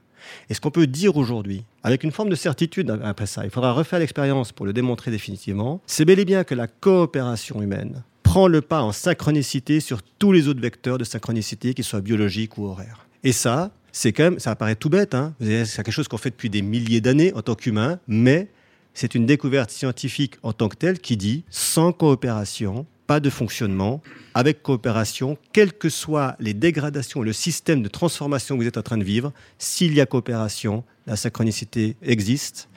Et 0.49 0.53
ce 0.53 0.61
qu'on 0.61 0.71
peut 0.71 0.87
dire 0.87 1.17
aujourd'hui, 1.17 1.63
avec 1.83 2.03
une 2.03 2.11
forme 2.11 2.29
de 2.29 2.35
certitude 2.35 2.97
après 3.03 3.25
ça, 3.25 3.45
il 3.45 3.51
faudra 3.51 3.71
refaire 3.71 3.99
l'expérience 3.99 4.51
pour 4.51 4.65
le 4.65 4.73
démontrer 4.73 5.11
définitivement, 5.11 5.81
c'est 5.85 6.05
bel 6.05 6.19
et 6.19 6.25
bien 6.25 6.43
que 6.43 6.55
la 6.55 6.67
coopération 6.67 7.61
humaine 7.61 8.03
prend 8.23 8.47
le 8.47 8.61
pas 8.61 8.81
en 8.81 8.91
synchronicité 8.91 9.79
sur 9.79 10.03
tous 10.03 10.31
les 10.31 10.47
autres 10.47 10.61
vecteurs 10.61 10.97
de 10.97 11.03
synchronicité, 11.03 11.73
qu'ils 11.73 11.83
soient 11.83 12.01
biologiques 12.01 12.57
ou 12.57 12.67
horaires. 12.67 13.07
Et 13.23 13.31
ça, 13.31 13.71
c'est 13.91 14.13
quand 14.13 14.23
même, 14.23 14.39
ça 14.39 14.51
apparaît 14.51 14.75
tout 14.75 14.89
bête, 14.89 15.15
hein. 15.15 15.33
c'est 15.39 15.65
quelque 15.77 15.91
chose 15.91 16.07
qu'on 16.07 16.17
fait 16.17 16.29
depuis 16.29 16.49
des 16.49 16.61
milliers 16.61 17.01
d'années 17.01 17.33
en 17.33 17.41
tant 17.41 17.55
qu'humain, 17.55 17.99
mais 18.07 18.49
c'est 18.93 19.15
une 19.15 19.25
découverte 19.25 19.71
scientifique 19.71 20.35
en 20.43 20.53
tant 20.53 20.69
que 20.69 20.75
telle 20.75 20.99
qui 20.99 21.17
dit 21.17 21.43
sans 21.49 21.91
coopération, 21.91 22.85
pas 23.09 23.19
de 23.19 23.31
fonctionnement, 23.31 24.03
avec 24.35 24.61
coopération, 24.61 25.35
quelles 25.51 25.73
que 25.73 25.89
soient 25.89 26.35
les 26.39 26.53
dégradations, 26.53 27.23
le 27.23 27.33
système 27.33 27.81
de 27.81 27.87
transformation 27.87 28.55
que 28.55 28.61
vous 28.61 28.67
êtes 28.67 28.77
en 28.77 28.83
train 28.83 28.99
de 28.99 29.03
vivre, 29.03 29.33
s'il 29.57 29.95
y 29.95 29.99
a 29.99 30.05
coopération, 30.05 30.83
la 31.07 31.15
synchronicité 31.15 31.95
existe 32.03 32.69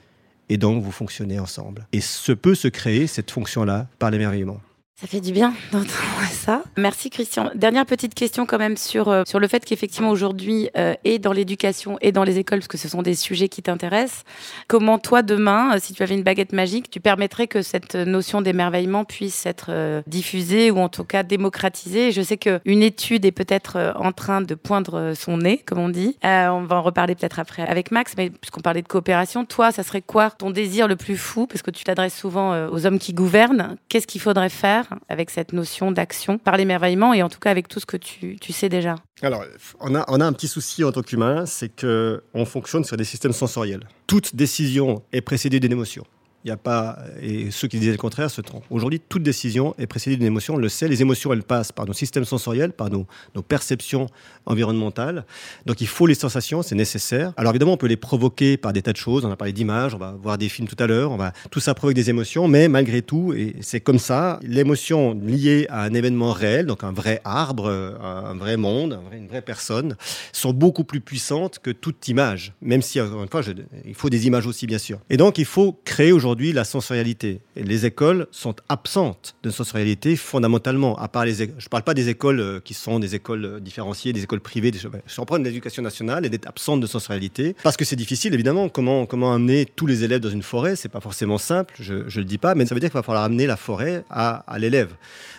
et 0.49 0.57
donc 0.57 0.83
vous 0.83 0.91
fonctionnez 0.91 1.39
ensemble. 1.39 1.87
Et 1.93 2.01
ce 2.01 2.33
peut 2.33 2.55
se 2.55 2.69
créer, 2.69 3.07
cette 3.07 3.31
fonction-là, 3.31 3.89
par 3.99 4.11
l'émerveillement. 4.11 4.63
Ça 5.01 5.09
fait 5.09 5.21
du 5.21 5.33
bien 5.33 5.53
d'entendre 5.73 5.91
ça. 6.31 6.63
Merci 6.77 7.11
Christian. 7.11 7.51
Dernière 7.55 7.87
petite 7.87 8.15
question 8.15 8.47
quand 8.47 8.59
même 8.59 8.77
sur, 8.77 9.09
euh, 9.09 9.23
sur 9.27 9.41
le 9.41 9.49
fait 9.49 9.65
qu'effectivement 9.65 10.11
aujourd'hui, 10.11 10.71
euh, 10.77 10.95
et 11.05 11.19
dans 11.19 11.33
l'éducation 11.33 11.99
et 12.01 12.13
dans 12.13 12.25
les 12.25 12.39
écoles, 12.39 12.61
parce 12.61 12.69
que 12.69 12.79
ce 12.79 12.89
sont 12.89 13.03
des 13.03 13.15
sujets 13.15 13.49
qui 13.49 13.63
t'intéressent, 13.63 14.25
comment 14.69 14.99
toi 14.99 15.23
demain, 15.23 15.75
euh, 15.75 15.79
si 15.81 15.93
tu 15.93 16.03
avais 16.03 16.15
une 16.15 16.23
baguette 16.23 16.53
magique, 16.53 16.91
tu 16.91 17.01
permettrais 17.01 17.49
que 17.49 17.63
cette 17.63 17.95
notion 17.95 18.43
d'émerveillement 18.43 19.05
puisse 19.05 19.47
être 19.47 20.03
diffusée 20.07 20.71
ou 20.71 20.79
en 20.79 20.89
tout 20.89 21.05
cas 21.05 21.23
démocratisée? 21.23 22.13
Je 22.13 22.23
sais 22.23 22.37
qu'une 22.37 22.83
étude 22.83 23.25
est 23.25 23.33
peut-être 23.33 23.95
en 23.97 24.13
train 24.13 24.41
de 24.41 24.55
poindre 24.55 25.15
son 25.17 25.39
nez, 25.39 25.59
comme 25.59 25.79
on 25.79 25.89
dit. 25.89 26.17
on 26.23 26.65
va 26.65 26.77
en 26.77 26.83
reparler 26.83 27.15
peut-être 27.15 27.39
après 27.39 27.63
avec 27.63 27.91
Max, 27.91 28.15
mais 28.17 28.31
puisqu'on 28.31 28.61
parlait 28.61 28.83
de 28.83 28.89
coopération, 28.89 29.45
toi, 29.45 29.73
ça 29.73 29.83
serait 29.83 30.03
quoi 30.03 30.31
ton 30.31 30.51
désir 30.51 30.87
le 30.87 30.97
plus 30.97 31.17
fou? 31.17 31.47
Parce 31.47 31.63
que 31.63 31.71
tu 31.71 31.85
t'adresses 31.85 32.17
souvent 32.17 32.69
aux 32.69 32.87
hommes 32.87 32.99
qui 32.99 33.13
gouvernent. 33.13 33.77
Qu'est-ce 33.89 34.07
qu'il 34.07 34.21
faudrait 34.21 34.49
faire 34.49 34.82
avec 35.09 35.31
cette 35.31 35.53
notion 35.53 35.93
d'action 35.93 36.39
par 36.39 36.57
l'émerveillement 36.57 37.15
et 37.15 37.23
en 37.23 37.29
tout 37.29 37.39
cas 37.39 37.51
avec 37.51 37.69
tout 37.69 37.81
ce 37.81 37.87
que 37.87 37.97
tu, 37.97 38.37
sais 38.53 38.69
déjà 38.69 38.97
Alors, 39.23 39.45
on 39.81 39.95
a, 39.95 40.05
on 40.09 40.21
a 40.21 40.27
un 40.27 40.33
petit 40.33 40.49
souci 40.49 40.85
en 40.85 40.93
tant 40.93 41.03
qu'humain, 41.03 41.47
c'est 41.47 41.71
qu'on 41.81 42.45
fonctionne 42.45 42.85
sur 42.85 42.97
des 42.97 43.05
systèmes 43.05 43.33
sensoriels. 43.33 43.89
Toute 44.07 44.37
décision 44.37 45.03
est 45.13 45.21
précédée 45.21 45.61
d'une 45.61 45.73
émotion. 45.73 46.05
Il 46.45 46.49
n'y 46.49 46.53
a 46.53 46.57
pas, 46.57 46.99
et 47.21 47.53
ceux 47.53 47.69
qui 47.69 47.79
disaient 47.79 47.93
le 47.93 47.99
contraire 47.99 48.29
se 48.29 48.41
trompent. 48.41 48.65
Aujourd'hui, 48.69 48.99
toute 48.99 49.23
décision 49.23 49.77
est 49.79 49.87
précédée 49.87 50.17
d'une 50.17 50.27
émotion. 50.27 50.55
On 50.55 50.57
le 50.57 50.69
sait, 50.69 50.89
les 50.89 51.01
émotions, 51.01 51.33
elles 51.33 51.45
passent 51.45 51.71
par 51.71 51.87
nos 51.87 51.93
systèmes 51.93 52.25
sensoriels, 52.25 52.73
par 52.73 52.91
nos, 52.91 53.07
perceptions 53.47 54.09
environnementales. 54.45 55.25
Donc, 55.67 55.81
il 55.81 55.87
faut 55.87 56.09
les 56.09 56.17
sensations, 56.17 56.63
c'est 56.63 56.75
nécessaire. 56.75 57.33
Alors, 57.37 57.53
évidemment, 57.53 57.75
on 57.75 57.77
peut 57.77 57.87
les 57.87 57.97
provoquer 57.97 58.57
par 58.57 58.73
des 58.73 58.83
tas 58.83 58.93
de 58.93 58.97
choses. 58.97 59.25
On 59.25 59.31
a 59.31 59.37
parlé 59.37 59.53
d'images, 59.53 59.95
on 59.95 59.99
va 59.99 60.17
voir 60.21 60.37
des 60.37 60.49
films 60.49 60.67
tout 60.67 60.83
à 60.83 60.89
l'heure. 60.89 61.13
On 61.13 61.17
va, 61.17 61.33
tout 61.53 61.61
ça 61.61 61.75
provoque 61.75 61.95
des 61.95 62.11
émotions, 62.11 62.49
mais 62.49 62.67
malgré 62.67 63.03
tout, 63.03 63.33
et 63.35 63.55
c'est 63.61 63.81
comme 63.81 64.01
ça, 64.01 64.41
l'émotion 64.43 65.15
liée 65.15 65.67
à 65.69 65.85
un 65.85 65.95
événement 65.95 66.33
réel, 66.33 66.67
donc 66.67 66.83
un 66.83 66.93
vrai 66.93 67.21
arbre, 67.25 67.69
un 67.69 68.35
vrai 68.35 68.57
monde, 68.57 68.99
une 69.13 69.29
vraie 69.29 69.43
personne, 69.43 69.97
sont 70.33 70.53
beaucoup 70.53 70.83
plus 70.83 71.01
puissantes 71.01 71.61
que 71.61 71.71
toute 71.71 72.09
image. 72.09 72.53
Même 72.61 72.83
si, 72.83 73.01
encore 73.01 73.23
une 73.23 73.29
fois, 73.29 73.43
il 73.85 73.95
faut 73.95 74.11
des 74.11 74.27
images 74.27 74.49
aussi, 74.49 74.67
bien 74.67 74.79
sûr. 74.79 74.99
Et 75.09 75.17
donc, 75.17 75.39
il 75.39 75.45
faut 75.45 75.81
créer 75.85 76.11
aujourd'hui 76.11 76.32
aujourd'hui 76.33 76.55
la 76.55 76.65
sensorialité. 76.65 77.41
Et 77.57 77.63
les 77.63 77.85
écoles 77.85 78.27
sont 78.31 78.55
absentes 78.71 79.35
de 79.43 79.51
sensorialité 79.51 80.17
fondamentalement, 80.17 80.99
à 80.99 81.09
part 81.09 81.27
les 81.27 81.35
Je 81.35 81.45
ne 81.45 81.69
parle 81.71 81.83
pas 81.83 81.93
des 81.93 82.09
écoles 82.09 82.41
euh, 82.41 82.61
qui 82.61 82.73
sont 82.73 82.99
des 82.99 83.15
écoles 83.15 83.45
euh, 83.45 83.61
différenciées, 83.61 84.15
des 84.15 84.23
écoles 84.23 84.41
privées. 84.41 84.73
Je 84.73 85.21
reprends 85.21 85.37
l'éducation 85.37 85.83
nationale 85.83 86.25
et 86.25 86.31
d'être 86.31 86.49
absente 86.49 86.81
de 86.81 86.87
sensorialité. 86.87 87.55
Parce 87.63 87.77
que 87.77 87.85
c'est 87.85 87.97
difficile, 87.97 88.33
évidemment. 88.33 88.71
Comment, 88.71 89.05
comment 89.05 89.35
amener 89.35 89.67
tous 89.67 89.87
les 89.87 90.05
élèves 90.05 90.21
dans 90.21 90.31
une 90.31 90.43
forêt? 90.43 90.75
C'est 90.75 90.89
pas 90.89 91.01
forcément 91.01 91.37
simple, 91.37 91.75
je 91.79 91.95
ne 91.95 92.19
le 92.23 92.25
dis 92.25 92.39
pas, 92.39 92.55
mais 92.55 92.65
ça 92.65 92.75
veut 92.75 92.81
dire 92.81 92.89
qu'il 92.89 92.99
va 92.99 93.03
falloir 93.03 93.25
amener 93.25 93.47
la 93.47 93.59
forêt 93.59 94.05
à 94.11 94.57
l'élève. 94.59 94.95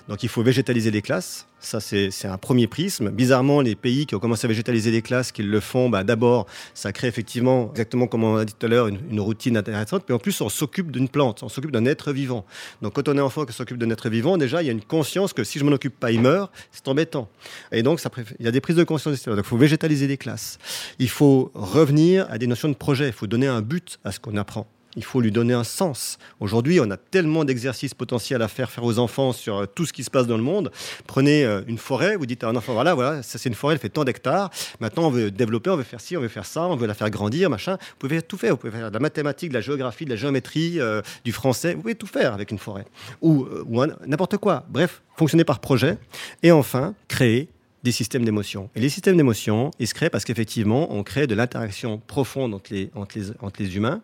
Donc 0.09 0.21
il 0.21 0.29
faut 0.29 0.43
végétaliser 0.43 0.91
les 0.91 1.01
classes. 1.01 1.47
Ça, 1.59 1.79
c'est 1.79 2.25
un 2.25 2.37
premier 2.37 2.67
prisme. 2.67 3.09
Bizarrement, 3.09 3.61
les 3.61 3.75
pays 3.75 4.05
qui 4.05 4.15
ont 4.15 4.19
commencé 4.19 4.45
à 4.45 4.49
végétaliser 4.49 4.91
les 4.91 5.01
classes, 5.01 5.31
qui 5.31 5.43
le 5.43 5.59
font, 5.61 5.89
bah, 5.89 6.03
d'abord, 6.03 6.45
ça 6.73 6.91
crée 6.91 7.07
effectivement, 7.07 7.69
exactement 7.71 8.07
comme 8.07 8.25
on 8.25 8.35
a 8.35 8.43
dit 8.43 8.53
tout 8.53 8.65
à 8.65 8.69
l'heure, 8.69 8.87
une, 8.87 9.19
routine 9.21 9.55
intéressante. 9.55 10.03
Puis 10.03 10.13
en 10.13 10.19
plus, 10.19 10.41
on 10.41 10.49
s'occupe 10.49 10.91
d'une 10.91 11.07
plante, 11.07 11.41
on 11.41 11.47
s'occupe 11.47 11.71
d'un 11.71 11.85
être 11.85 12.11
vivant. 12.11 12.45
Donc 12.81 12.93
quand 12.93 13.07
on 13.07 13.17
est 13.17 13.21
enfant 13.21 13.45
qui 13.45 13.53
s'occupe 13.53 13.77
d'un 13.77 13.89
être 13.91 14.09
vivant, 14.09 14.37
déjà, 14.37 14.61
il 14.61 14.65
y 14.65 14.69
a 14.69 14.73
une 14.73 14.83
conscience 14.83 15.31
que 15.31 15.45
si 15.45 15.57
je 15.57 15.63
m'en 15.63 15.71
occupe 15.71 15.97
pas, 15.97 16.11
il 16.11 16.19
meurt. 16.19 16.51
C'est 16.73 16.87
embêtant. 16.89 17.29
Et 17.71 17.81
donc, 17.81 18.01
il 18.39 18.45
y 18.45 18.49
a 18.49 18.51
des 18.51 18.61
prises 18.61 18.75
de 18.75 18.83
conscience. 18.83 19.23
Donc 19.23 19.37
il 19.37 19.43
faut 19.43 19.57
végétaliser 19.57 20.07
les 20.07 20.17
classes. 20.17 20.59
Il 20.99 21.09
faut 21.09 21.49
revenir 21.53 22.27
à 22.29 22.37
des 22.37 22.47
notions 22.47 22.67
de 22.67 22.73
projet. 22.73 23.07
Il 23.07 23.13
faut 23.13 23.27
donner 23.27 23.47
un 23.47 23.61
but 23.61 23.99
à 24.03 24.11
ce 24.11 24.19
qu'on 24.19 24.35
apprend. 24.35 24.67
Il 24.95 25.03
faut 25.03 25.21
lui 25.21 25.31
donner 25.31 25.53
un 25.53 25.63
sens. 25.63 26.17
Aujourd'hui, 26.39 26.79
on 26.79 26.89
a 26.91 26.97
tellement 26.97 27.45
d'exercices 27.45 27.93
potentiels 27.93 28.41
à 28.41 28.47
faire 28.47 28.69
faire 28.69 28.83
aux 28.83 28.99
enfants 28.99 29.33
sur 29.33 29.57
euh, 29.57 29.65
tout 29.65 29.85
ce 29.85 29.93
qui 29.93 30.03
se 30.03 30.11
passe 30.11 30.27
dans 30.27 30.37
le 30.37 30.43
monde. 30.43 30.71
Prenez 31.07 31.45
euh, 31.45 31.61
une 31.67 31.77
forêt, 31.77 32.15
vous 32.15 32.25
dites 32.25 32.43
à 32.43 32.47
un 32.47 32.55
enfant 32.55 32.73
voilà, 32.73 32.93
voilà, 32.93 33.23
ça 33.23 33.37
c'est 33.37 33.49
une 33.49 33.55
forêt, 33.55 33.73
elle 33.73 33.79
fait 33.79 33.89
tant 33.89 34.03
d'hectares. 34.03 34.51
Maintenant, 34.79 35.07
on 35.07 35.09
veut 35.09 35.31
développer, 35.31 35.69
on 35.69 35.77
veut 35.77 35.83
faire 35.83 36.01
ci, 36.01 36.15
on 36.15 36.21
veut 36.21 36.27
faire 36.27 36.45
ça, 36.45 36.63
on 36.63 36.75
veut 36.75 36.87
la 36.87 36.93
faire 36.93 37.09
grandir, 37.09 37.49
machin. 37.49 37.77
Vous 37.79 38.07
pouvez 38.07 38.21
tout 38.21 38.37
faire. 38.37 38.51
Vous 38.51 38.57
pouvez 38.57 38.71
faire 38.71 38.89
de 38.89 38.93
la 38.93 38.99
mathématique, 38.99 39.49
de 39.49 39.55
la 39.55 39.61
géographie, 39.61 40.05
de 40.05 40.11
la 40.11 40.15
géométrie, 40.15 40.79
euh, 40.79 41.01
du 41.23 41.31
français. 41.31 41.73
Vous 41.73 41.81
pouvez 41.81 41.95
tout 41.95 42.07
faire 42.07 42.33
avec 42.33 42.51
une 42.51 42.59
forêt 42.59 42.85
ou, 43.21 43.47
ou 43.65 43.85
n'importe 44.05 44.37
quoi. 44.37 44.65
Bref, 44.69 45.01
fonctionner 45.15 45.43
par 45.43 45.59
projet. 45.59 45.97
Et 46.43 46.51
enfin, 46.51 46.93
créer 47.07 47.49
des 47.83 47.91
systèmes 47.91 48.23
d'émotion. 48.23 48.69
Et 48.75 48.79
les 48.79 48.89
systèmes 48.89 49.17
d'émotion, 49.17 49.71
ils 49.79 49.87
se 49.87 49.93
créent 49.93 50.09
parce 50.09 50.23
qu'effectivement, 50.23 50.93
on 50.93 51.03
crée 51.03 51.27
de 51.27 51.35
l'interaction 51.35 51.99
profonde 51.99 52.53
entre 52.53 52.73
les, 52.73 53.75
humains. 53.75 54.01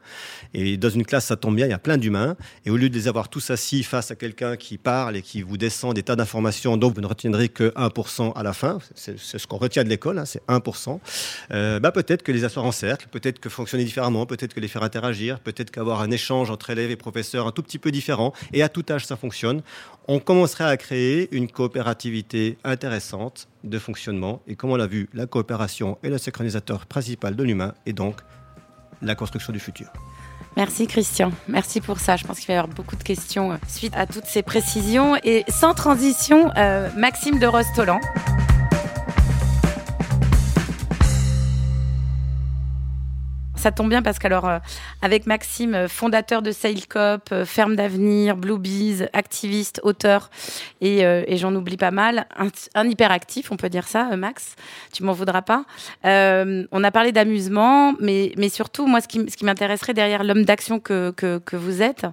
Et 0.53 0.77
dans 0.77 0.89
une 0.89 1.05
classe, 1.05 1.25
ça 1.25 1.37
tombe 1.37 1.55
bien, 1.55 1.65
il 1.65 1.69
y 1.69 1.73
a 1.73 1.79
plein 1.79 1.97
d'humains. 1.97 2.35
Et 2.65 2.69
au 2.71 2.77
lieu 2.77 2.89
de 2.89 2.95
les 2.95 3.07
avoir 3.07 3.29
tous 3.29 3.49
assis 3.51 3.83
face 3.83 4.11
à 4.11 4.15
quelqu'un 4.15 4.57
qui 4.57 4.77
parle 4.77 5.15
et 5.15 5.21
qui 5.21 5.41
vous 5.41 5.57
descend 5.57 5.93
des 5.93 6.03
tas 6.03 6.15
d'informations 6.15 6.75
dont 6.77 6.91
vous 6.91 7.01
ne 7.01 7.07
retiendrez 7.07 7.49
que 7.49 7.69
1% 7.75 8.33
à 8.33 8.43
la 8.43 8.53
fin, 8.53 8.79
c'est 8.95 9.17
ce 9.17 9.47
qu'on 9.47 9.57
retient 9.57 9.83
de 9.83 9.89
l'école, 9.89 10.19
hein, 10.19 10.25
c'est 10.25 10.45
1%, 10.47 10.99
euh, 11.51 11.79
bah 11.79 11.91
peut-être 11.91 12.23
que 12.23 12.31
les 12.31 12.43
asseoir 12.43 12.65
en 12.65 12.71
cercle, 12.71 13.07
peut-être 13.11 13.39
que 13.39 13.49
fonctionner 13.49 13.83
différemment, 13.83 14.25
peut-être 14.25 14.53
que 14.53 14.59
les 14.59 14.67
faire 14.67 14.83
interagir, 14.83 15.39
peut-être 15.39 15.71
qu'avoir 15.71 16.01
un 16.01 16.11
échange 16.11 16.51
entre 16.51 16.69
élèves 16.69 16.91
et 16.91 16.95
professeurs 16.95 17.47
un 17.47 17.51
tout 17.51 17.63
petit 17.63 17.79
peu 17.79 17.91
différent, 17.91 18.33
et 18.53 18.61
à 18.61 18.69
tout 18.69 18.85
âge 18.89 19.05
ça 19.05 19.15
fonctionne, 19.15 19.61
on 20.07 20.19
commencerait 20.19 20.65
à 20.65 20.75
créer 20.75 21.29
une 21.31 21.49
coopérativité 21.49 22.57
intéressante 22.63 23.47
de 23.63 23.79
fonctionnement. 23.79 24.41
Et 24.47 24.55
comme 24.55 24.71
on 24.71 24.75
l'a 24.75 24.87
vu, 24.87 25.09
la 25.13 25.25
coopération 25.25 25.97
est 26.03 26.09
le 26.09 26.17
synchronisateur 26.17 26.85
principal 26.85 27.35
de 27.35 27.43
l'humain 27.43 27.73
et 27.85 27.93
donc 27.93 28.15
la 29.01 29.15
construction 29.15 29.53
du 29.53 29.59
futur. 29.59 29.87
Merci 30.57 30.87
Christian, 30.87 31.31
merci 31.47 31.79
pour 31.79 31.99
ça. 31.99 32.15
Je 32.15 32.25
pense 32.25 32.39
qu'il 32.39 32.47
va 32.47 32.55
y 32.55 32.57
avoir 32.57 32.73
beaucoup 32.73 32.95
de 32.95 33.03
questions 33.03 33.53
euh, 33.53 33.57
suite 33.67 33.93
à 33.95 34.07
toutes 34.07 34.25
ces 34.25 34.41
précisions. 34.41 35.15
Et 35.23 35.45
sans 35.47 35.73
transition, 35.73 36.51
euh, 36.57 36.89
Maxime 36.97 37.39
de 37.39 37.45
Rostolan. 37.45 37.99
Ça 43.59 43.73
tombe 43.73 43.89
bien 43.89 44.01
parce 44.01 44.19
qu'alors, 44.19 44.47
euh, 44.47 44.59
avec 45.01 45.27
Maxime, 45.27 45.75
euh, 45.75 45.87
fondateur 45.89 46.41
de 46.41 46.53
Sailcop, 46.53 47.23
euh, 47.33 47.43
Ferme 47.43 47.75
d'avenir, 47.75 48.37
Bluebees, 48.37 49.09
activiste, 49.11 49.81
auteur, 49.83 50.29
et, 50.79 51.03
j'en 51.35 51.53
oublie 51.53 51.75
pas 51.75 51.91
mal, 51.91 52.25
un, 52.73 52.87
hyperactif, 52.87 53.51
on 53.51 53.57
peut 53.57 53.67
dire 53.67 53.85
ça, 53.85 54.15
Max, 54.15 54.55
tu 54.93 55.03
m'en 55.03 55.11
voudras 55.11 55.41
pas. 55.41 55.65
on 56.05 56.83
a 56.83 56.91
parlé 56.91 57.11
d'amusement, 57.11 57.93
mais, 57.99 58.49
surtout, 58.49 58.87
moi, 58.87 59.01
ce 59.01 59.07
qui, 59.07 59.43
m'intéresserait 59.43 59.93
derrière 59.93 60.23
l'homme 60.23 60.45
d'action 60.45 60.79
que, 60.79 61.11
que, 61.11 61.55
vous 61.55 61.81
êtes, 61.81 62.05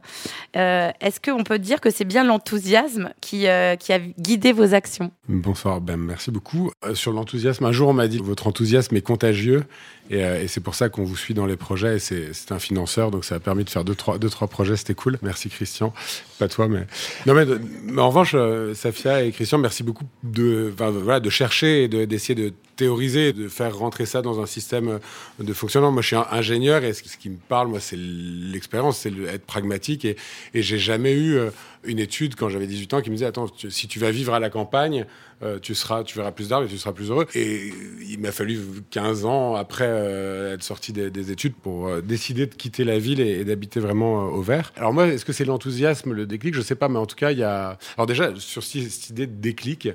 est-ce 0.54 1.20
qu'on 1.20 1.44
peut 1.44 1.61
dire 1.61 1.80
que 1.80 1.90
c'est 1.90 2.04
bien 2.04 2.24
l'enthousiasme 2.24 3.11
qui, 3.20 3.46
a 3.46 3.76
guidé 4.18 4.52
vos 4.52 4.74
actions? 4.74 5.12
Bonsoir, 5.28 5.80
ben, 5.80 5.96
merci 5.96 6.32
beaucoup. 6.32 6.72
sur 6.94 7.12
l'enthousiasme, 7.12 7.64
un 7.64 7.72
jour, 7.72 7.88
on 7.88 7.94
m'a 7.94 8.09
dit 8.09 8.18
votre 8.18 8.48
enthousiasme 8.48 8.96
est 8.96 9.02
contagieux. 9.02 9.64
Euh, 10.12 10.42
et, 10.42 10.49
c'est 10.49 10.61
pour 10.61 10.75
ça 10.75 10.88
qu'on 10.88 11.05
vous 11.05 11.16
suit 11.16 11.35
dans 11.35 11.47
les 11.47 11.57
projets. 11.57 11.97
Et 11.97 11.99
c'est 11.99 12.53
un 12.53 12.59
financeur, 12.59 13.11
donc 13.11 13.25
ça 13.25 13.37
a 13.37 13.40
permis 13.40 13.64
de 13.64 13.71
faire 13.71 13.85
deux, 13.85 13.95
trois, 13.95 14.19
deux, 14.19 14.31
trois 14.31 14.49
projets. 14.49 14.77
C'était 14.77 14.95
cool. 14.95 15.19
Merci 15.23 15.49
Christian. 15.49 15.92
Pas 16.38 16.49
toi, 16.49 16.69
mais. 16.69 16.87
Non, 17.27 17.35
mais, 17.35 17.47
en 17.99 18.09
revanche, 18.09 18.33
euh, 18.35 18.75
Safia 18.75 19.23
et 19.23 19.33
Christian, 19.33 19.59
merci 19.59 19.83
beaucoup 19.83 20.05
de, 20.23 20.73
voilà, 20.77 21.21
de 21.21 21.31
chercher 21.31 21.85
et 21.85 22.07
d'essayer 22.07 22.35
de, 22.35 22.53
théoriser, 22.77 23.33
de 23.33 23.49
faire 23.49 23.77
rentrer 23.77 24.07
ça 24.07 24.23
dans 24.23 24.41
un 24.41 24.47
système 24.47 25.01
de 25.39 25.53
fonctionnement. 25.53 25.91
Moi, 25.91 26.03
je 26.03 26.09
suis 26.09 26.17
ingénieur 26.31 26.85
et 26.85 26.93
ce 26.93 27.03
qui 27.03 27.31
me 27.31 27.37
parle, 27.37 27.69
moi, 27.69 27.81
c'est 27.81 27.99
l'expérience, 27.99 28.99
c'est 28.99 29.12
être 29.29 29.47
pragmatique. 29.47 30.05
Et, 30.05 30.17
et 30.55 30.62
j'ai 30.62 30.79
jamais 30.79 31.12
eu 31.12 31.37
euh, 31.37 31.51
une 31.87 31.99
étude 31.99 32.35
quand 32.35 32.49
j'avais 32.49 32.67
18 32.67 32.95
ans 32.95 33.01
qui 33.01 33.11
me 33.11 33.15
disait 33.15 33.27
Attends, 33.27 33.47
si 33.69 33.89
tu 33.89 33.99
vas 33.99 34.11
vivre 34.11 34.35
à 34.35 34.41
la 34.41 34.51
campagne, 34.51 35.07
euh, 35.43 35.59
tu, 35.59 35.75
seras, 35.75 36.05
tu 36.05 36.17
verras 36.17 36.33
plus 36.33 36.49
d'arbres 36.49 36.67
et 36.67 36.71
tu 36.71 36.79
seras 36.79 36.93
plus 36.93 37.11
heureux. 37.11 37.27
Et 37.35 37.73
il 38.09 38.19
m'a 38.21 38.33
fallu 38.33 38.59
15 38.91 39.25
ans 39.25 39.55
après 39.55 39.87
euh, 39.87 40.55
être 40.55 40.62
sorti 40.62 40.93
des, 40.93 41.31
études 41.31 41.55
pour 41.55 41.89
euh, 41.89 42.01
décider 42.01 42.47
de 42.47 42.55
quitter 42.55 42.85
la 42.85 42.99
ville 42.99 43.21
et, 43.21 43.45
d'habiter 43.45 43.81
vraiment 43.81 44.25
au 44.25 44.43
vert. 44.43 44.73
Alors, 44.77 44.93
moi, 44.93 45.09
est-ce 45.09 45.25
que 45.25 45.33
c'est 45.33 45.45
l'enthousiasme, 45.45 46.12
le 46.12 46.27
déclic? 46.27 46.55
Je 46.55 46.62
sais 46.62 46.75
pas, 46.75 46.89
mais 46.89 46.99
en 46.99 47.07
tout 47.07 47.17
cas, 47.17 47.33
il 47.33 47.39
y 47.39 47.45
a. 47.45 47.79
Alors, 47.97 48.07
déjà, 48.07 48.33
sur 48.37 48.62
cette 48.62 49.11
idée 49.11 49.27
de 49.27 49.41
déclic, 49.41 49.89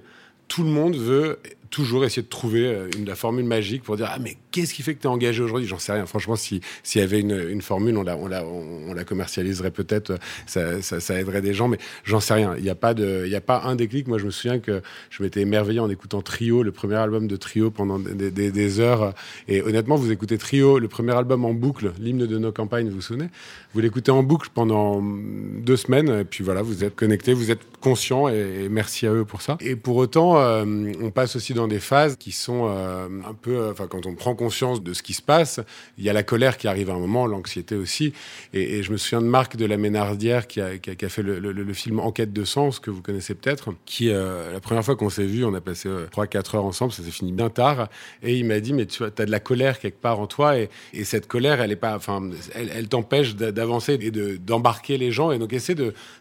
tout 0.48 0.64
le 0.64 0.70
monde 0.70 0.96
veut 0.96 1.40
toujours 1.72 2.06
essayer 2.06 2.22
de 2.22 2.28
trouver 2.28 2.88
une, 2.98 3.06
la 3.06 3.16
formule 3.16 3.46
magique 3.46 3.84
pour 3.84 3.96
dire 3.98 4.10
ah 4.14 4.20
mais 4.20 4.38
qu'est-ce 4.52 4.74
qui 4.74 4.84
fait 4.84 4.94
que 4.94 5.02
tu 5.02 5.08
es 5.08 5.10
engagé 5.10 5.42
aujourd'hui? 5.42 5.68
J'en 5.68 5.80
sais 5.80 5.94
rien. 5.94 6.06
Franchement, 6.06 6.36
s'il 6.36 6.62
y 6.96 7.00
avait 7.00 7.20
une, 7.20 7.62
formule, 7.62 7.98
on 7.98 8.04
la, 8.04 8.18
on 8.18 8.28
la, 8.28 8.46
on, 8.46 8.94
la 8.94 9.04
commercialiserait 9.04 9.72
peut-être, 9.72 10.20
ça, 10.46 11.20
aiderait 11.20 11.42
des 11.42 11.54
gens, 11.54 11.68
mais 11.68 11.78
j'en 12.04 12.20
sais 12.20 12.34
rien. 12.34 12.54
Il 12.58 12.64
n'y 12.64 12.70
a 12.70 12.76
pas 12.76 12.92
a 12.92 13.42
pas 13.42 13.62
un 13.66 13.76
déclic. 13.76 14.08
Moi, 14.08 14.18
je 14.18 14.26
me 14.26 14.32
souviens 14.32 14.60
que 14.60 14.82
je 15.10 15.24
m'étais 15.24 15.42
émerveillé 15.42 15.80
en 15.80 15.90
écoutant 15.90 16.22
Trio, 16.22 16.62
le 16.64 16.72
premier 16.72 16.96
album 16.96 17.28
de 17.28 17.36
Trio 17.38 17.72
pendant 17.72 18.00
des 18.00 18.80
heures. 18.80 19.14
Et 19.48 19.62
honnêtement, 19.62 19.96
vous 19.96 20.12
écoutez 20.12 20.38
Trio, 20.38 20.80
le 20.80 20.88
premier 20.88 21.14
album 21.14 21.46
en 21.46 21.54
boucle, 21.54 21.94
l'hymne 22.00 22.26
de 22.26 22.38
nos 22.38 22.52
campagnes, 22.52 22.90
vous 22.90 22.96
vous 22.96 23.02
souvenez? 23.02 23.30
Vous 23.74 23.80
l'écoutez 23.80 24.12
en 24.12 24.24
boucle 24.24 24.50
pendant 24.54 25.02
deux 25.02 25.78
semaines, 25.78 26.10
et 26.10 26.26
puis 26.26 26.44
voilà, 26.44 26.62
vous 26.62 26.84
êtes 26.84 26.96
connecté, 26.96 27.34
vous 27.34 27.52
êtes 27.52 27.62
conscient, 27.80 28.28
et, 28.28 28.68
merci 28.70 29.08
à 29.08 29.14
eux 29.14 29.26
pour 29.26 29.42
ça. 29.42 29.58
Et 29.62 29.76
pour 29.76 29.96
autant, 29.96 30.38
euh, 30.38 30.92
on 31.02 31.10
passe 31.12 31.36
aussi 31.36 31.54
dans 31.54 31.61
des 31.68 31.80
phases 31.80 32.16
qui 32.16 32.32
sont 32.32 32.68
euh, 32.68 33.08
un 33.28 33.34
peu, 33.34 33.58
euh, 33.58 33.74
quand 33.74 34.06
on 34.06 34.16
prend 34.16 34.36
conscience 34.36 34.84
de 34.84 34.94
ce 34.94 35.04
qui 35.04 35.14
se 35.14 35.22
passe, 35.22 35.60
il 35.98 36.04
y 36.04 36.10
a 36.10 36.14
la 36.14 36.24
colère 36.24 36.58
qui 36.58 36.68
arrive 36.68 36.90
à 36.90 36.94
un 36.94 37.00
moment, 37.00 37.26
l'anxiété 37.26 37.76
aussi. 37.76 38.14
Et, 38.54 38.84
je 38.84 38.92
me 38.92 38.98
souviens 38.98 39.22
de 39.22 39.28
Marc 39.28 39.56
de 39.56 39.66
la 39.66 39.78
Ménardière 39.78 40.48
qui 40.48 40.62
a, 40.62 40.70
fait 41.10 41.22
le, 41.22 41.74
film 41.74 42.00
Enquête 42.00 42.34
de 42.34 42.44
sens, 42.44 42.80
que 42.80 42.90
vous 42.90 43.02
connaissez 43.02 43.36
peut-être, 43.36 43.74
qui, 43.86 44.08
la 44.08 44.60
première 44.60 44.84
fois 44.84 44.96
qu'on 44.96 45.10
s'est 45.10 45.26
vu, 45.26 45.46
on 45.46 45.54
a 45.54 45.62
passé 45.62 45.88
3-4 45.90 46.56
heures 46.56 46.66
ensemble, 46.66 46.92
ça 46.92 47.04
s'est 47.04 47.12
fini 47.12 47.32
bien 47.32 47.50
tard, 47.50 47.90
et 48.24 48.38
il 48.38 48.46
m'a 48.46 48.60
dit, 48.60 48.74
mais 48.74 48.86
tu 48.86 49.04
as 49.04 49.10
de 49.10 49.32
la 49.32 49.40
colère 49.40 49.80
quelque 49.80 50.00
part 50.00 50.20
en 50.20 50.28
toi, 50.28 50.58
et, 50.58 50.70
et 50.94 51.04
cette 51.04 51.28
colère, 51.28 51.62
elle 51.62 51.72
est 51.72 51.76
pas, 51.76 51.96
enfin, 51.96 52.22
elle, 52.56 52.88
t'empêche 52.88 53.36
d'avancer 53.36 54.00
et 54.02 54.12
d'embarquer 54.38 54.98
les 54.98 55.12
gens, 55.12 55.32
et 55.32 55.38
donc 55.38 55.54
essaie 55.54 55.76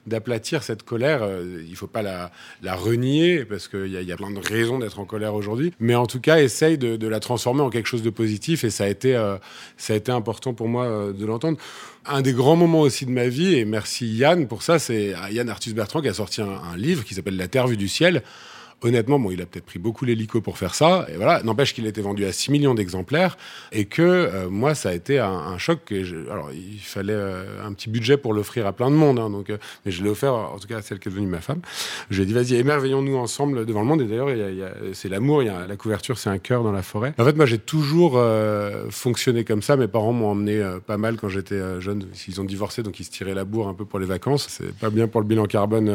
d'aplatir 0.07 0.63
cette 0.63 0.83
colère. 0.83 1.27
Il 1.67 1.77
faut 1.77 1.87
pas 1.87 2.03
la, 2.03 2.31
la 2.63 2.75
renier, 2.75 3.45
parce 3.45 3.69
qu'il 3.69 3.87
y, 3.87 4.05
y, 4.05 4.13
a 4.13 4.17
plein 4.17 4.31
de 4.31 4.39
raisons 4.39 4.79
d'être 4.79 4.99
en 5.01 5.05
colère 5.05 5.30
aujourd'hui, 5.35 5.73
mais 5.81 5.95
en 5.95 6.07
tout 6.07 6.21
cas, 6.21 6.41
essaye 6.41 6.79
de, 6.79 7.09
la 7.09 7.21
transformer 7.21 7.63
en 7.63 7.71
quelque 7.71 7.87
chose 7.87 8.03
de 8.03 8.11
positif, 8.11 8.65
et 8.65 8.71
ça 8.71 8.85
a 8.85 8.89
été, 8.89 9.17
euh, 9.17 9.37
ça 9.77 9.95
a 9.95 9.97
été 9.97 10.13
important 10.13 10.55
pour 10.55 10.69
moi 10.69 10.85
euh, 10.85 11.13
de 11.13 11.27
l'entendre. 11.27 11.59
Un 12.07 12.23
des 12.23 12.33
grands 12.33 12.57
moments 12.57 12.81
aussi 12.81 13.07
de 13.07 13.11
ma 13.11 13.29
vie, 13.29 13.57
et 13.57 13.65
merci 13.65 14.07
Yann 14.07 14.47
pour 14.47 14.63
ça, 14.63 14.79
c'est 14.79 15.15
Yann 15.31 15.49
Arthus 15.49 15.75
Bertrand 15.75 16.01
qui 16.01 16.09
a 16.09 16.15
sorti 16.15 16.41
un 16.41 16.77
livre 16.77 17.05
qui 17.05 17.15
s'appelle 17.15 17.37
La 17.37 17.49
Terre 17.49 17.67
vue 17.67 17.77
du 17.77 17.89
ciel, 17.89 18.23
honnêtement, 18.83 19.19
bon, 19.19 19.31
il 19.31 19.41
a 19.43 19.47
peut-être 19.47 19.65
pris 19.65 19.79
beaucoup 19.79 20.05
l'hélico 20.05 20.41
pour 20.41 20.59
faire 20.59 20.75
ça. 20.75 21.07
Et 21.13 21.17
voilà, 21.17 21.43
n'empêche 21.43 21.75
qu'il 21.75 21.87
a 21.87 21.89
été 21.89 22.01
vendu 22.01 22.25
à 22.25 22.33
6 22.33 22.51
millions 22.51 22.75
d'exemplaires 22.75 23.37
et 23.73 23.85
que 23.85 24.03
euh, 24.03 24.49
moi, 24.49 24.75
ça 24.75 24.91
a 24.91 24.93
été 24.93 25.19
un, 25.19 25.59
choc. 25.59 25.93
Alors, 26.31 26.51
il 26.53 26.79
fallait 26.81 27.13
euh, 27.13 27.65
un 27.65 27.73
petit 27.73 27.91
budget 27.91 28.17
pour 28.17 28.33
l'offrir 28.33 28.67
à 28.67 28.73
plein 28.73 28.91
de 28.91 28.97
monde. 28.97 29.19
Hein, 29.19 29.31
donc, 29.31 29.51
euh, 29.51 29.59
mais 29.85 29.93
je 29.93 30.03
l'ai 30.03 30.11
offert, 30.11 30.35
en 30.35 30.59
tout 30.59 30.69
cas, 30.69 30.79
à 30.79 30.83
celle 30.83 30.99
qui 30.99 31.09
est 31.09 31.13
devenue 31.13 31.27
ma 31.27 31.41
femme. 31.41 31.61
Je 32.11 32.17
lui 32.17 32.23
ai 32.23 32.27
dit, 32.27 32.33
vas-y, 32.33 32.55
émerveillons-nous 32.55 33.17
ensemble 33.17 33.67
devant 33.67 33.81
le 33.81 33.87
monde. 33.87 34.03
Et 34.03 34.07
d'ailleurs, 34.07 34.29
c'est 34.93 35.09
l'amour. 35.09 35.43
La 35.43 35.77
couverture, 35.77 36.19
c'est 36.19 36.31
un 36.31 36.39
cœur 36.39 36.63
dans 36.63 36.73
la 36.73 36.83
forêt. 36.83 37.15
En 37.19 37.25
fait, 37.25 37.37
moi, 37.37 37.47
j'ai 37.47 37.59
toujours 37.59 38.15
euh, 38.17 38.87
fonctionné 38.91 39.45
comme 39.45 39.63
ça. 39.63 39.77
Mes 39.77 39.89
parents 39.89 40.13
m'ont 40.13 40.31
emmené 40.31 40.59
euh, 40.59 40.79
pas 40.81 40.97
mal 40.97 41.17
quand 41.17 41.29
j'étais 41.29 41.81
jeune. 41.81 42.07
Ils 42.29 42.41
ont 42.41 42.45
divorcé, 42.45 42.83
donc 42.83 42.99
ils 43.01 43.05
se 43.05 43.11
tiraient 43.11 43.35
la 43.35 43.45
bourre 43.45 43.69
un 43.69 43.75
peu 43.75 43.85
pour 43.85 43.99
les 43.99 44.07
vacances. 44.07 44.47
C'est 44.49 44.75
pas 44.75 44.91
bien 44.91 45.09
pour 45.09 45.21
le 45.21 45.27
bilan 45.27 45.47
carbone 45.47 45.89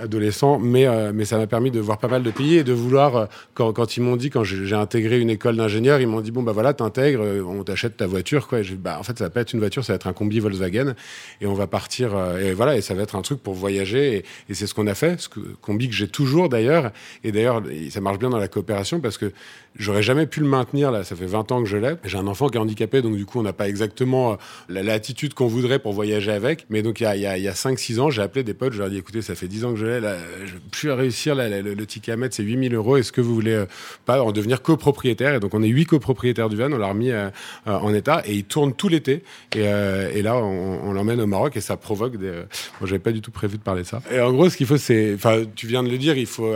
adolescent, 0.00 0.58
mais, 0.58 0.86
mais 1.12 1.24
ça 1.24 1.38
m'a 1.38 1.46
permis 1.46 1.70
de 1.70 1.80
voir 1.80 1.98
pas 2.06 2.12
mal 2.12 2.22
de 2.22 2.30
pays 2.30 2.56
et 2.56 2.64
de 2.64 2.72
vouloir, 2.72 3.16
euh, 3.16 3.26
quand, 3.54 3.96
ils 3.96 4.00
m'ont 4.00 4.14
dit, 4.14 4.30
quand 4.30 4.44
j'ai 4.44 4.74
intégré 4.74 5.18
une 5.18 5.30
école 5.30 5.56
d'ingénieur, 5.56 6.00
ils 6.00 6.06
m'ont 6.06 6.20
dit, 6.20 6.30
bon, 6.30 6.42
bah 6.42 6.52
voilà, 6.52 6.72
t'intègres, 6.72 7.22
euh, 7.22 7.42
on 7.42 7.64
t'achète 7.64 7.96
ta 7.96 8.06
voiture, 8.06 8.46
quoi. 8.46 8.60
Et 8.60 8.64
bah, 8.78 8.96
en 9.00 9.02
fait, 9.02 9.18
ça 9.18 9.24
va 9.24 9.30
pas 9.30 9.40
être 9.40 9.52
une 9.52 9.58
voiture, 9.58 9.84
ça 9.84 9.92
va 9.92 9.96
être 9.96 10.06
un 10.06 10.12
combi 10.12 10.38
Volkswagen 10.38 10.94
et 11.40 11.46
on 11.46 11.54
va 11.54 11.66
partir, 11.66 12.16
euh, 12.16 12.38
et 12.38 12.54
voilà, 12.54 12.76
et 12.76 12.80
ça 12.80 12.94
va 12.94 13.02
être 13.02 13.16
un 13.16 13.22
truc 13.22 13.42
pour 13.42 13.54
voyager. 13.54 14.24
Et, 14.48 14.54
c'est 14.54 14.66
ce 14.66 14.74
qu'on 14.74 14.86
a 14.86 14.94
fait, 14.94 15.20
ce 15.20 15.28
combi 15.60 15.88
que 15.88 15.94
j'ai 15.94 16.08
toujours 16.08 16.48
d'ailleurs. 16.48 16.92
Et 17.24 17.32
d'ailleurs, 17.32 17.62
ça 17.90 18.00
marche 18.00 18.18
bien 18.18 18.30
dans 18.30 18.38
la 18.38 18.48
coopération 18.48 19.00
parce 19.00 19.18
que 19.18 19.32
j'aurais 19.76 20.02
jamais 20.02 20.26
pu 20.26 20.40
le 20.40 20.46
maintenir, 20.46 20.90
là, 20.90 21.04
ça 21.04 21.16
fait 21.16 21.26
20 21.26 21.52
ans 21.52 21.62
que 21.62 21.68
je 21.68 21.76
l'ai. 21.76 21.94
J'ai 22.04 22.16
un 22.16 22.26
enfant 22.26 22.48
qui 22.48 22.56
est 22.56 22.60
handicapé, 22.60 23.02
donc 23.02 23.16
du 23.16 23.26
coup, 23.26 23.40
on 23.40 23.42
n'a 23.42 23.52
pas 23.52 23.68
exactement 23.68 24.38
la 24.68 24.82
latitude 24.82 25.34
qu'on 25.34 25.48
voudrait 25.48 25.78
pour 25.78 25.92
voyager 25.92 26.30
avec. 26.30 26.66
Mais 26.70 26.82
donc, 26.82 27.00
il 27.00 27.04
y 27.04 27.26
a 27.26 27.52
5-6 27.52 28.00
ans, 28.00 28.10
j'ai 28.10 28.22
appelé 28.22 28.44
des 28.44 28.54
potes, 28.54 28.72
je 28.72 28.78
leur 28.78 28.86
ai 28.86 28.90
dit, 28.90 28.98
écoutez, 28.98 29.20
ça 29.20 29.34
fait 29.34 29.48
10 29.48 29.64
ans 29.64 29.70
que 29.72 29.78
je 29.78 29.86
l'ai, 29.86 30.00
là, 30.00 30.16
je 30.44 30.52
vais 30.54 30.60
plus 30.70 30.90
réussir, 30.90 31.34
là, 31.34 31.48
le, 31.48 31.74
le 31.74 31.86
ticket 31.96 32.12
à 32.12 32.16
mettre, 32.16 32.34
c'est 32.34 32.42
8000 32.42 32.74
euros. 32.74 32.96
Est-ce 32.96 33.12
que 33.12 33.20
vous 33.20 33.34
voulez 33.34 33.52
euh, 33.52 33.66
pas 34.04 34.22
en 34.22 34.32
devenir 34.32 34.62
copropriétaire? 34.62 35.34
Et 35.34 35.40
donc, 35.40 35.54
on 35.54 35.62
est 35.62 35.68
huit 35.68 35.86
copropriétaires 35.86 36.48
du 36.48 36.56
van. 36.56 36.70
On 36.72 36.78
l'a 36.78 36.88
remis 36.88 37.10
euh, 37.10 37.30
en 37.64 37.92
état 37.94 38.22
et 38.26 38.34
il 38.34 38.44
tourne 38.44 38.74
tout 38.74 38.88
l'été. 38.88 39.22
Et, 39.54 39.62
euh, 39.66 40.10
et, 40.14 40.22
là, 40.22 40.36
on, 40.36 40.92
l'emmène 40.92 41.20
au 41.20 41.26
Maroc 41.26 41.56
et 41.56 41.60
ça 41.60 41.76
provoque 41.76 42.16
des. 42.16 42.30
Moi, 42.30 42.84
j'avais 42.84 42.98
pas 42.98 43.12
du 43.12 43.20
tout 43.20 43.30
prévu 43.30 43.56
de 43.58 43.62
parler 43.62 43.82
de 43.82 43.86
ça. 43.86 44.02
Et 44.10 44.20
en 44.20 44.32
gros, 44.32 44.48
ce 44.48 44.56
qu'il 44.56 44.66
faut, 44.66 44.76
c'est. 44.76 45.14
Enfin, 45.14 45.42
tu 45.54 45.66
viens 45.66 45.82
de 45.82 45.88
le 45.88 45.98
dire, 45.98 46.16
il 46.16 46.26
faut 46.26 46.54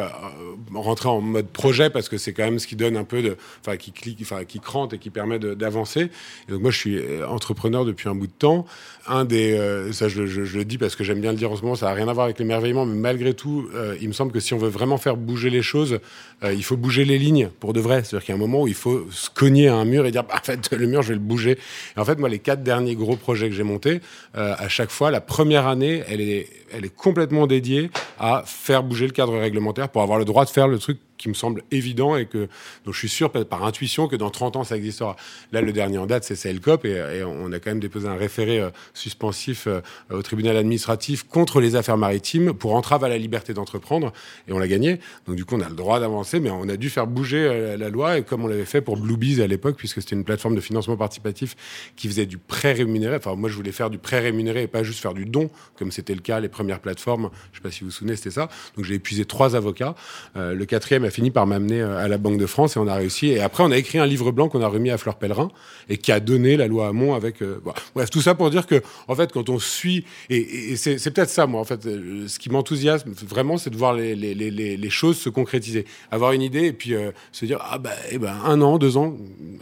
rentrer 0.74 1.08
en 1.08 1.20
mode 1.20 1.48
projet 1.48 1.90
parce 1.90 2.08
que 2.08 2.18
c'est 2.18 2.32
quand 2.32 2.44
même 2.44 2.58
ce 2.58 2.66
qui 2.66 2.76
donne 2.76 2.96
un 2.96 3.04
peu 3.04 3.22
de. 3.22 3.36
Enfin, 3.60 3.76
qui 3.76 3.92
clique, 3.92 4.18
enfin, 4.22 4.44
qui 4.44 4.60
crante 4.60 4.92
et 4.94 4.98
qui 4.98 5.10
permet 5.10 5.38
d'avancer. 5.38 6.10
donc, 6.48 6.60
moi, 6.60 6.70
je 6.70 6.76
suis 6.76 7.00
entrepreneur 7.24 7.84
depuis 7.84 8.08
un 8.08 8.14
bout 8.14 8.26
de 8.26 8.32
temps. 8.32 8.66
Un 9.06 9.24
des. 9.24 9.56
ça, 9.92 10.08
je, 10.08 10.22
le 10.22 10.64
dis 10.64 10.78
parce 10.78 10.96
que 10.96 11.04
j'aime 11.04 11.20
bien 11.20 11.32
le 11.32 11.38
dire 11.38 11.50
en 11.50 11.56
ce 11.56 11.62
moment, 11.62 11.74
ça 11.74 11.86
n'a 11.86 11.92
rien 11.92 12.08
à 12.08 12.12
voir 12.12 12.24
avec 12.24 12.38
l'émerveillement, 12.38 12.86
mais 12.86 12.96
malgré 12.96 13.34
tout, 13.34 13.68
il 14.00 14.08
me 14.08 14.12
semble 14.12 14.32
que 14.32 14.40
si 14.40 14.54
on 14.54 14.58
veut 14.58 14.68
vraiment 14.68 14.98
faire 14.98 15.16
bouger 15.30 15.50
les 15.50 15.62
choses, 15.62 16.00
euh, 16.42 16.52
il 16.52 16.64
faut 16.64 16.76
bouger 16.76 17.04
les 17.04 17.18
lignes 17.18 17.50
pour 17.60 17.72
de 17.72 17.80
vrai. 17.80 18.02
C'est-à-dire 18.02 18.24
qu'il 18.24 18.32
y 18.32 18.32
a 18.32 18.36
un 18.36 18.40
moment 18.40 18.62
où 18.62 18.68
il 18.68 18.74
faut 18.74 19.06
se 19.10 19.28
cogner 19.30 19.68
à 19.68 19.74
un 19.74 19.84
mur 19.84 20.06
et 20.06 20.10
dire, 20.10 20.24
bah, 20.24 20.34
en 20.36 20.44
fait, 20.44 20.70
le 20.72 20.86
mur, 20.86 21.02
je 21.02 21.08
vais 21.08 21.14
le 21.14 21.20
bouger. 21.20 21.58
Et 21.96 22.00
en 22.00 22.04
fait, 22.04 22.18
moi, 22.18 22.28
les 22.28 22.38
quatre 22.38 22.62
derniers 22.62 22.94
gros 22.94 23.16
projets 23.16 23.48
que 23.48 23.54
j'ai 23.54 23.62
montés, 23.62 24.00
euh, 24.36 24.54
à 24.58 24.68
chaque 24.68 24.90
fois, 24.90 25.10
la 25.10 25.20
première 25.20 25.66
année, 25.66 26.02
elle 26.08 26.20
est, 26.20 26.48
elle 26.72 26.84
est 26.84 26.94
complètement 26.94 27.46
dédiée 27.46 27.90
à 28.18 28.42
faire 28.46 28.82
bouger 28.82 29.06
le 29.06 29.12
cadre 29.12 29.36
réglementaire 29.38 29.88
pour 29.88 30.02
avoir 30.02 30.18
le 30.18 30.24
droit 30.24 30.44
de 30.44 30.50
faire 30.50 30.68
le 30.68 30.78
truc 30.78 30.98
qui 31.20 31.28
me 31.28 31.34
semble 31.34 31.62
évident 31.70 32.16
et 32.16 32.24
que 32.24 32.48
donc 32.86 32.94
je 32.94 32.98
suis 32.98 33.08
sûr 33.08 33.30
par 33.30 33.64
intuition 33.64 34.08
que 34.08 34.16
dans 34.16 34.30
30 34.30 34.56
ans 34.56 34.64
ça 34.64 34.74
existera. 34.74 35.16
Là 35.52 35.60
le 35.60 35.70
dernier 35.70 35.98
en 35.98 36.06
date 36.06 36.24
c'est 36.24 36.34
CLCOP 36.34 36.86
et, 36.86 37.22
on 37.24 37.52
a 37.52 37.60
quand 37.60 37.70
même 37.70 37.80
déposé 37.80 38.08
un 38.08 38.16
référé 38.16 38.58
euh, 38.58 38.70
suspensif 38.94 39.68
au 40.10 40.22
tribunal 40.22 40.56
administratif 40.56 41.24
contre 41.24 41.60
les 41.60 41.76
affaires 41.76 41.98
maritimes 41.98 42.54
pour 42.54 42.74
entrave 42.74 43.04
à 43.04 43.10
la 43.10 43.18
liberté 43.18 43.52
d'entreprendre 43.52 44.14
et 44.48 44.52
on 44.54 44.58
l'a 44.58 44.68
gagné. 44.68 44.98
Donc 45.26 45.36
du 45.36 45.44
coup 45.44 45.56
on 45.56 45.60
a 45.60 45.68
le 45.68 45.74
droit 45.74 46.00
d'avancer 46.00 46.29
mais 46.38 46.50
on 46.50 46.68
a 46.68 46.76
dû 46.76 46.90
faire 46.90 47.06
bouger 47.06 47.38
euh, 47.38 47.76
la 47.76 47.88
loi 47.88 48.18
et 48.18 48.22
comme 48.22 48.44
on 48.44 48.46
l'avait 48.46 48.64
fait 48.64 48.80
pour 48.80 48.96
Bluebees 48.96 49.40
à 49.40 49.46
l'époque 49.46 49.76
puisque 49.76 50.00
c'était 50.00 50.14
une 50.14 50.24
plateforme 50.24 50.54
de 50.54 50.60
financement 50.60 50.96
participatif 50.96 51.56
qui 51.96 52.06
faisait 52.06 52.26
du 52.26 52.38
prêt 52.38 52.72
rémunéré. 52.72 53.16
Enfin 53.16 53.34
moi 53.34 53.48
je 53.48 53.56
voulais 53.56 53.72
faire 53.72 53.90
du 53.90 53.98
prêt 53.98 54.20
rémunéré 54.20 54.62
et 54.62 54.68
pas 54.68 54.82
juste 54.82 55.00
faire 55.00 55.14
du 55.14 55.24
don 55.24 55.50
comme 55.76 55.90
c'était 55.90 56.14
le 56.14 56.20
cas 56.20 56.38
les 56.38 56.48
premières 56.48 56.80
plateformes. 56.80 57.30
Je 57.52 57.58
sais 57.58 57.62
pas 57.62 57.70
si 57.70 57.80
vous 57.80 57.86
vous 57.86 57.90
souvenez 57.90 58.14
c'était 58.14 58.30
ça. 58.30 58.48
Donc 58.76 58.84
j'ai 58.84 58.94
épuisé 58.94 59.24
trois 59.24 59.56
avocats. 59.56 59.94
Euh, 60.36 60.54
le 60.54 60.64
quatrième 60.66 61.04
a 61.04 61.10
fini 61.10 61.30
par 61.30 61.46
m'amener 61.46 61.80
euh, 61.80 61.98
à 61.98 62.08
la 62.08 62.18
Banque 62.18 62.38
de 62.38 62.46
France 62.46 62.76
et 62.76 62.78
on 62.78 62.86
a 62.86 62.94
réussi. 62.94 63.28
Et 63.28 63.40
après, 63.40 63.62
on 63.62 63.70
a 63.70 63.76
écrit 63.76 63.98
un 63.98 64.06
livre 64.06 64.32
blanc 64.32 64.48
qu'on 64.48 64.62
a 64.62 64.68
remis 64.68 64.90
à 64.90 64.98
Fleur 64.98 65.16
Pellerin 65.16 65.50
et 65.88 65.96
qui 65.98 66.12
a 66.12 66.20
donné 66.20 66.56
la 66.56 66.66
loi 66.66 66.88
Hamon 66.88 67.14
avec. 67.14 67.42
Euh, 67.42 67.60
bref, 67.94 68.10
tout 68.10 68.20
ça 68.20 68.34
pour 68.34 68.50
dire 68.50 68.66
que, 68.66 68.82
en 69.08 69.14
fait, 69.14 69.32
quand 69.32 69.48
on 69.48 69.58
suit, 69.58 70.04
et, 70.28 70.76
c'est 70.76 71.10
peut-être 71.10 71.30
ça, 71.30 71.46
moi, 71.46 71.60
en 71.60 71.64
fait, 71.64 71.82
ce 71.82 72.38
qui 72.38 72.50
m'enthousiasme 72.50 73.12
vraiment, 73.26 73.56
c'est 73.56 73.70
de 73.70 73.76
voir 73.76 73.94
les, 73.94 74.90
choses 74.90 75.18
se 75.18 75.28
concrétiser. 75.28 75.84
Avoir 76.20 76.32
une 76.32 76.42
idée 76.42 76.66
et 76.66 76.72
puis 76.74 76.94
euh, 76.94 77.12
se 77.32 77.46
dire, 77.46 77.58
ah 77.62 77.78
ben, 77.78 77.92
ben, 78.20 78.36
un 78.44 78.60
an, 78.60 78.76
deux 78.76 78.98
ans 78.98 79.16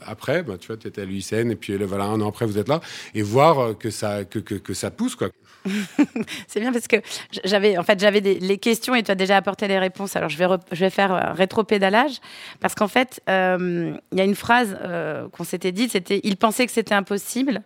après, 0.05 0.43
ben, 0.43 0.59
tu 0.59 0.67
vois, 0.67 0.77
tu 0.77 0.89
étais 0.89 1.03
à 1.03 1.05
l'UICN 1.05 1.51
et 1.53 1.57
puis 1.57 1.79
là, 1.79 1.87
voilà, 1.87 2.05
un 2.05 2.21
an 2.21 2.29
après, 2.29 2.47
vous 2.47 2.59
êtes 2.59 2.67
là 2.67 2.81
et 3.15 3.23
voir 3.23 3.79
que 3.79 3.91
ça, 3.91 4.25
que, 4.25 4.41
que, 4.41 4.75
ça 4.75 4.91
pousse, 4.91 5.15
quoi. 5.15 5.29
c'est 6.49 6.61
bien 6.61 6.73
parce 6.73 6.89
que 6.89 6.97
j'avais 7.45 7.79
en 7.79 7.83
fait 7.83 7.99
j'avais 8.01 8.21
les 8.21 8.59
questions 8.59 8.95
et 8.95 9.03
tu 9.03 9.11
as 9.11 9.15
déjà 9.15 9.37
apporté 9.37 9.69
les 9.69 9.79
réponses. 9.79 10.17
Alors 10.17 10.29
je 10.29 10.39
vais 10.39 10.47
je 10.73 10.81
vais 10.81 10.91
faire 10.91 11.13
un 11.13 11.33
rétropédalage 11.33 12.21
parce 12.61 12.75
qu'en 12.75 12.89
fait 12.89 13.21
il 13.27 13.33
euh, 13.33 13.93
y 14.13 14.21
a 14.21 14.25
une 14.25 14.35
phrase 14.35 14.77
euh, 14.83 15.29
qu'on 15.29 15.45
s'était 15.45 15.73
dit 15.73 15.89
c'était 15.89 16.21
ils 16.25 16.37
pensaient 16.37 16.67
que 16.67 16.73
c'était 16.73 16.95
impossible. 16.95 17.63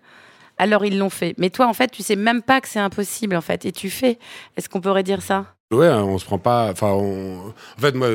Alors 0.58 0.84
ils 0.84 0.98
l'ont 0.98 1.10
fait. 1.10 1.34
Mais 1.38 1.50
toi 1.50 1.66
en 1.66 1.74
fait 1.74 1.90
tu 1.90 2.02
sais 2.02 2.16
même 2.16 2.42
pas 2.42 2.60
que 2.60 2.68
c'est 2.68 2.80
impossible 2.80 3.36
en 3.36 3.40
fait 3.40 3.64
et 3.64 3.72
tu 3.72 3.90
fais. 3.90 4.18
Est-ce 4.56 4.68
qu'on 4.68 4.80
pourrait 4.80 5.02
dire 5.02 5.22
ça? 5.22 5.54
Ouais, 5.72 5.86
hein, 5.86 6.04
on 6.04 6.18
se 6.18 6.26
prend 6.26 6.38
pas. 6.38 6.70
Enfin, 6.70 6.90
en 6.90 7.54
fait, 7.78 7.94
moi, 7.94 8.08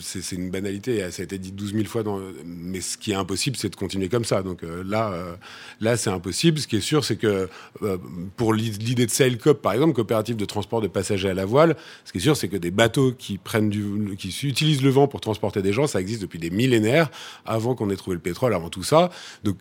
c'est 0.00 0.32
une 0.32 0.50
banalité. 0.50 1.10
Ça 1.10 1.22
a 1.22 1.24
été 1.24 1.36
dit 1.36 1.52
12 1.52 1.74
000 1.74 1.84
fois. 1.84 2.02
Mais 2.44 2.80
ce 2.80 2.96
qui 2.96 3.12
est 3.12 3.14
impossible, 3.14 3.56
c'est 3.56 3.68
de 3.68 3.76
continuer 3.76 4.08
comme 4.08 4.24
ça. 4.24 4.42
Donc 4.42 4.64
euh, 4.64 4.82
là, 4.82 5.12
euh, 5.12 5.36
là, 5.80 5.98
c'est 5.98 6.08
impossible. 6.08 6.58
Ce 6.58 6.66
qui 6.66 6.76
est 6.76 6.80
sûr, 6.80 7.04
c'est 7.04 7.16
que 7.16 7.50
euh, 7.82 7.98
pour 8.36 8.54
l'idée 8.54 9.04
de 9.04 9.10
Sailcop, 9.10 9.60
par 9.60 9.74
exemple, 9.74 9.92
coopérative 9.92 10.36
de 10.36 10.44
transport 10.46 10.80
de 10.80 10.88
passagers 10.88 11.28
à 11.28 11.34
la 11.34 11.44
voile, 11.44 11.76
ce 12.06 12.12
qui 12.12 12.18
est 12.18 12.22
sûr, 12.22 12.36
c'est 12.36 12.48
que 12.48 12.56
des 12.56 12.70
bateaux 12.70 13.12
qui 13.12 13.36
prennent 13.36 13.68
du, 13.68 14.16
qui 14.16 14.28
utilisent 14.44 14.82
le 14.82 14.90
vent 14.90 15.06
pour 15.06 15.20
transporter 15.20 15.60
des 15.60 15.74
gens, 15.74 15.86
ça 15.86 16.00
existe 16.00 16.22
depuis 16.22 16.38
des 16.38 16.50
millénaires, 16.50 17.10
avant 17.44 17.74
qu'on 17.74 17.90
ait 17.90 17.96
trouvé 17.96 18.14
le 18.14 18.22
pétrole, 18.22 18.54
avant 18.54 18.70
tout 18.70 18.84
ça. 18.84 19.10
Donc 19.44 19.56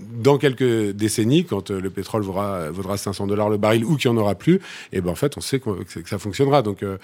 dans 0.00 0.38
quelques 0.38 0.90
décennies, 0.90 1.44
quand 1.44 1.70
le 1.70 1.90
pétrole 1.90 2.22
vaudra, 2.22 2.70
vaudra 2.70 2.96
500 2.96 3.26
dollars 3.26 3.48
le 3.48 3.56
baril 3.56 3.84
ou 3.84 3.96
qu'il 3.96 4.10
n'y 4.10 4.18
en 4.18 4.20
aura 4.20 4.34
plus, 4.34 4.60
et 4.92 5.00
ben 5.00 5.10
en 5.10 5.14
fait, 5.14 5.36
on 5.36 5.40
sait 5.40 5.60
que, 5.60 5.82
que 5.84 6.08
ça 6.08 6.18
fonctionnera. 6.18 6.62
Donc, 6.62 6.82
euh, 6.82 6.98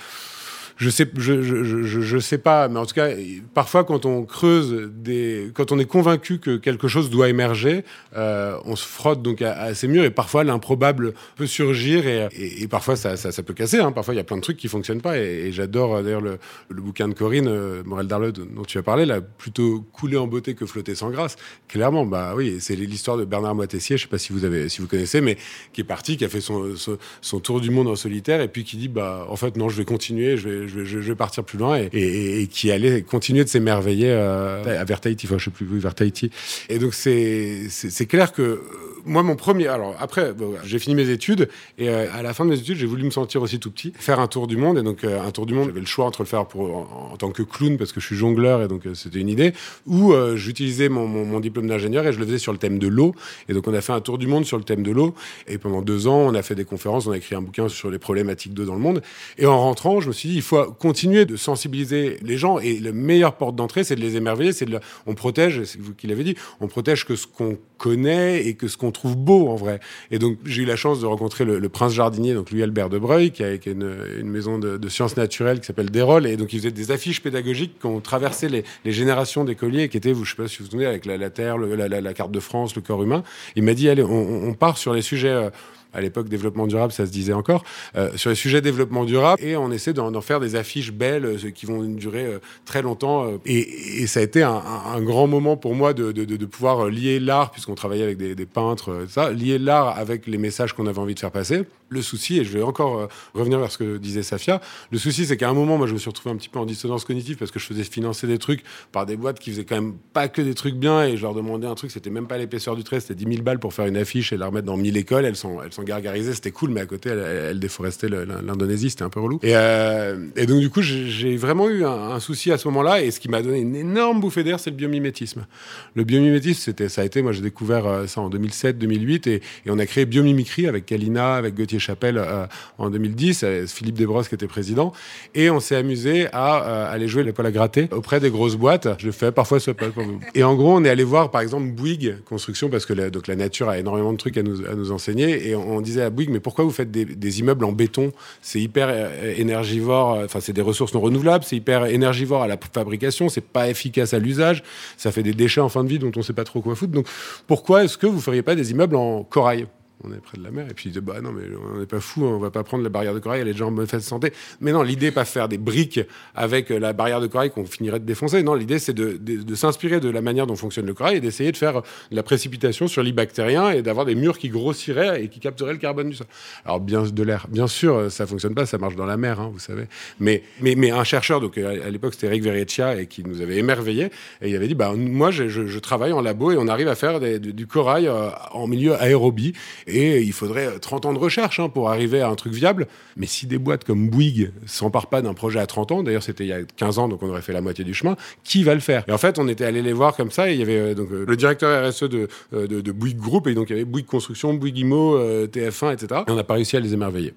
je 0.77 0.91
sais, 0.91 1.09
je, 1.17 1.41
je, 1.41 1.65
je, 1.65 2.01
je, 2.01 2.19
sais 2.19 2.37
pas, 2.37 2.69
mais 2.69 2.79
en 2.79 2.85
tout 2.85 2.95
cas, 2.95 3.09
parfois 3.55 3.85
quand 3.85 4.05
on 4.05 4.25
creuse 4.25 4.91
des, 4.93 5.51
quand 5.55 5.73
on 5.73 5.79
est 5.79 5.87
convaincu 5.87 6.39
que 6.39 6.59
quelque 6.59 6.87
chose 6.87 7.09
doit 7.09 7.31
émerger, 7.31 7.83
euh, 8.15 8.59
on 8.67 8.77
se 8.77 8.87
frotte 8.87 9.23
donc 9.23 9.41
à, 9.41 9.75
ces 9.75 9.89
murs 9.89 10.05
et 10.05 10.11
parfois 10.11 10.45
l'improbable 10.45 11.15
peut 11.37 11.47
surgir 11.47 12.07
et, 12.07 12.29
et, 12.61 12.69
parfois 12.69 12.95
ça, 12.97 13.17
ça, 13.17 13.33
ça, 13.33 13.43
peut 13.43 13.55
casser. 13.55 13.79
Hein. 13.79 13.91
Parfois 13.91 14.13
il 14.13 14.19
y 14.19 14.21
a 14.21 14.25
plein 14.25 14.37
de 14.37 14.43
trucs 14.43 14.59
qui 14.59 14.69
fonctionnent 14.69 15.01
pas 15.01 15.19
et, 15.19 15.51
j'adore 15.51 16.03
d'ailleurs 16.03 16.21
le, 16.21 16.39
le, 16.69 16.83
bouquin 16.83 17.09
de 17.09 17.15
Corinne 17.15 17.49
euh, 17.49 17.83
Morel 17.85 18.07
Darleux 18.07 18.33
dont 18.33 18.65
tu 18.67 18.77
as 18.77 18.83
parlé, 18.83 19.07
là, 19.07 19.23
plutôt 19.23 19.83
couler 19.93 20.19
en 20.19 20.27
beauté 20.27 20.55
que 20.55 20.67
flotter 20.67 20.95
sans 20.95 21.11
grâce. 21.11 21.37
Clairement, 21.69 22.05
bah 22.05 22.35
oui, 22.37 22.59
c'est 22.61 22.77
l'histoire 22.77 23.17
de 23.17 23.25
Bernard 23.25 23.55
Moitessier, 23.55 23.97
je 23.97 24.03
sais 24.03 24.09
pas 24.09 24.19
si 24.19 24.35
vous 24.35 24.45
avez, 24.45 24.69
si 24.69 24.83
vous 24.83 24.89
connaissez, 24.89 25.23
mais 25.23 25.39
qui 25.73 25.81
est 25.81 25.85
parti, 25.85 26.19
qui 26.19 26.25
a 26.27 26.29
fait 26.29 26.43
son, 26.43 26.77
son, 26.77 26.99
son 27.23 27.41
tour 27.41 27.63
du 27.63 27.71
monde 27.71 27.89
en 27.89 27.97
solitaire 27.97 28.43
et 28.43 28.49
puis 28.49 28.65
qui 28.65 28.77
dit 28.77 28.89
bah 28.89 29.27
en 29.31 29.37
fait 29.37 29.57
non, 29.57 29.71
je 29.71 29.77
vais 29.79 29.87
continuer, 29.87 30.37
je 30.37 30.49
vais 30.49 30.66
je, 30.67 30.85
je, 30.85 30.99
vais 30.99 31.15
partir 31.15 31.45
plus 31.45 31.59
loin 31.59 31.79
et, 31.79 31.89
et, 31.93 32.43
et 32.43 32.47
qui 32.47 32.71
allait 32.71 33.03
continuer 33.03 33.45
de 33.45 33.49
s'émerveiller 33.49 34.11
euh, 34.11 34.81
à 34.81 34.85
vers 34.85 35.01
Tahiti, 35.01 35.27
enfin 35.27 35.39
je 35.39 35.45
sais 35.47 35.51
plus, 35.51 35.67
vers 35.79 35.95
Tahiti. 35.95 36.31
Et 36.69 36.79
donc 36.79 36.95
c'est 36.95 38.07
clair 38.09 38.33
que 38.33 38.61
moi, 39.07 39.23
mon 39.23 39.37
premier. 39.37 39.69
Alors, 39.69 39.95
après, 39.99 40.35
j'ai 40.65 40.79
fini 40.79 40.95
mes 40.95 41.11
études 41.11 41.49
et 41.79 41.89
euh, 41.89 42.07
à 42.13 42.23
la 42.23 42.35
fin 42.35 42.45
de 42.45 42.51
mes 42.51 42.59
études, 42.59 42.77
j'ai 42.77 42.87
voulu 42.87 43.05
me 43.05 43.11
sentir 43.11 43.41
aussi 43.41 43.59
tout 43.59 43.71
petit, 43.71 43.93
faire 43.97 44.21
un 44.21 44.27
tour 44.27 44.47
du 44.47 44.57
monde. 44.57 44.79
Et 44.79 44.83
donc, 44.83 45.05
euh, 45.05 45.23
un 45.23 45.31
tour 45.31 45.47
du 45.47 45.55
monde, 45.55 45.67
j'avais 45.67 45.81
le 45.81 45.87
choix 45.87 46.05
entre 46.05 46.23
le 46.23 46.27
faire 46.27 46.47
pour, 46.47 46.89
en, 47.13 47.17
tant 47.17 47.31
que 47.31 47.43
clown, 47.43 47.79
parce 47.79 47.93
que 47.93 48.01
je 48.01 48.07
suis 48.07 48.17
jongleur 48.17 48.63
et 48.63 48.69
donc 48.69 48.87
euh, 48.87 48.95
c'était 48.95 49.21
une 49.21 49.29
idée, 49.29 49.53
ou 49.87 50.13
j'utilisais 50.35 50.89
mon, 50.89 51.41
diplôme 51.41 51.69
d'ingénieur 51.69 52.07
et 52.07 52.13
je 52.13 52.19
le 52.19 52.27
faisais 52.27 52.39
sur 52.39 52.53
le 52.53 52.59
thème 52.59 52.79
de 52.79 52.89
l'eau. 52.89 53.15
Et 53.49 53.55
donc, 53.55 53.69
on 53.69 53.75
a 53.75 53.81
fait 53.81 53.93
un 53.93 54.01
tour 54.01 54.19
du 54.19 54.27
monde 54.27 54.45
sur 54.45 54.59
le 54.59 54.65
thème 54.65 54.83
de 54.83 54.91
l'eau. 54.91 55.15
Et 55.47 55.59
pendant 55.59 55.83
deux 55.83 56.09
ans, 56.09 56.19
on 56.19 56.35
a 56.35 56.43
fait 56.43 56.55
des 56.55 56.65
conférences, 56.65 57.07
on 57.07 57.13
a 57.13 57.17
écrit 57.17 57.35
un 57.35 57.43
bouquin 57.43 57.69
sur 57.69 57.91
les 57.91 57.99
problématiques 57.99 58.55
d'eau 58.55 58.65
dans 58.65 58.75
le 58.75 58.81
monde. 58.81 59.03
Et 59.39 59.47
en 59.47 59.61
rentrant, 59.61 60.01
je 60.01 60.09
me 60.09 60.13
suis 60.13 60.29
dit, 60.29 60.37
il 60.37 60.43
faut 60.43 60.65
continuer 60.73 61.25
de 61.27 61.37
sensibiliser 61.37 62.19
les 62.23 62.37
gens. 62.37 62.59
Et 62.59 62.81
la 62.81 62.93
meilleure 62.93 63.37
porte 63.37 63.55
d'entrée, 63.55 63.85
c'est 63.85 63.97
de 63.97 64.01
les 64.01 64.17
émerveiller. 64.17 64.53
C'est 64.53 64.65
de 64.65 64.81
on 65.07 65.15
protège, 65.15 65.63
c'est 65.65 65.81
vous 65.81 65.95
qui 65.95 66.07
l'avez 66.07 66.25
dit, 66.25 66.35
on 66.61 66.69
protège 66.69 67.05
que 67.05 67.17
ce 67.17 67.27
qu'on 67.27 67.59
connaît 67.79 68.47
et 68.47 68.55
que 68.55 68.69
ce 68.69 68.77
qu'on 68.77 68.91
trouve 68.97 69.17
beau 69.17 69.49
en 69.49 69.57
vrai. 69.57 69.81
Et 70.11 70.19
donc 70.19 70.39
j'ai 70.45 70.63
eu 70.63 70.67
la 70.67 70.77
chance 70.77 71.01
de 71.01 71.07
rencontrer 71.07 71.45
le, 71.45 71.59
le 71.59 71.69
prince 71.69 71.93
jardinier, 71.93 72.35
donc 72.35 72.51
Louis 72.51 72.63
Albert 72.63 72.91
de 72.91 72.99
Breuil, 72.99 73.31
qui 73.31 73.45
a, 73.45 73.55
une, 73.67 73.95
une, 74.19 74.29
maison 74.29 74.59
de, 74.59 74.77
de, 74.77 74.89
sciences 74.89 75.17
naturelles 75.17 75.61
qui 75.61 75.67
s'appelle 75.67 75.91
Desrolles, 75.91 76.27
et 76.27 76.37
donc 76.37 76.53
il 76.53 76.59
faisait 76.59 76.71
des 76.71 76.91
affiches 76.91 77.23
pédagogiques 77.23 77.79
qui 77.81 77.87
ont 77.87 78.01
traversé 78.01 78.49
les, 78.49 78.65
les 78.85 78.93
générations 78.93 79.45
d'écoliers, 79.45 79.89
qui 79.89 79.97
étaient, 79.97 80.15
je 80.15 80.29
sais 80.29 80.37
pas 80.37 80.49
si 80.49 80.59
vous 80.59 80.65
vous 80.65 80.71
souvenez, 80.71 80.87
avec 80.87 81.07
la, 81.07 81.17
la 81.17 81.31
Terre, 81.31 81.59
la, 81.59 81.89
la, 81.89 82.15
carte 82.15 82.33
de 82.33 82.41
France, 82.41 82.75
le 82.75 82.83
corps 82.83 83.03
humain. 83.03 83.23
Il 83.55 83.63
m'a 83.63 83.75
dit 83.75 83.89
allez, 83.89 84.03
on, 84.03 84.49
on 84.49 84.55
part 84.55 84.79
sur 84.79 84.93
les 84.93 85.03
sujets. 85.03 85.51
À 85.97 86.03
l'époque, 86.03 86.29
développement 86.29 86.67
durable, 86.67 86.93
ça 86.93 87.07
se 87.07 87.11
disait 87.11 87.33
encore, 87.33 87.65
euh, 87.97 88.11
sur 88.17 88.29
les 88.29 88.37
sujets 88.37 88.61
développement 88.61 89.07
durable, 89.07 89.43
et 89.43 89.57
on 89.57 89.71
essaie 89.71 89.95
d'en 89.95 90.21
faire 90.21 90.41
des 90.41 90.55
affiches 90.55 90.93
belles 90.93 91.25
euh, 91.25 91.51
qui 91.51 91.65
vont 91.65 91.83
durer 91.83 92.27
euh, 92.27 92.39
très 92.67 92.83
longtemps. 92.83 93.27
Et, 93.47 94.07
ça 94.07 94.21
a 94.21 94.23
été 94.23 94.43
un, 94.43 95.01
grand 95.01 95.27
moment 95.27 95.57
pour 95.57 95.75
moi 95.75 95.95
de, 95.95 96.45
pouvoir 96.45 96.89
lier 96.89 97.19
l'art, 97.19 97.51
puisqu'on 97.51 97.75
travaillait 97.75 98.05
avec 98.05 98.19
des, 98.19 98.47
peintres, 98.47 99.07
ça, 99.09 99.31
lier 99.31 99.59
l'art 99.59 99.99
avec 99.99 100.27
les 100.27 100.37
messages 100.37 100.75
qu'on 100.75 100.87
avait 100.87 100.99
envie 100.99 101.15
de 101.15 101.21
faire 101.21 101.31
passer. 101.31 101.63
Le 101.89 102.03
souci, 102.03 102.39
et 102.39 102.45
je 102.45 102.53
vais 102.53 102.63
encore 102.63 103.09
revenir 103.33 103.59
vers 103.59 103.71
ce 103.71 103.79
que 103.79 103.97
disait 103.97 104.23
Safia, 104.23 104.61
le 104.91 104.99
souci, 104.99 105.25
c'est 105.25 105.37
qu'à 105.37 105.49
un 105.49 105.55
moment, 105.55 105.79
moi, 105.79 105.87
je 105.87 105.93
me 105.93 105.99
suis 105.99 106.11
retrouvé 106.11 106.35
un 106.35 106.37
petit 106.37 106.49
peu 106.49 106.59
en 106.59 106.67
dissonance 106.67 107.05
cognitive 107.05 107.37
parce 107.37 107.51
que 107.51 107.59
je 107.59 107.65
faisais 107.65 107.85
financer 107.85 108.27
des 108.27 108.39
trucs 108.39 108.65
par 108.93 109.07
des 109.07 109.17
boîtes 109.17 109.39
qui 109.39 109.51
faisaient 109.51 109.65
quand 109.65 109.77
même 109.77 109.95
pas 110.13 110.29
que 110.29 110.43
des 110.43 110.55
trucs 110.55 110.75
bien, 110.75 111.05
et 111.05 111.17
je 111.17 111.23
leur 111.23 111.35
demandais 111.35 111.67
un 111.67 111.75
truc, 111.75 111.91
c'était 111.91 112.11
même 112.11 112.27
pas 112.27 112.39
l'épaisseur 112.39 112.77
du 112.77 112.85
trait, 112.85 113.01
c'était 113.01 113.15
10 113.15 113.25
000 113.37 113.43
balles 113.43 113.59
pour 113.59 113.73
faire 113.73 113.87
une 113.87 113.97
affiche 113.97 114.33
et 114.33 114.37
la 114.37 114.47
remettre 114.47 114.67
dans 114.67 114.77
1000 114.77 114.97
écoles, 114.97 115.25
elles 115.25 115.37
sont, 115.37 115.61
gargarisées, 115.87 116.35
c'était 116.35 116.51
cool, 116.51 116.71
mais 116.71 116.81
à 116.81 116.87
côté, 116.87 117.11
elle, 117.11 117.59
déforestait 117.59 118.09
l'Indonésie, 118.09 118.91
c'était 118.91 119.05
un 119.05 119.09
peu 119.09 119.21
relou. 119.21 119.39
Et, 119.43 119.57
euh, 119.57 120.27
et, 120.37 120.47
donc, 120.47 120.61
du 120.61 120.69
coup, 120.69 120.83
j'ai 120.83 121.37
vraiment 121.37 121.69
eu 121.71 121.85
un, 121.85 122.21
souci 122.21 122.53
à 122.53 122.59
ce 122.59 122.69
moment-là, 122.69 123.03
et 123.03 123.11
ce 123.11 123.21
qui 123.21 123.29
m'a 123.29 123.43
donné 123.43 123.61
une 123.61 123.77
énorme 123.77 124.21
bouffée 124.21 124.45
d'air, 124.45 124.61
c'est 124.61 124.71
le 124.71 124.77
biomimétisme. 124.77 125.47
Le 125.95 126.05
biomimétisme, 126.05 126.73
ça 126.89 127.01
a 127.01 127.05
été, 127.05 127.23
moi, 127.23 127.33
j'ai 127.33 127.43
découvert 127.43 127.87
euh, 127.87 128.07
ça 128.07 128.21
en 128.21 128.29
2007, 128.29 128.79
2008, 128.79 129.27
et, 129.27 129.43
on 129.69 129.79
a 129.79 129.87
créé 129.87 130.05
Biomimicry 130.05 130.67
avec 130.67 130.87
Kalina, 130.87 131.35
avec 131.35 131.55
Gauthier 131.55 131.79
Chapelle 131.79 132.19
euh, 132.19 132.47
en 132.79 132.91
2010, 132.91 133.43
avec 133.43 133.67
Philippe 133.69 133.97
Desbrosses 133.97 134.29
qui 134.29 134.35
était 134.35 134.47
président, 134.47 134.93
et 135.35 135.51
on 135.51 135.61
s'est 135.61 135.77
amusé 135.77 136.27
à 136.33 136.89
aller 136.89 137.09
jouer 137.09 137.23
les 137.23 137.33
poils 137.33 137.47
à 137.47 137.53
gratter 137.53 137.89
auprès 137.93 138.21
des 138.21 138.31
grosses 138.31 138.57
boîtes. 138.57 138.89
Je 138.99 139.07
le 139.07 139.13
fais 139.13 139.33
parfois 139.33 139.61
ce 139.61 139.71
pas. 139.71 139.87
Et 140.35 140.43
en 140.43 140.55
gros, 140.55 140.77
on 140.77 140.85
est 140.85 140.89
allé 140.89 141.05
voir, 141.05 141.31
par 141.31 141.41
exemple, 141.41 141.67
Bouygues 141.71 142.17
Construction, 142.25 142.69
parce 142.69 142.87
que 142.87 142.93
la, 142.93 143.11
donc 143.11 143.27
la 143.27 143.37
nature 143.37 143.69
a 143.69 143.79
énormément 143.79 144.13
de 144.13 144.19
trucs 144.19 144.37
à 144.37 144.43
nous, 144.43 144.91
enseigner, 144.91 145.55
on 145.67 145.81
disait 145.81 146.03
à 146.03 146.11
Bouygues, 146.11 146.31
mais 146.31 146.41
pourquoi 146.41 146.65
vous 146.65 146.71
faites 146.71 146.91
des, 146.91 147.41
immeubles 147.41 147.65
en 147.65 147.73
béton? 147.73 148.13
C'est 148.43 148.61
hyper 148.61 148.89
euh, 148.91 149.35
énergivore, 149.37 150.15
euh, 150.15 150.25
enfin, 150.25 150.41
c'est 150.41 150.53
des 150.53 150.63
ressources 150.63 150.95
non 150.95 151.01
renouvelables, 151.01 151.45
c'est 151.45 151.57
hyper 151.57 151.87
énergivore 151.87 152.43
à 152.43 152.47
la 152.47 152.57
fabrication, 152.73 153.29
c'est 153.29 153.45
pas 153.45 153.69
efficace 153.69 154.15
à 154.15 154.19
l'usage, 154.19 154.63
ça 154.97 155.13
fait 155.13 155.23
des 155.23 155.35
déchets 155.35 155.61
en 155.61 155.69
fin 155.69 155.85
de 155.85 155.89
vie 155.89 155.99
dont 155.99 156.13
on 156.17 156.23
sait 156.23 156.33
pas 156.33 156.45
trop 156.45 156.61
quoi 156.61 156.75
foutre. 156.75 156.93
Donc, 156.93 157.07
pourquoi 157.47 157.85
est-ce 157.85 157.99
que 157.99 158.07
vous 158.07 158.21
feriez 158.21 158.43
pas 158.43 158.55
des 158.55 158.71
immeubles 158.71 158.97
en 158.97 159.25
corail? 159.25 159.67
On 160.05 160.13
est 160.13 160.21
près 160.21 160.39
de 160.39 160.43
la 160.43 160.51
mer. 160.51 160.67
Et 160.71 160.75
puis, 160.75 160.91
bah 161.03 161.21
non, 161.23 161.33
mais 161.33 161.45
on 161.75 161.79
n'est 161.79 161.87
pas 161.87 162.01
fou, 162.01 162.25
on 162.25 162.39
va 162.39 162.51
pas 162.51 162.65
prendre 162.65 162.83
la 162.83 162.91
barrière 162.91 163.15
de 163.15 163.19
corail, 163.19 163.41
elle 163.41 163.49
est 163.49 163.53
déjà 163.53 163.67
en 163.67 163.73
bonne 163.73 163.87
santé. 163.87 164.33
Mais 164.61 164.73
non, 164.73 164.83
l'idée 164.83 165.11
pas 165.11 165.25
faire 165.25 165.49
des 165.49 165.59
briques 165.59 166.01
avec 166.35 166.71
la 166.71 166.93
barrière 166.93 167.21
de 167.21 167.27
corail 167.27 167.51
qu'on 167.51 167.65
finirait 167.65 168.01
de 168.01 168.05
défoncer. 168.05 168.43
Non, 168.43 168.55
l'idée, 168.55 168.79
c'est 168.79 168.93
de, 168.93 169.17
de, 169.21 169.43
de 169.43 169.55
s'inspirer 169.55 170.01
de 170.01 170.11
la 170.11 170.21
manière 170.21 170.47
dont 170.47 170.57
fonctionne 170.57 170.87
le 170.87 170.95
corail 170.95 171.17
et 171.17 171.21
d'essayer 171.21 171.53
de 171.53 171.57
faire 171.57 171.83
de 172.11 172.17
la 172.17 172.23
précipitation 172.23 172.89
sur 172.89 173.03
lit 173.03 173.13
bactérien 173.13 173.71
et 173.71 173.83
d'avoir 173.83 174.07
des 174.07 174.15
murs 174.15 174.39
qui 174.39 174.49
grossiraient 174.49 175.23
et 175.23 175.29
qui 175.29 175.41
capteraient 175.41 175.73
le 175.73 175.79
carbone 175.79 176.11
du 176.11 176.17
sol. 176.17 176.27
Alors, 176.65 176.81
bien 176.81 177.03
de 177.03 177.23
l'air, 177.23 177.47
bien 177.49 177.67
sûr, 177.67 178.11
ça 178.11 178.27
fonctionne 178.27 178.55
pas, 178.55 178.67
ça 178.67 178.79
marche 178.79 178.97
dans 178.97 179.07
la 179.07 179.17
mer, 179.17 179.41
hein, 179.41 179.51
vous 179.53 179.59
savez. 179.59 179.85
Mais, 180.21 180.43
mais, 180.61 180.91
un 180.91 181.05
chercheur, 181.05 181.41
donc 181.41 181.59
à 181.59 181.91
l'époque, 181.91 182.15
c'était 182.15 182.27
Eric 182.29 182.43
Verreccia 182.43 183.01
et 183.01 183.07
qui 183.07 183.25
nous 183.25 183.41
avait 183.41 183.57
émerveillé 183.57 184.11
et 184.41 184.51
il 184.51 184.57
avait 184.57 184.69
dit, 184.69 184.75
bah, 184.75 184.93
moi, 184.97 185.31
je, 185.31 185.79
travaille 185.79 186.13
en 186.13 186.21
labo 186.21 186.53
et 186.53 186.57
on 186.57 186.69
arrive 186.69 186.89
à 186.89 186.95
faire 186.95 187.21
du, 187.21 187.67
corail 187.67 188.09
euh, 188.09 188.31
en 188.53 188.67
milieu 188.67 188.95
aérobie 189.01 189.53
et 189.87 190.21
il 190.21 190.33
faudrait 190.33 190.79
30 190.79 191.07
ans 191.07 191.13
de 191.13 191.19
recherche 191.19 191.61
hein, 191.61 191.69
pour 191.69 191.91
arriver 191.91 192.21
à 192.21 192.29
un 192.29 192.35
truc 192.35 192.53
viable. 192.53 192.87
Mais 193.17 193.27
si 193.27 193.47
des 193.47 193.59
boîtes 193.59 193.85
comme 193.85 194.09
Bouygues 194.09 194.51
s'emparent 194.67 195.09
pas 195.09 195.23
d'un 195.23 195.35
projet 195.35 195.61
à 195.61 195.67
30 195.67 195.93
ans, 195.93 196.03
d'ailleurs 196.03 196.23
c'était 196.23 196.45
il 196.45 196.49
y 196.49 196.53
a 196.53 196.63
15 196.63 196.99
ans, 196.99 197.09
donc 197.09 197.23
on 197.23 197.29
aurait 197.29 197.43
fait 197.43 197.53
la 197.53 197.61
moitié 197.61 197.85
du 197.85 197.95
chemin, 197.95 198.17
qui 198.45 198.65
va 198.65 198.75
le 198.75 198.81
faire? 198.81 199.05
Et 199.09 199.13
en 199.13 199.19
fait, 199.19 199.39
on 199.39 199.49
était 199.49 199.65
allé 199.65 199.83
les 199.83 199.93
voir 199.93 200.17
comme 200.17 200.31
ça, 200.31 200.51
et 200.51 200.55
il 200.55 200.59
y 200.59 200.63
avait 200.63 200.79
euh, 200.79 200.95
donc, 200.95 201.11
euh, 201.13 201.25
le 201.27 201.37
directeur 201.37 201.89
RSE 201.89 202.05
de, 202.05 202.29
euh, 202.53 202.67
de, 202.67 202.93
Bouygues 202.93 203.19
Group, 203.19 203.47
et 203.47 203.55
donc 203.55 203.71
il 203.71 203.75
y 203.75 203.77
avait 203.77 203.85
Bouygues 203.85 204.07
Construction, 204.07 204.55
Bouygues 204.55 204.85
euh, 204.93 205.47
TF1, 205.47 205.93
etc. 205.93 206.23
Et 206.27 206.31
on 206.31 206.37
n'a 206.37 206.45
pas 206.45 206.55
réussi 206.55 206.77
à 206.77 206.81
les 206.81 206.93
émerveiller. 206.93 207.35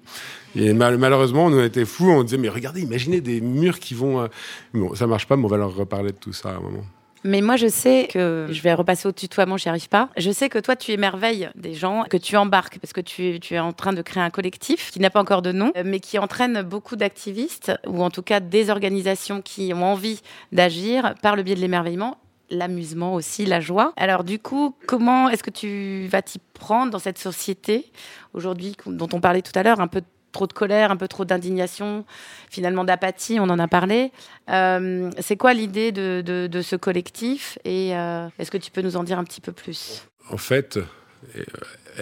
Et 0.56 0.72
mal, 0.72 0.98
malheureusement, 0.98 1.46
on 1.46 1.64
était 1.64 1.84
fous, 1.84 2.10
on 2.10 2.24
disait, 2.24 2.38
mais 2.38 2.48
regardez, 2.48 2.80
imaginez 2.80 3.20
des 3.20 3.40
murs 3.40 3.78
qui 3.78 3.94
vont... 3.94 4.28
Bon, 4.74 4.94
ça 4.94 5.06
marche 5.06 5.26
pas, 5.26 5.36
mais 5.36 5.44
on 5.44 5.48
va 5.48 5.56
leur 5.56 5.74
reparler 5.74 6.10
de 6.10 6.16
tout 6.16 6.32
ça 6.32 6.50
à 6.50 6.56
un 6.56 6.60
moment. 6.60 6.84
Mais 7.24 7.40
moi, 7.40 7.56
je 7.56 7.66
sais 7.66 8.08
que 8.10 8.46
je 8.50 8.62
vais 8.62 8.72
repasser 8.72 9.08
au 9.08 9.12
tutoiement, 9.12 9.56
j'y 9.56 9.68
arrive 9.68 9.88
pas. 9.88 10.08
Je 10.16 10.30
sais 10.30 10.48
que 10.48 10.58
toi, 10.58 10.76
tu 10.76 10.92
émerveilles 10.92 11.50
des 11.54 11.74
gens, 11.74 12.04
que 12.08 12.16
tu 12.16 12.36
embarques, 12.36 12.78
parce 12.78 12.92
que 12.92 13.00
tu, 13.00 13.38
es 13.50 13.58
en 13.58 13.72
train 13.72 13.92
de 13.92 14.02
créer 14.02 14.22
un 14.22 14.30
collectif 14.30 14.90
qui 14.90 15.00
n'a 15.00 15.10
pas 15.10 15.20
encore 15.20 15.42
de 15.42 15.52
nom, 15.52 15.72
mais 15.84 16.00
qui 16.00 16.18
entraîne 16.18 16.62
beaucoup 16.62 16.96
d'activistes, 16.96 17.72
ou 17.86 18.02
en 18.02 18.10
tout 18.10 18.22
cas 18.22 18.40
des 18.40 18.70
organisations 18.70 19.42
qui 19.42 19.72
ont 19.74 19.84
envie 19.84 20.20
d'agir 20.52 21.14
par 21.22 21.36
le 21.36 21.42
biais 21.42 21.54
de 21.54 21.60
l'émerveillement 21.60 22.18
l'amusement 22.50 23.14
aussi, 23.14 23.46
la 23.46 23.60
joie. 23.60 23.92
Alors 23.96 24.24
du 24.24 24.38
coup, 24.38 24.74
comment 24.86 25.28
est-ce 25.28 25.42
que 25.42 25.50
tu 25.50 26.08
vas 26.08 26.20
t'y 26.20 26.40
prendre 26.54 26.90
dans 26.90 26.98
cette 26.98 27.18
société 27.18 27.92
aujourd'hui 28.34 28.76
dont 28.86 29.08
on 29.12 29.20
parlait 29.20 29.42
tout 29.42 29.56
à 29.56 29.62
l'heure, 29.62 29.80
un 29.80 29.86
peu 29.86 30.02
trop 30.32 30.46
de 30.46 30.52
colère, 30.52 30.90
un 30.90 30.96
peu 30.96 31.08
trop 31.08 31.24
d'indignation, 31.24 32.04
finalement 32.48 32.84
d'apathie, 32.84 33.38
on 33.40 33.48
en 33.50 33.58
a 33.58 33.68
parlé. 33.68 34.12
Euh, 34.48 35.10
c'est 35.18 35.36
quoi 35.36 35.54
l'idée 35.54 35.92
de, 35.92 36.22
de, 36.22 36.62
ce 36.62 36.76
collectif 36.76 37.58
et 37.64 37.96
euh, 37.96 38.28
est-ce 38.38 38.50
que 38.50 38.58
tu 38.58 38.70
peux 38.70 38.82
nous 38.82 38.96
en 38.96 39.04
dire 39.04 39.18
un 39.18 39.24
petit 39.24 39.40
peu 39.40 39.52
plus? 39.52 40.06
En 40.30 40.36
fait, 40.36 40.78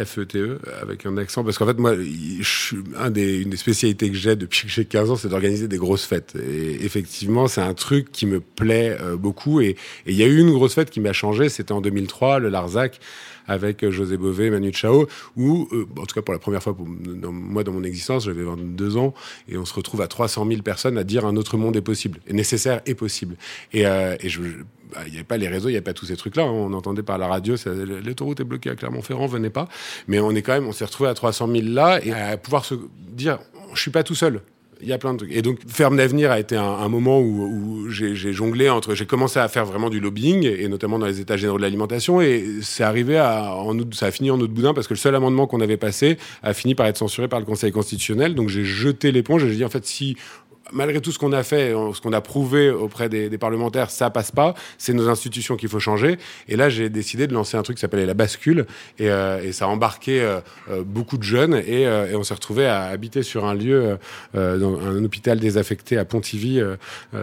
FETE 0.05 0.36
e, 0.36 0.59
avec 0.80 1.07
un 1.07 1.16
accent 1.16 1.45
parce 1.45 1.59
qu'en 1.59 1.66
fait 1.66 1.78
moi 1.78 1.95
je 1.97 2.43
suis 2.43 2.76
une 2.76 3.11
des 3.11 3.57
spécialités 3.57 4.11
que 4.11 4.16
j'ai 4.16 4.36
depuis 4.36 4.66
que 4.66 4.72
j'ai 4.72 4.84
15 4.84 5.11
ans 5.11 5.16
c'est 5.16 5.28
d'organiser 5.28 5.68
des 5.68 5.78
grosses 5.78 6.05
fêtes 6.05 6.34
et 6.36 6.84
effectivement 6.84 7.49
c'est 7.49 7.61
un 7.61 7.74
truc 7.74 8.11
qui 8.12 8.26
me 8.26 8.41
plaît 8.41 8.97
euh, 9.01 9.16
beaucoup 9.16 9.61
et 9.61 9.76
il 10.07 10.14
y 10.14 10.22
a 10.22 10.26
eu 10.26 10.39
une 10.39 10.53
grosse 10.53 10.74
fête 10.74 10.91
qui 10.91 11.01
m'a 11.01 11.12
changé 11.12 11.49
c'était 11.49 11.72
en 11.72 11.80
2003 11.80 12.39
le 12.39 12.49
Larzac 12.49 13.01
avec 13.49 13.89
José 13.89 14.16
Bové, 14.16 14.51
Manu 14.51 14.72
Chao, 14.72 15.09
où, 15.36 15.66
euh, 15.72 15.86
en 15.99 16.05
tout 16.05 16.14
cas 16.14 16.22
pour 16.22 16.34
la 16.34 16.39
première 16.39 16.62
fois, 16.62 16.76
moi 16.78 17.64
dans 17.64 17.72
mon 17.72 17.82
existence, 17.82 18.26
j'avais 18.26 18.45
22 18.45 18.99
ans, 18.99 19.14
et 19.49 19.57
on 19.57 19.64
se 19.64 19.74
retrouve 19.74 20.03
à 20.03 20.07
300 20.07 20.47
000 20.47 20.62
personnes 20.62 20.99
à 20.99 21.05
dire 21.05 21.24
un 21.24 21.34
autre 21.36 21.57
monde 21.57 21.74
est 21.74 21.80
possible, 21.80 22.20
est 22.28 22.34
nécessaire 22.34 22.82
et 22.86 22.95
possible. 22.95 23.36
Et, 23.72 23.86
euh, 23.86 24.16
bah, 24.93 25.01
il 25.07 25.12
n'y 25.12 25.18
avait 25.18 25.24
pas 25.24 25.36
les 25.36 25.49
réseaux, 25.49 25.68
il 25.68 25.72
n'y 25.72 25.76
avait 25.76 25.84
pas 25.84 25.93
tous 25.93 26.07
ces 26.07 26.16
trucs-là. 26.16 26.45
Hein. 26.45 26.51
On 26.51 26.72
entendait 26.72 27.03
par 27.03 27.18
la 27.18 27.26
radio, 27.26 27.57
l'autoroute 28.05 28.41
est 28.41 28.45
bloquée 28.45 28.70
à 28.70 28.74
Clermont-Ferrand, 28.74 29.26
venez 29.26 29.51
pas. 29.51 29.68
Mais 30.07 30.20
on 30.20 30.33
est 30.33 30.43
quand 30.43 30.53
même, 30.53 30.66
on 30.66 30.72
s'est 30.72 30.85
retrouvé 30.85 31.09
à 31.09 31.14
300 31.14 31.49
000 31.49 31.68
là 31.68 32.01
et 32.05 32.12
à 32.12 32.37
pouvoir 32.37 32.64
se 32.64 32.74
dire, 33.12 33.39
je 33.74 33.81
suis 33.81 33.91
pas 33.91 34.03
tout 34.03 34.14
seul. 34.14 34.41
Il 34.81 34.87
y 34.87 34.93
a 34.93 34.99
plein 34.99 35.12
de 35.12 35.18
trucs. 35.18 35.33
Et 35.33 35.43
donc, 35.43 35.59
Ferme 35.66 35.97
d'avenir 35.97 36.31
a 36.31 36.39
été 36.39 36.55
un, 36.55 36.89
moment 36.89 37.20
où, 37.20 37.89
j'ai 37.91 38.33
jonglé 38.33 38.70
entre. 38.70 38.95
J'ai 38.95 39.07
commencé 39.07 39.41
à 39.41 39.49
faire 39.49 39.64
vraiment 39.64 39.91
du 39.91 39.99
lobbying, 39.99 40.45
et 40.45 40.68
notamment 40.68 41.01
dans 41.01 41.07
les 41.07 41.20
états 41.20 41.37
généraux 41.37 41.57
de 41.57 41.62
l'alimentation, 41.62 42.20
et 42.20 42.45
c'est 42.62 42.85
arrivé 42.85 43.18
à. 43.18 43.53
Ça 43.93 44.07
a 44.07 44.11
fini 44.12 44.31
en 44.31 44.39
août 44.39 44.51
boudin 44.51 44.74
parce 44.74 44.87
que 44.87 44.95
le 44.95 44.99
seul 44.99 45.16
amendement 45.16 45.49
qu'on 45.49 45.61
avait 45.61 45.76
passé 45.76 46.16
a 46.45 46.55
fini 46.55 46.76
par 46.76 46.87
être 46.87 46.97
censuré 46.97 47.26
par 47.26 47.41
le 47.41 47.45
Conseil 47.45 47.72
constitutionnel. 47.72 48.37
Donc, 48.37 48.51
j'ai 48.51 48.64
jeté 48.64 49.11
l'éponge 49.11 49.43
et 49.43 49.49
j'ai 49.49 49.57
dit, 49.57 49.64
en 49.64 49.68
fait, 49.68 49.85
si 49.85 50.16
malgré 50.73 51.01
tout 51.01 51.12
ce 51.12 51.19
qu'on 51.19 51.33
a 51.33 51.43
fait, 51.43 51.73
ce 51.95 52.01
qu'on 52.01 52.12
a 52.12 52.21
prouvé 52.21 52.71
auprès 52.71 53.09
des, 53.09 53.39
parlementaires, 53.39 53.91
ça 53.91 54.11
passe 54.11 54.31
pas. 54.31 54.55
C'est 54.79 54.93
nos 54.93 55.09
institutions 55.09 55.57
qu'il 55.57 55.69
faut 55.69 55.79
changer. 55.79 56.19
Et 56.49 56.57
là, 56.57 56.69
j'ai 56.69 56.89
décidé 56.89 57.27
de 57.27 57.35
lancer 57.35 57.57
un 57.57 57.62
truc 57.62 57.77
qui 57.77 57.81
s'appelait 57.81 58.07
la 58.07 58.14
bascule, 58.14 58.66
et, 58.99 59.11
euh, 59.11 59.53
ça 59.53 59.64
a 59.64 59.69
embarqué 59.69 60.21
euh, 60.21 60.41
euh, 60.71 60.83
beaucoup 60.85 61.19
de 61.19 61.23
jeunes, 61.23 61.55
et, 61.55 61.87
on 62.14 62.23
s'est 62.23 62.35
retrouvé 62.35 62.66
à 62.66 62.85
habiter 62.85 63.23
sur 63.23 63.45
un 63.45 63.55
lieu, 63.55 63.97
un 64.35 65.05
hôpital 65.05 65.39
désaffecté 65.39 65.97
à 65.97 66.05
Pontivy. 66.05 66.61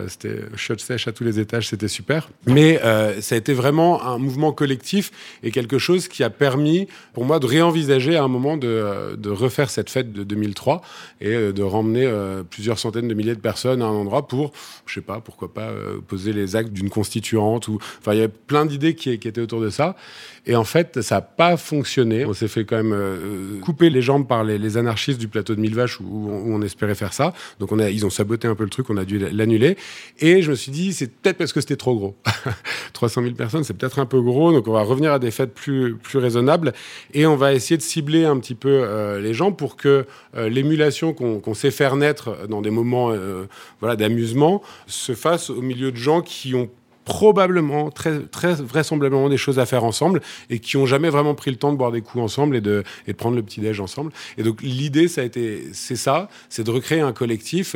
c'était 0.07 0.39
shot 0.55 0.77
sèche 0.77 1.07
à 1.07 1.11
tous 1.11 1.25
les 1.25 1.39
étages, 1.39 1.69
c'était 1.69 1.89
super. 1.89 2.29
Mais 2.47 2.79
ça 3.19 3.35
a 3.35 3.37
été 3.37 3.53
vraiment 3.53 4.01
un 4.03 4.17
mouvement 4.17 4.53
collectif 4.53 5.11
et 5.43 5.51
quelque 5.51 5.77
chose 5.77 6.07
qui 6.07 6.23
a 6.23 6.29
permis 6.29 6.87
pour 7.13 7.25
moi 7.25 7.39
de 7.39 7.45
réenvisager 7.45 8.15
à 8.15 8.23
un 8.23 8.27
moment 8.29 8.55
de, 8.55 9.15
de 9.17 9.29
refaire 9.29 9.69
cette 9.69 9.89
fête 9.89 10.13
de 10.13 10.23
2003 10.23 10.81
et 11.19 11.33
de 11.51 11.63
ramener 11.63 12.09
plusieurs 12.49 12.79
centaines 12.79 13.07
de 13.07 13.13
milliers 13.13 13.34
de 13.35 13.41
personnes 13.41 13.81
à 13.81 13.85
un 13.85 13.89
endroit 13.89 14.27
pour, 14.27 14.51
je 14.85 14.95
sais 14.95 15.01
pas, 15.01 15.19
pourquoi 15.19 15.53
pas 15.53 15.69
euh, 15.69 15.99
poser 16.05 16.33
les 16.33 16.55
actes 16.55 16.71
d'une 16.71 16.89
constituante 16.89 17.67
ou, 17.67 17.79
enfin, 17.99 18.13
il 18.13 18.17
y 18.17 18.19
avait 18.19 18.27
plein 18.27 18.65
d'idées 18.65 18.95
qui, 18.95 19.11
étaient 19.11 19.41
autour 19.41 19.61
de 19.61 19.69
ça. 19.69 19.95
Et 20.45 20.55
en 20.55 20.63
fait, 20.63 21.01
ça 21.01 21.15
n'a 21.15 21.21
pas 21.21 21.57
fonctionné. 21.57 22.25
On 22.25 22.33
s'est 22.33 22.47
fait 22.47 22.65
quand 22.65 22.75
même 22.77 22.93
euh, 22.93 23.59
couper 23.61 23.89
les 23.89 24.01
jambes 24.01 24.27
par 24.27 24.43
les, 24.43 24.77
anarchistes 24.77 25.19
du 25.19 25.27
plateau 25.27 25.55
de 25.55 25.61
Mille 25.61 25.75
Vaches 25.75 25.99
où, 25.99 26.29
on 26.29 26.61
espérait 26.61 26.95
faire 26.95 27.13
ça. 27.13 27.33
Donc 27.59 27.71
ils 27.71 28.05
ont 28.05 28.09
saboté 28.09 28.47
un 28.47 28.55
peu 28.55 28.63
le 28.63 28.69
truc, 28.69 28.89
on 28.89 28.97
a 28.97 29.05
dû 29.05 29.17
l'annuler. 29.17 29.77
Et 30.19 30.41
je 30.41 30.51
me 30.51 30.55
suis 30.55 30.71
dit, 30.71 30.93
c'est 30.93 31.07
peut-être 31.07 31.37
parce 31.37 31.53
que 31.53 31.61
c'était 31.61 31.75
trop 31.75 31.95
gros. 31.95 32.15
300 32.93 33.23
000 33.23 33.35
personnes, 33.35 33.63
c'est 33.63 33.73
peut-être 33.73 33.99
un 33.99 34.05
peu 34.05 34.21
gros. 34.21 34.51
Donc 34.51 34.67
on 34.67 34.73
va 34.73 34.81
revenir 34.81 35.11
à 35.13 35.19
des 35.19 35.31
fêtes 35.31 35.53
plus, 35.53 35.95
plus 35.95 36.19
raisonnables 36.19 36.73
et 37.13 37.25
on 37.25 37.35
va 37.35 37.53
essayer 37.53 37.77
de 37.77 37.81
cibler 37.81 38.25
un 38.25 38.39
petit 38.39 38.55
peu 38.55 38.81
euh, 38.83 39.19
les 39.19 39.33
gens 39.33 39.51
pour 39.51 39.75
que 39.75 40.05
euh, 40.35 40.49
l'émulation 40.49 41.13
qu'on 41.13 41.53
sait 41.53 41.71
faire 41.71 41.95
naître 41.95 42.47
dans 42.47 42.61
des 42.61 42.69
moments 42.69 43.11
voilà, 43.79 43.95
d'amusement 43.95 44.61
se 44.87 45.13
fasse 45.13 45.49
au 45.49 45.61
milieu 45.61 45.91
de 45.91 45.97
gens 45.97 46.21
qui 46.21 46.55
ont 46.55 46.69
probablement, 47.05 47.91
très, 47.91 48.19
très 48.21 48.55
vraisemblablement 48.55 49.29
des 49.29 49.37
choses 49.37 49.59
à 49.59 49.65
faire 49.65 49.83
ensemble 49.83 50.21
et 50.49 50.59
qui 50.59 50.75
ont 50.75 50.87
jamais 50.87 51.09
vraiment 51.09 51.35
pris 51.35 51.51
le 51.51 51.57
temps 51.57 51.71
de 51.71 51.77
boire 51.77 51.91
des 51.91 52.01
coups 52.01 52.23
ensemble 52.23 52.55
et 52.55 52.61
de, 52.61 52.83
et 53.07 53.13
de 53.13 53.17
prendre 53.17 53.35
le 53.35 53.43
petit 53.43 53.61
déj 53.61 53.79
ensemble. 53.79 54.11
Et 54.37 54.43
donc 54.43 54.61
l'idée, 54.61 55.07
ça 55.07 55.21
a 55.21 55.23
été, 55.23 55.67
c'est 55.71 55.95
ça, 55.95 56.29
c'est 56.49 56.63
de 56.63 56.71
recréer 56.71 57.01
un 57.01 57.13
collectif 57.13 57.75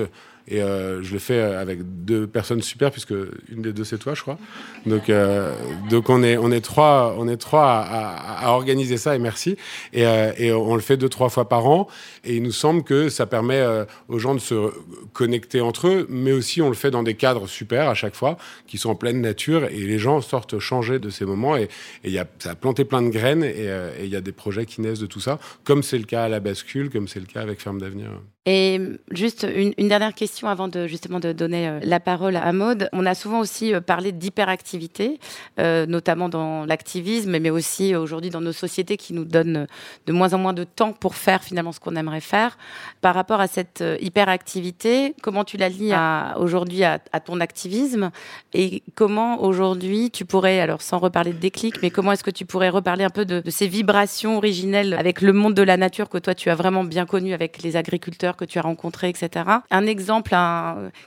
et 0.50 0.64
euh, 0.64 1.04
je 1.04 1.14
le 1.14 1.20
fais 1.20 1.40
avec 1.40 1.80
deux 2.06 2.26
personnes 2.26 2.62
super, 2.62 2.92
puisque 2.92 3.14
une 3.50 3.62
des 3.62 3.72
deux, 3.72 3.84
c'est 3.84 4.00
toi, 4.00 4.16
je 4.16 4.22
crois. 4.24 4.40
Donc, 4.88 5.10
euh, 5.10 5.54
donc 5.90 6.10
on, 6.10 6.24
est, 6.24 6.38
on 6.38 6.52
est 6.52 6.62
trois, 6.62 7.16
on 7.20 7.28
est 7.28 7.38
trois 7.38 7.68
à, 7.68 8.46
à, 8.46 8.50
organiser 8.50 8.98
ça, 8.98 9.16
et 9.16 9.20
merci. 9.20 9.58
Et, 9.94 10.08
euh, 10.08 10.32
et, 10.38 10.52
on 10.52 10.74
le 10.74 10.82
fait 10.82 10.98
deux, 10.98 11.08
trois 11.08 11.30
fois 11.30 11.48
par 11.48 11.68
an. 11.68 11.88
Et 12.24 12.38
il 12.38 12.44
nous 12.44 12.52
semble 12.52 12.84
que 12.84 13.10
ça 13.10 13.28
permet 13.28 13.64
aux 14.08 14.18
gens 14.18 14.34
de 14.34 14.40
se 14.40 14.72
connecter 15.14 15.62
entre 15.62 15.88
eux, 15.88 16.08
mais 16.10 16.32
aussi 16.32 16.62
on 16.62 16.70
le 16.70 16.76
fait 16.76 16.92
dans 16.92 17.04
des 17.04 17.14
cadres 17.14 17.48
super 17.48 17.88
à 17.88 17.94
chaque 17.94 18.16
fois, 18.16 18.38
qui 18.66 18.80
sont 18.80 18.90
en 18.90 18.96
pleine 18.96 19.22
nature. 19.22 19.66
Et 19.66 19.80
les 19.80 20.00
gens 20.00 20.20
sortent 20.22 20.58
changés 20.58 20.98
de 20.98 21.12
ces 21.12 21.26
moments. 21.26 21.58
Et, 21.58 21.70
et 22.04 22.10
y 22.10 22.18
a, 22.18 22.26
ça 22.40 22.52
a 22.52 22.56
planté 22.56 22.86
plein 22.86 23.04
de 23.04 23.10
graines. 23.10 23.44
Et 23.44 23.70
il 24.02 24.10
y 24.10 24.16
a 24.16 24.22
des 24.22 24.32
projets 24.32 24.66
qui 24.66 24.82
naissent 24.82 25.00
de 25.00 25.06
tout 25.06 25.20
ça, 25.20 25.38
comme 25.64 25.84
c'est 25.84 26.00
le 26.00 26.06
cas 26.06 26.24
à 26.24 26.30
la 26.30 26.40
bascule, 26.40 26.90
comme 26.90 27.08
c'est 27.08 27.20
le 27.20 27.28
cas 27.28 27.42
avec 27.42 27.62
Ferme 27.62 27.80
d'Avenir. 27.80 28.10
Et 28.46 28.80
juste 29.12 29.46
une, 29.54 29.74
dernière 29.90 30.16
question 30.16 30.48
avant 30.48 30.70
de 30.70 30.88
justement 30.88 31.20
de 31.20 31.34
donner 31.34 31.68
euh, 31.68 31.80
la 31.84 32.00
parole 32.00 32.38
à 32.38 32.54
Maud. 32.54 32.90
On 32.94 33.06
a 33.06 33.14
souvent 33.14 33.42
aussi 33.42 33.74
euh, 33.74 33.82
parlé 33.82 34.14
d'hyperactivité, 34.14 35.20
euh, 35.60 35.86
notamment 35.86 36.30
dans 36.30 36.66
l'activisme, 36.66 37.38
mais 37.38 37.50
aussi 37.50 37.96
aujourd'hui 37.96 38.30
dans 38.30 38.40
nos 38.40 38.54
sociétés 38.54 38.96
qui 38.96 39.14
nous 39.14 39.26
donnent 39.26 39.68
de 40.06 40.14
moins 40.14 40.34
en 40.34 40.38
moins 40.38 40.54
de 40.54 40.64
temps 40.64 40.94
pour 40.94 41.16
faire 41.16 41.44
finalement 41.44 41.74
ce 41.74 41.82
qu'on 41.82 41.98
aimerait 41.98 42.22
faire. 42.22 42.58
Par 43.02 43.14
rapport 43.14 43.42
à 43.42 43.48
cette 43.48 43.84
hyperactivité, 44.00 45.16
comment 45.22 45.44
tu 45.44 45.58
la 45.58 45.68
lis 45.68 45.92
aujourd'hui 46.38 46.84
à, 46.84 47.00
ton 47.20 47.42
activisme 47.42 48.10
et 48.54 48.84
comment 48.96 49.44
aujourd'hui 49.44 50.12
tu 50.12 50.26
pourrais, 50.26 50.62
alors 50.62 50.82
sans 50.82 50.98
reparler 50.98 51.34
de 51.34 51.40
déclic, 51.40 51.82
mais 51.82 51.90
comment 51.90 52.14
est-ce 52.14 52.24
que 52.24 52.32
tu 52.32 52.46
pourrais 52.46 52.70
reparler 52.70 53.04
un 53.04 53.10
peu 53.10 53.26
de 53.26 53.44
ces 53.50 53.68
vibrations 53.68 54.38
originelles 54.38 54.94
avec 54.94 55.22
le 55.22 55.34
monde 55.34 55.54
de 55.54 55.64
la 55.64 55.76
nature 55.76 56.10
que 56.10 56.18
toi 56.18 56.34
tu 56.34 56.50
as 56.50 56.56
vraiment 56.56 56.84
bien 56.84 57.06
connu 57.06 57.34
avec 57.34 57.62
les 57.62 57.76
agriculteurs 57.76 58.29
que 58.36 58.46
tu 58.46 58.60
as 58.60 58.62
rencontrés, 58.62 59.10
etc. 59.10 59.46
Un 59.72 59.86
exemple 59.86 60.36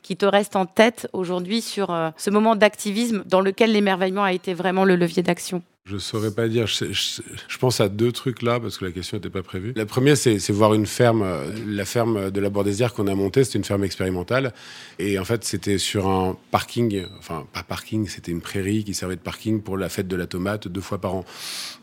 qui 0.03 0.17
te 0.17 0.27
reste 0.27 0.57
en 0.57 0.67
tête 0.67 1.09
aujourd'hui 1.13 1.63
sur 1.63 1.91
euh, 1.91 2.11
ce 2.17 2.31
moment 2.31 2.57
d'activisme 2.57 3.23
dans 3.27 3.41
lequel 3.41 3.73
l'émerveillement 3.73 4.25
a 4.25 4.33
été 4.33 4.55
vraiment 4.55 4.85
le 4.85 4.97
levier 4.97 5.23
d'action? 5.23 5.63
Je 5.85 5.99
saurais 5.99 6.31
pas 6.31 6.47
dire. 6.47 6.67
Je, 6.69 7.59
pense 7.59 7.81
à 7.81 7.89
deux 7.89 8.13
trucs 8.13 8.43
là 8.43 8.61
parce 8.61 8.79
que 8.79 8.85
la 8.85 8.93
question 8.93 9.17
n'était 9.17 9.31
pas 9.31 9.43
prévue. 9.43 9.73
La 9.75 9.85
première, 9.85 10.17
c'est 10.17 10.39
voir 10.51 10.75
une 10.75 10.87
ferme, 10.87 11.23
euh, 11.23 11.51
la 11.67 11.85
ferme 11.85 12.31
de 12.31 12.41
la 12.41 12.51
Bordesière 12.51 12.95
qu'on 12.95 13.09
a 13.09 13.15
montée. 13.17 13.43
C'était 13.43 13.59
une 13.59 13.65
ferme 13.65 13.83
expérimentale 13.83 14.53
et 15.01 15.19
en 15.19 15.25
fait, 15.25 15.43
c'était 15.45 15.79
sur 15.79 16.09
un 16.09 16.37
parking, 16.53 17.05
enfin 17.19 17.47
pas 17.53 17.65
parking, 17.65 18.07
c'était 18.07 18.31
une 18.31 18.41
prairie 18.41 18.85
qui 18.85 18.95
servait 18.95 19.17
de 19.17 19.21
parking 19.21 19.61
pour 19.61 19.77
la 19.77 19.89
fête 19.89 20.07
de 20.07 20.15
la 20.15 20.27
tomate 20.27 20.69
deux 20.69 20.81
fois 20.81 20.99
par 20.99 21.17
an. 21.17 21.25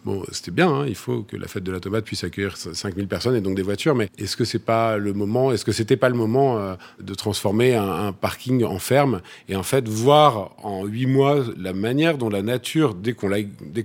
Bon, 0.05 0.23
c'était 0.31 0.51
bien. 0.51 0.69
Hein, 0.69 0.85
il 0.87 0.95
faut 0.95 1.23
que 1.23 1.35
la 1.35 1.47
fête 1.47 1.63
de 1.63 1.71
la 1.71 1.81
tomate 1.81 2.05
puisse 2.05 2.23
accueillir 2.23 2.55
5000 2.55 3.07
personnes 3.07 3.35
et 3.35 3.41
donc 3.41 3.55
des 3.55 3.63
voitures. 3.63 3.95
Mais 3.95 4.09
est-ce 4.17 4.37
que 4.37 4.45
c'est 4.45 4.59
pas 4.59 4.97
le 4.97 5.11
moment 5.11 5.51
Est-ce 5.51 5.65
que 5.65 5.73
c'était 5.73 5.97
pas 5.97 6.07
le 6.07 6.15
moment 6.15 6.57
euh, 6.57 6.75
de 7.01 7.13
transformer 7.13 7.75
un, 7.75 8.13
parking 8.13 8.63
en 8.63 8.79
ferme? 8.79 9.21
Et 9.49 9.57
en 9.57 9.63
fait 9.63 9.89
voir 9.89 10.55
en 10.63 10.85
huit 10.85 11.05
mois 11.05 11.43
la 11.57 11.73
manière 11.73 12.17
dont 12.17 12.29
la 12.29 12.41
nature, 12.41 12.95
dès 12.95 13.11
qu'on 13.11 13.27
l'a 13.27 13.39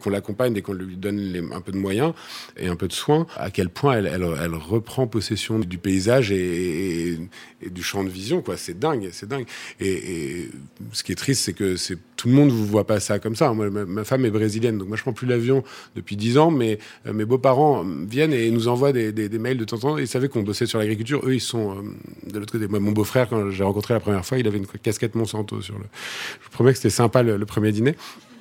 qu'on 0.04 0.10
l'accompagne, 0.10 0.52
dès 0.52 0.62
qu'on 0.62 0.74
lui 0.74 0.96
donne 0.96 1.50
un 1.52 1.60
peu 1.60 1.72
de 1.72 1.78
moyens 1.78 2.12
et 2.56 2.68
un 2.68 2.76
peu 2.76 2.88
de 2.88 2.92
soins, 2.92 3.26
à 3.36 3.50
quel 3.50 3.68
point 3.68 3.96
elle, 3.96 4.54
reprend 4.54 5.06
possession 5.06 5.58
du 5.58 5.78
paysage 5.78 6.30
et, 6.30 7.18
du 7.64 7.82
champ 7.82 8.04
de 8.04 8.10
vision. 8.10 8.42
quoi. 8.42 8.56
C'est 8.56 8.78
dingue, 8.78 9.08
c'est 9.12 9.28
dingue. 9.28 9.46
Et, 9.80 10.48
ce 10.92 11.02
qui 11.02 11.12
est 11.12 11.16
triste, 11.16 11.44
c'est 11.44 11.54
que 11.54 11.76
tout 12.16 12.28
le 12.28 12.34
monde 12.34 12.48
ne 12.48 12.52
voit 12.52 12.86
pas 12.86 13.00
ça 13.00 13.18
comme 13.18 13.36
ça. 13.36 13.52
Moi, 13.52 13.70
ma, 13.70 14.04
femme 14.04 14.24
est 14.24 14.30
brésilienne, 14.30 14.78
donc 14.78 14.88
moi 14.88 14.96
je 14.96 15.02
prends 15.02 15.12
plus 15.12 15.26
l'avion 15.26 15.64
depuis 15.96 16.16
dix 16.16 16.36
ans, 16.38 16.50
mais 16.50 16.78
mes 17.10 17.24
beaux-parents 17.24 17.84
viennent 17.84 18.32
et 18.32 18.50
nous 18.50 18.68
envoient 18.68 18.92
des, 18.92 19.38
mails 19.38 19.58
de 19.58 19.64
temps 19.64 19.76
en 19.76 19.80
temps. 19.80 19.98
Ils 19.98 20.08
savaient 20.08 20.28
qu'on 20.28 20.42
bossait 20.42 20.66
sur 20.66 20.78
l'agriculture. 20.78 21.22
Eux, 21.26 21.34
ils 21.34 21.40
sont 21.40 21.72
euh, 21.72 22.30
de 22.30 22.38
l'autre 22.38 22.52
côté. 22.52 22.68
Moi, 22.68 22.80
mon 22.80 22.92
beau-frère, 22.92 23.28
quand 23.28 23.50
j'ai 23.50 23.64
rencontré 23.64 23.94
la 23.94 24.00
première 24.00 24.24
fois, 24.24 24.38
il 24.38 24.46
avait 24.46 24.58
une 24.58 24.66
casquette 24.66 25.14
Monsanto 25.14 25.60
sur 25.60 25.74
le. 25.78 25.84
Je 26.40 26.44
vous 26.44 26.50
promets 26.50 26.72
que 26.72 26.76
c'était 26.76 26.90
sympa 26.90 27.22
le 27.22 27.44
premier 27.46 27.72
dîner. 27.72 27.96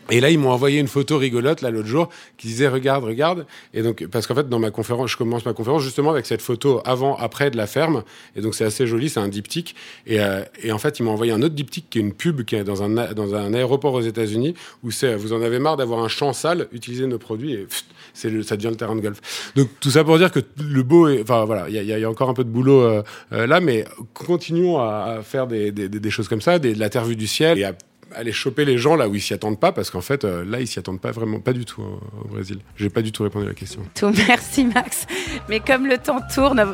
Et 0.09 0.19
là, 0.19 0.29
ils 0.29 0.37
m'ont 0.37 0.51
envoyé 0.51 0.79
une 0.79 0.87
photo 0.87 1.17
rigolote 1.17 1.61
là 1.61 1.71
l'autre 1.71 1.87
jour 1.87 2.09
qui 2.37 2.47
disait 2.47 2.67
regarde, 2.67 3.03
regarde. 3.03 3.45
Et 3.73 3.81
donc 3.81 4.05
parce 4.07 4.27
qu'en 4.27 4.35
fait 4.35 4.49
dans 4.49 4.59
ma 4.59 4.71
conférence, 4.71 5.11
je 5.11 5.17
commence 5.17 5.45
ma 5.45 5.53
conférence 5.53 5.81
justement 5.81 6.11
avec 6.11 6.25
cette 6.25 6.41
photo 6.41 6.81
avant, 6.85 7.15
après 7.15 7.51
de 7.51 7.57
la 7.57 7.67
ferme. 7.67 8.03
Et 8.35 8.41
donc 8.41 8.55
c'est 8.55 8.65
assez 8.65 8.85
joli, 8.85 9.09
c'est 9.09 9.19
un 9.19 9.27
diptyque. 9.27 9.75
Et, 10.05 10.19
euh, 10.19 10.43
en 10.71 10.77
fait, 10.77 10.99
ils 10.99 11.03
m'ont 11.03 11.11
envoyé 11.11 11.31
un 11.31 11.41
autre 11.41 11.55
diptyque 11.55 11.89
qui 11.89 11.99
est 11.99 12.01
une 12.01 12.13
pub 12.13 12.43
qui 12.43 12.55
est 12.55 12.63
dans 12.63 12.83
un 12.83 13.13
dans 13.13 13.35
un 13.35 13.53
aéroport 13.53 13.93
aux 13.93 14.01
États-Unis 14.01 14.55
où 14.83 14.91
c'est 14.91 15.15
vous 15.15 15.33
en 15.33 15.41
avez 15.41 15.59
marre 15.59 15.77
d'avoir 15.77 16.03
un 16.03 16.07
champ 16.07 16.33
sale, 16.33 16.67
utilisez 16.71 17.07
nos 17.07 17.19
produits 17.19 17.53
et 17.53 17.67
c'est 18.13 18.43
ça 18.43 18.57
devient 18.57 18.69
le 18.69 18.75
terrain 18.75 18.95
de 18.95 19.01
golf. 19.01 19.51
Donc 19.55 19.69
tout 19.79 19.91
ça 19.91 20.03
pour 20.03 20.17
dire 20.17 20.31
que 20.31 20.39
le 20.59 20.83
beau, 20.83 21.07
est, 21.07 21.21
enfin 21.21 21.45
voilà, 21.45 21.69
il 21.69 21.75
y, 21.75 22.03
a 22.03 22.09
encore 22.09 22.29
un 22.29 22.33
peu 22.33 22.43
de 22.43 22.49
boulot 22.49 22.81
euh, 22.81 23.03
euh, 23.31 23.47
là, 23.47 23.59
mais 23.59 23.85
continuons 24.13 24.79
à, 24.79 25.21
faire 25.23 25.47
des, 25.47 25.71
choses 26.09 26.27
comme 26.27 26.41
ça, 26.41 26.59
des, 26.59 26.73
de 26.73 26.99
vue 27.05 27.15
du 27.15 27.27
ciel 27.27 27.75
aller 28.15 28.31
choper 28.31 28.65
les 28.65 28.77
gens 28.77 28.95
là 28.95 29.07
où 29.07 29.15
ils 29.15 29.21
s'y 29.21 29.33
attendent 29.33 29.59
pas, 29.59 29.71
parce 29.71 29.89
qu'en 29.89 30.01
fait, 30.01 30.25
euh, 30.25 30.43
là, 30.45 30.59
ils 30.59 30.67
s'y 30.67 30.79
attendent 30.79 31.01
pas 31.01 31.11
vraiment, 31.11 31.39
pas 31.39 31.53
du 31.53 31.65
tout 31.65 31.81
au, 31.81 32.27
Brésil. 32.27 32.59
J'ai 32.77 32.89
pas 32.89 33.01
du 33.01 33.11
tout 33.11 33.23
répondu 33.23 33.45
à 33.45 33.49
la 33.49 33.55
question. 33.55 33.81
Tout, 33.95 34.11
merci 34.27 34.65
Max. 34.65 35.05
Mais 35.49 35.59
comme 35.59 35.85
le 35.87 35.97
temps 35.97 36.19
tourne, 36.33 36.65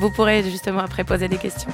vous 0.00 0.10
pourrez 0.10 0.42
justement 0.42 0.80
après 0.80 1.04
poser 1.04 1.28
des 1.28 1.38
questions. 1.38 1.70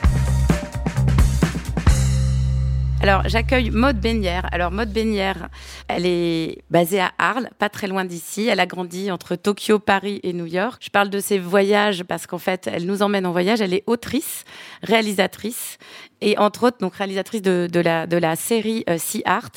Alors, 3.02 3.28
j'accueille 3.28 3.70
Maude 3.70 3.98
Bénière. 3.98 4.46
Alors, 4.52 4.70
Maude 4.70 4.90
Bénière, 4.90 5.48
elle 5.88 6.06
est 6.06 6.58
basée 6.70 7.00
à 7.00 7.10
Arles, 7.18 7.50
pas 7.58 7.68
très 7.68 7.88
loin 7.88 8.04
d'ici. 8.04 8.46
Elle 8.46 8.60
a 8.60 8.66
grandi 8.66 9.10
entre 9.10 9.34
Tokyo, 9.34 9.80
Paris 9.80 10.20
et 10.22 10.32
New 10.32 10.46
York. 10.46 10.80
Je 10.84 10.88
parle 10.88 11.10
de 11.10 11.18
ses 11.18 11.40
voyages 11.40 12.04
parce 12.04 12.28
qu'en 12.28 12.38
fait, 12.38 12.70
elle 12.72 12.86
nous 12.86 13.02
emmène 13.02 13.26
en 13.26 13.32
voyage. 13.32 13.60
Elle 13.60 13.74
est 13.74 13.82
autrice, 13.88 14.44
réalisatrice 14.84 15.78
et 16.20 16.38
entre 16.38 16.68
autres, 16.68 16.78
donc 16.78 16.94
réalisatrice 16.94 17.42
de, 17.42 17.80
la, 17.80 18.36
série 18.36 18.84
euh, 18.88 18.98
Sea 18.98 19.22
Art. 19.24 19.50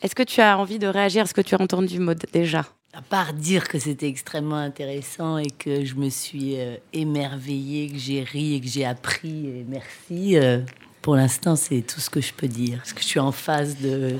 Est-ce 0.00 0.14
que 0.14 0.22
tu 0.22 0.40
as 0.40 0.56
envie 0.56 0.78
de 0.78 0.86
réagir 0.86 1.24
à 1.24 1.26
ce 1.26 1.34
que 1.34 1.40
tu 1.40 1.56
as 1.56 1.60
entendu, 1.60 1.98
Maude, 1.98 2.24
déjà? 2.32 2.66
À 2.94 3.02
part 3.02 3.32
dire 3.32 3.66
que 3.66 3.80
c'était 3.80 4.06
extrêmement 4.06 4.54
intéressant 4.54 5.38
et 5.38 5.50
que 5.50 5.84
je 5.84 5.96
me 5.96 6.08
suis 6.08 6.60
euh, 6.60 6.76
émerveillée, 6.92 7.90
que 7.90 7.98
j'ai 7.98 8.22
ri 8.22 8.54
et 8.54 8.60
que 8.60 8.68
j'ai 8.68 8.84
appris, 8.84 9.48
et 9.48 9.66
merci. 9.68 10.38
Euh, 10.38 10.60
pour 11.06 11.14
l'instant, 11.14 11.54
c'est 11.54 11.82
tout 11.82 12.00
ce 12.00 12.10
que 12.10 12.20
je 12.20 12.32
peux 12.32 12.48
dire. 12.48 12.78
Parce 12.78 12.92
que 12.92 13.00
je 13.00 13.06
suis 13.06 13.20
en 13.20 13.30
phase 13.30 13.76
de. 13.78 14.16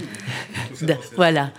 voilà. 1.16 1.50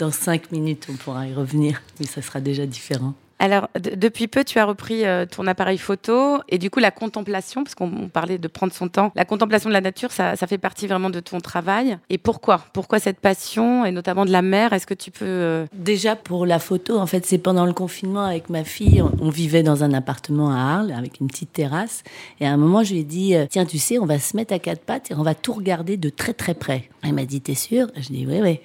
Dans 0.00 0.10
cinq 0.10 0.50
minutes, 0.50 0.88
on 0.90 0.94
pourra 0.94 1.28
y 1.28 1.32
revenir, 1.32 1.80
mais 2.00 2.06
ça 2.06 2.20
sera 2.20 2.40
déjà 2.40 2.66
différent. 2.66 3.14
Alors, 3.42 3.66
depuis 3.74 4.28
peu, 4.28 4.44
tu 4.44 4.60
as 4.60 4.64
repris 4.64 5.04
euh, 5.04 5.26
ton 5.26 5.48
appareil 5.48 5.76
photo 5.76 6.38
et 6.48 6.58
du 6.58 6.70
coup, 6.70 6.78
la 6.78 6.92
contemplation, 6.92 7.64
parce 7.64 7.74
qu'on 7.74 8.08
parlait 8.08 8.38
de 8.38 8.46
prendre 8.46 8.72
son 8.72 8.86
temps, 8.86 9.10
la 9.16 9.24
contemplation 9.24 9.68
de 9.68 9.74
la 9.74 9.80
nature, 9.80 10.12
ça, 10.12 10.36
fait 10.36 10.58
partie 10.58 10.86
vraiment 10.86 11.10
de 11.10 11.18
ton 11.18 11.40
travail. 11.40 11.98
Et 12.08 12.18
pourquoi? 12.18 12.64
Pourquoi 12.72 13.00
cette 13.00 13.18
passion 13.18 13.84
et 13.84 13.90
notamment 13.90 14.24
de 14.26 14.30
la 14.30 14.42
mer? 14.42 14.72
Est-ce 14.72 14.86
que 14.86 14.94
tu 14.94 15.10
peux... 15.10 15.24
Euh, 15.26 15.66
Déjà, 15.72 16.14
pour 16.14 16.46
la 16.46 16.60
photo, 16.60 17.00
en 17.00 17.06
fait, 17.06 17.26
c'est 17.26 17.38
pendant 17.38 17.66
le 17.66 17.72
confinement 17.72 18.24
avec 18.24 18.48
ma 18.48 18.62
fille, 18.62 19.02
on, 19.02 19.30
vivait 19.30 19.64
dans 19.64 19.82
un 19.82 19.92
appartement 19.92 20.52
à 20.52 20.58
Arles 20.58 20.92
avec 20.92 21.18
une 21.18 21.26
petite 21.26 21.52
terrasse. 21.52 22.04
Et 22.38 22.46
à 22.46 22.52
un 22.52 22.56
moment, 22.56 22.84
je 22.84 22.92
lui 22.92 23.00
ai 23.00 23.04
dit, 23.04 23.34
euh, 23.34 23.46
tiens, 23.50 23.66
tu 23.66 23.78
sais, 23.78 23.98
on 23.98 24.06
va 24.06 24.20
se 24.20 24.36
mettre 24.36 24.54
à 24.54 24.60
quatre 24.60 24.82
pattes 24.82 25.10
et 25.10 25.14
on 25.14 25.24
va 25.24 25.34
tout 25.34 25.54
regarder 25.54 25.96
de 25.96 26.10
très 26.10 26.32
très 26.32 26.54
près. 26.54 26.90
Elle 27.02 27.14
m'a 27.14 27.24
dit, 27.24 27.40
t'es 27.40 27.56
sûr 27.56 27.88
Je 27.96 28.06
dis, 28.06 28.24
oui, 28.24 28.38
oui, 28.40 28.60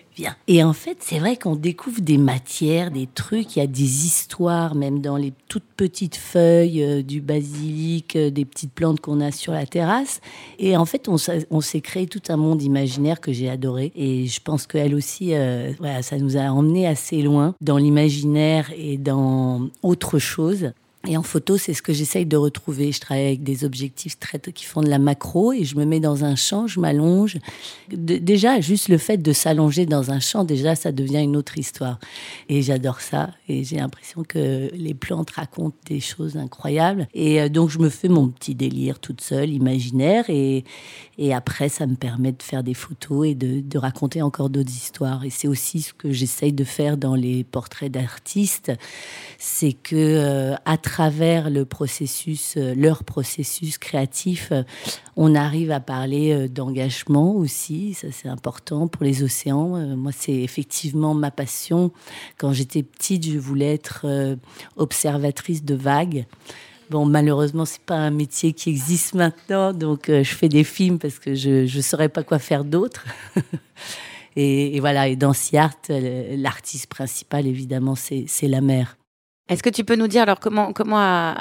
Et 0.47 0.63
en 0.63 0.73
fait, 0.73 0.97
c'est 1.01 1.19
vrai 1.19 1.37
qu'on 1.37 1.55
découvre 1.55 2.01
des 2.01 2.17
matières, 2.17 2.91
des 2.91 3.07
trucs, 3.07 3.55
il 3.55 3.59
y 3.59 3.61
a 3.61 3.67
des 3.67 4.05
histoires, 4.05 4.75
même 4.75 5.01
dans 5.01 5.17
les 5.17 5.33
toutes 5.47 5.63
petites 5.75 6.15
feuilles 6.15 6.83
euh, 6.83 7.03
du 7.03 7.21
basilic, 7.21 8.15
euh, 8.15 8.29
des 8.29 8.45
petites 8.45 8.73
plantes 8.73 8.99
qu'on 8.99 9.21
a 9.21 9.31
sur 9.31 9.53
la 9.53 9.65
terrasse. 9.65 10.21
Et 10.59 10.75
en 10.75 10.85
fait, 10.85 11.07
on, 11.07 11.17
s'est 11.17 11.81
créé 11.81 12.07
tout 12.07 12.21
un 12.29 12.37
monde 12.37 12.61
imaginaire 12.61 13.21
que 13.21 13.31
j'ai 13.31 13.49
adoré. 13.49 13.91
Et 13.95 14.27
je 14.27 14.39
pense 14.41 14.67
qu'elle 14.67 14.95
aussi, 14.95 15.33
euh, 15.33 15.73
ça 16.01 16.17
nous 16.17 16.37
a 16.37 16.41
emmené 16.41 16.87
assez 16.87 17.21
loin 17.21 17.55
dans 17.61 17.77
l'imaginaire 17.77 18.71
et 18.75 18.97
dans 18.97 19.69
autre 19.83 20.19
chose. 20.19 20.71
Et 21.05 21.15
en 21.15 21.23
photo, 21.23 21.57
c'est 21.57 21.73
ce 21.73 21.81
que 21.81 21.93
j'essaye 21.93 22.25
de 22.25 22.35
retrouver. 22.35 22.91
Je 22.91 22.99
travaille 22.99 23.27
avec 23.27 23.43
des 23.43 23.63
objectifs 23.63 24.17
qui 24.53 24.65
font 24.65 24.81
de 24.81 24.89
la 24.89 24.99
macro 24.99 25.53
et 25.53 25.63
je 25.63 25.77
me 25.77 25.85
mets 25.85 25.99
dans 25.99 26.25
un 26.25 26.35
champ, 26.35 26.67
je 26.67 26.79
m'allonge. 26.79 27.37
Déjà, 27.89 28.59
juste 28.59 28.89
le 28.89 28.97
fait 28.97 29.17
de 29.17 29.31
s'allonger 29.31 29.85
dans 29.85 30.11
un 30.11 30.19
champ, 30.19 30.43
déjà, 30.43 30.75
ça 30.75 30.91
devient 30.91 31.19
une 31.19 31.37
autre 31.37 31.57
histoire. 31.57 31.99
Et 32.49 32.61
j'adore 32.61 32.99
ça. 32.99 33.29
Et 33.47 33.63
j'ai 33.63 33.77
l'impression 33.77 34.23
que 34.23 34.69
les 34.73 34.93
plantes 34.93 35.31
racontent 35.31 35.77
des 35.85 35.99
choses 35.99 36.35
incroyables. 36.35 37.07
Et 37.13 37.41
euh, 37.41 37.49
donc, 37.49 37.69
je 37.69 37.79
me 37.79 37.89
fais 37.89 38.09
mon 38.09 38.27
petit 38.27 38.55
délire 38.55 38.99
toute 38.99 39.21
seule, 39.21 39.49
imaginaire. 39.49 40.25
Et, 40.29 40.65
et 41.19 41.33
après, 41.33 41.67
ça 41.67 41.87
me 41.87 41.95
permet 41.95 42.31
de 42.31 42.43
faire 42.43 42.63
des 42.63 42.75
photos 42.75 43.27
et 43.27 43.33
de, 43.33 43.77
raconter 43.77 44.21
encore 44.21 44.49
d'autres 44.49 44.71
histoires. 44.71 45.25
Et 45.25 45.31
c'est 45.31 45.47
aussi 45.47 45.81
ce 45.81 45.93
que 45.93 46.11
j'essaye 46.11 46.53
de 46.53 46.63
faire 46.63 46.95
dans 46.95 47.15
les 47.15 47.43
portraits 47.43 47.91
d'artistes. 47.91 48.71
C'est 49.39 49.73
que, 49.73 49.95
euh, 49.95 50.55
à 50.65 50.77
travers 50.77 51.49
le 51.49 51.65
processus, 51.65 52.55
euh, 52.57 52.75
leur 52.75 53.03
processus 53.03 53.79
créatif, 53.79 54.49
euh, 54.51 54.63
on 55.15 55.33
arrive 55.33 55.71
à 55.71 55.79
parler 55.79 56.47
d'engagement 56.49 57.33
aussi. 57.35 57.95
Ça, 57.95 58.07
c'est 58.11 58.29
important 58.29 58.87
pour 58.87 59.03
les 59.03 59.23
océans. 59.23 59.95
Moi, 59.95 60.11
c'est 60.15 60.35
effectivement 60.35 61.15
ma 61.15 61.31
passion. 61.31 61.91
Quand 62.37 62.53
j'étais 62.53 62.83
petite, 62.83 63.25
je 63.25 63.39
voulais 63.39 63.73
être 63.73 64.05
observatrice 64.75 65.63
de 65.63 65.73
vagues. 65.73 66.25
Bon, 66.89 67.05
malheureusement, 67.05 67.65
c'est 67.65 67.81
pas 67.81 67.95
un 67.95 68.11
métier 68.11 68.53
qui 68.53 68.69
existe 68.69 69.13
maintenant, 69.13 69.73
donc 69.73 70.05
je 70.07 70.23
fais 70.23 70.47
des 70.47 70.63
films 70.63 70.99
parce 70.99 71.19
que 71.19 71.35
je 71.35 71.75
ne 71.75 71.81
saurais 71.81 72.09
pas 72.09 72.23
quoi 72.23 72.39
faire 72.39 72.63
d'autre. 72.63 73.05
et, 74.37 74.79
voilà, 74.79 75.07
et 75.07 75.15
dans 75.15 75.33
Art, 75.53 75.73
l'artiste 75.89 76.87
principal, 76.87 77.45
évidemment, 77.45 77.95
c'est 77.95 78.27
la 78.43 78.61
mer. 78.61 78.97
Est-ce 79.49 79.63
que 79.63 79.69
tu 79.69 79.83
peux 79.83 79.95
nous 79.95 80.07
dire 80.07 80.23
alors 80.23 80.39
comment, 80.39 80.71
comment 80.73 81.35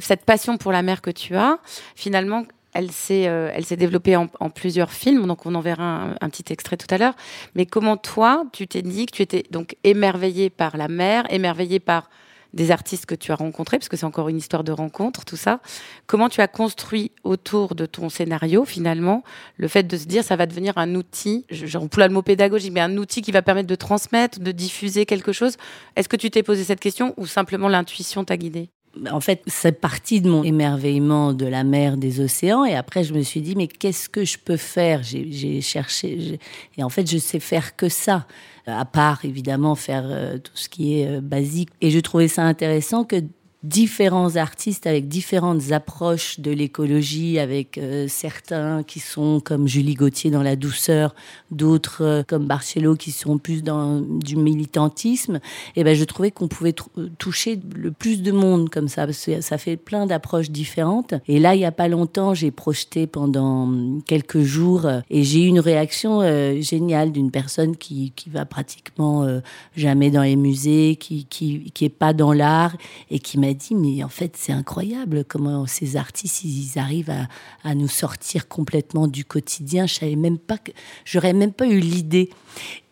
cette 0.00 0.24
passion 0.24 0.58
pour 0.58 0.72
la 0.72 0.82
mer 0.82 1.02
que 1.02 1.10
tu 1.10 1.36
as, 1.36 1.58
finalement, 1.94 2.44
elle 2.74 2.90
s'est, 2.90 3.26
euh, 3.26 3.50
développée 3.70 4.16
en, 4.16 4.28
plusieurs 4.50 4.92
films, 4.92 5.26
donc 5.26 5.46
on 5.46 5.54
en 5.54 5.60
verra 5.60 6.10
un, 6.20 6.28
petit 6.28 6.52
extrait 6.52 6.76
tout 6.76 6.92
à 6.94 6.98
l'heure. 6.98 7.14
Mais 7.54 7.66
comment 7.66 7.96
toi, 7.96 8.44
tu 8.52 8.68
t'es 8.68 8.82
dit 8.82 9.06
que 9.06 9.16
tu 9.16 9.22
étais 9.22 9.44
donc 9.50 9.76
émerveillé 9.84 10.50
par 10.50 10.76
la 10.76 10.88
mer, 10.88 11.24
émerveillé 11.30 11.80
par 11.80 12.10
des 12.56 12.72
artistes 12.72 13.06
que 13.06 13.14
tu 13.14 13.30
as 13.30 13.36
rencontrés, 13.36 13.78
parce 13.78 13.88
que 13.88 13.96
c'est 13.96 14.06
encore 14.06 14.28
une 14.28 14.38
histoire 14.38 14.64
de 14.64 14.72
rencontre, 14.72 15.24
tout 15.24 15.36
ça. 15.36 15.60
Comment 16.06 16.28
tu 16.28 16.40
as 16.40 16.48
construit 16.48 17.12
autour 17.22 17.74
de 17.74 17.86
ton 17.86 18.08
scénario, 18.08 18.64
finalement, 18.64 19.22
le 19.56 19.68
fait 19.68 19.84
de 19.84 19.96
se 19.96 20.06
dire 20.06 20.24
ça 20.24 20.34
va 20.34 20.46
devenir 20.46 20.76
un 20.78 20.94
outil, 20.94 21.44
j'emploie 21.50 22.08
le 22.08 22.14
mot 22.14 22.22
pédagogique, 22.22 22.72
mais 22.72 22.80
un 22.80 22.96
outil 22.96 23.22
qui 23.22 23.30
va 23.30 23.42
permettre 23.42 23.68
de 23.68 23.74
transmettre, 23.74 24.40
de 24.40 24.52
diffuser 24.52 25.06
quelque 25.06 25.32
chose. 25.32 25.56
Est-ce 25.94 26.08
que 26.08 26.16
tu 26.16 26.30
t'es 26.30 26.42
posé 26.42 26.64
cette 26.64 26.80
question 26.80 27.14
ou 27.16 27.26
simplement 27.26 27.68
l'intuition 27.68 28.24
t'a 28.24 28.36
guidé? 28.36 28.70
En 29.10 29.20
fait, 29.20 29.42
c'est 29.46 29.80
parti 29.80 30.20
de 30.20 30.30
mon 30.30 30.42
émerveillement 30.42 31.32
de 31.32 31.46
la 31.46 31.64
mer, 31.64 31.96
des 31.96 32.20
océans. 32.20 32.64
Et 32.64 32.74
après, 32.74 33.04
je 33.04 33.14
me 33.14 33.22
suis 33.22 33.40
dit, 33.40 33.54
mais 33.56 33.66
qu'est-ce 33.66 34.08
que 34.08 34.24
je 34.24 34.38
peux 34.38 34.56
faire? 34.56 35.02
J'ai 35.02 35.60
cherché. 35.60 36.38
Et 36.76 36.82
en 36.82 36.88
fait, 36.88 37.10
je 37.10 37.18
sais 37.18 37.40
faire 37.40 37.76
que 37.76 37.88
ça 37.88 38.26
à 38.66 38.84
part 38.84 39.24
évidemment 39.24 39.74
faire 39.74 40.04
euh, 40.06 40.38
tout 40.38 40.56
ce 40.56 40.68
qui 40.68 41.00
est 41.00 41.06
euh, 41.06 41.20
basique. 41.20 41.70
Et 41.80 41.90
je 41.90 42.00
trouvais 42.00 42.28
ça 42.28 42.42
intéressant 42.42 43.04
que 43.04 43.16
différents 43.66 44.36
artistes 44.36 44.86
avec 44.86 45.08
différentes 45.08 45.72
approches 45.72 46.38
de 46.38 46.52
l'écologie, 46.52 47.38
avec 47.38 47.78
euh, 47.78 48.06
certains 48.08 48.82
qui 48.84 49.00
sont 49.00 49.40
comme 49.40 49.66
Julie 49.66 49.94
Gauthier 49.94 50.30
dans 50.30 50.42
la 50.42 50.54
douceur, 50.54 51.14
d'autres 51.50 52.02
euh, 52.02 52.22
comme 52.22 52.46
Barcelo 52.46 52.94
qui 52.94 53.10
sont 53.10 53.38
plus 53.38 53.62
dans 53.62 54.00
du 54.00 54.36
militantisme. 54.36 55.40
Et 55.74 55.82
ben 55.82 55.96
je 55.96 56.04
trouvais 56.04 56.30
qu'on 56.30 56.46
pouvait 56.46 56.74
toucher 57.18 57.58
le 57.74 57.90
plus 57.90 58.22
de 58.22 58.30
monde 58.30 58.70
comme 58.70 58.88
ça, 58.88 59.04
parce 59.06 59.24
que 59.24 59.40
ça 59.40 59.58
fait 59.58 59.76
plein 59.76 60.06
d'approches 60.06 60.50
différentes. 60.50 61.14
Et 61.26 61.40
là, 61.40 61.54
il 61.54 61.60
y 61.60 61.64
a 61.64 61.72
pas 61.72 61.88
longtemps, 61.88 62.34
j'ai 62.34 62.52
projeté 62.52 63.06
pendant 63.06 63.68
quelques 64.06 64.42
jours 64.42 64.86
euh, 64.86 65.00
et 65.10 65.24
j'ai 65.24 65.44
eu 65.44 65.46
une 65.46 65.60
réaction 65.60 66.20
géniale 66.60 67.10
d'une 67.10 67.30
personne 67.30 67.76
qui 67.76 68.12
qui 68.14 68.30
va 68.30 68.44
pratiquement 68.44 69.26
jamais 69.76 70.10
dans 70.10 70.22
les 70.22 70.36
musées, 70.36 70.96
qui 70.96 71.24
qui 71.24 71.70
qui 71.72 71.88
pas 71.88 72.12
dans 72.12 72.32
l'art 72.32 72.76
et 73.10 73.18
qui 73.18 73.38
m'a 73.38 73.54
dit, 73.56 73.74
mais 73.74 74.04
en 74.04 74.08
fait, 74.08 74.36
c'est 74.36 74.52
incroyable 74.52 75.24
comment 75.24 75.66
ces 75.66 75.96
artistes, 75.96 76.44
ils 76.44 76.78
arrivent 76.78 77.12
à, 77.64 77.74
nous 77.74 77.88
sortir 77.88 78.48
complètement 78.48 79.08
du 79.08 79.24
quotidien. 79.24 79.86
Je 79.86 79.94
savais 79.94 80.16
même 80.16 80.38
pas 80.38 80.58
que, 80.58 80.70
j'aurais 81.04 81.32
même 81.32 81.52
pas 81.52 81.66
eu 81.66 81.80
l'idée. 81.80 82.30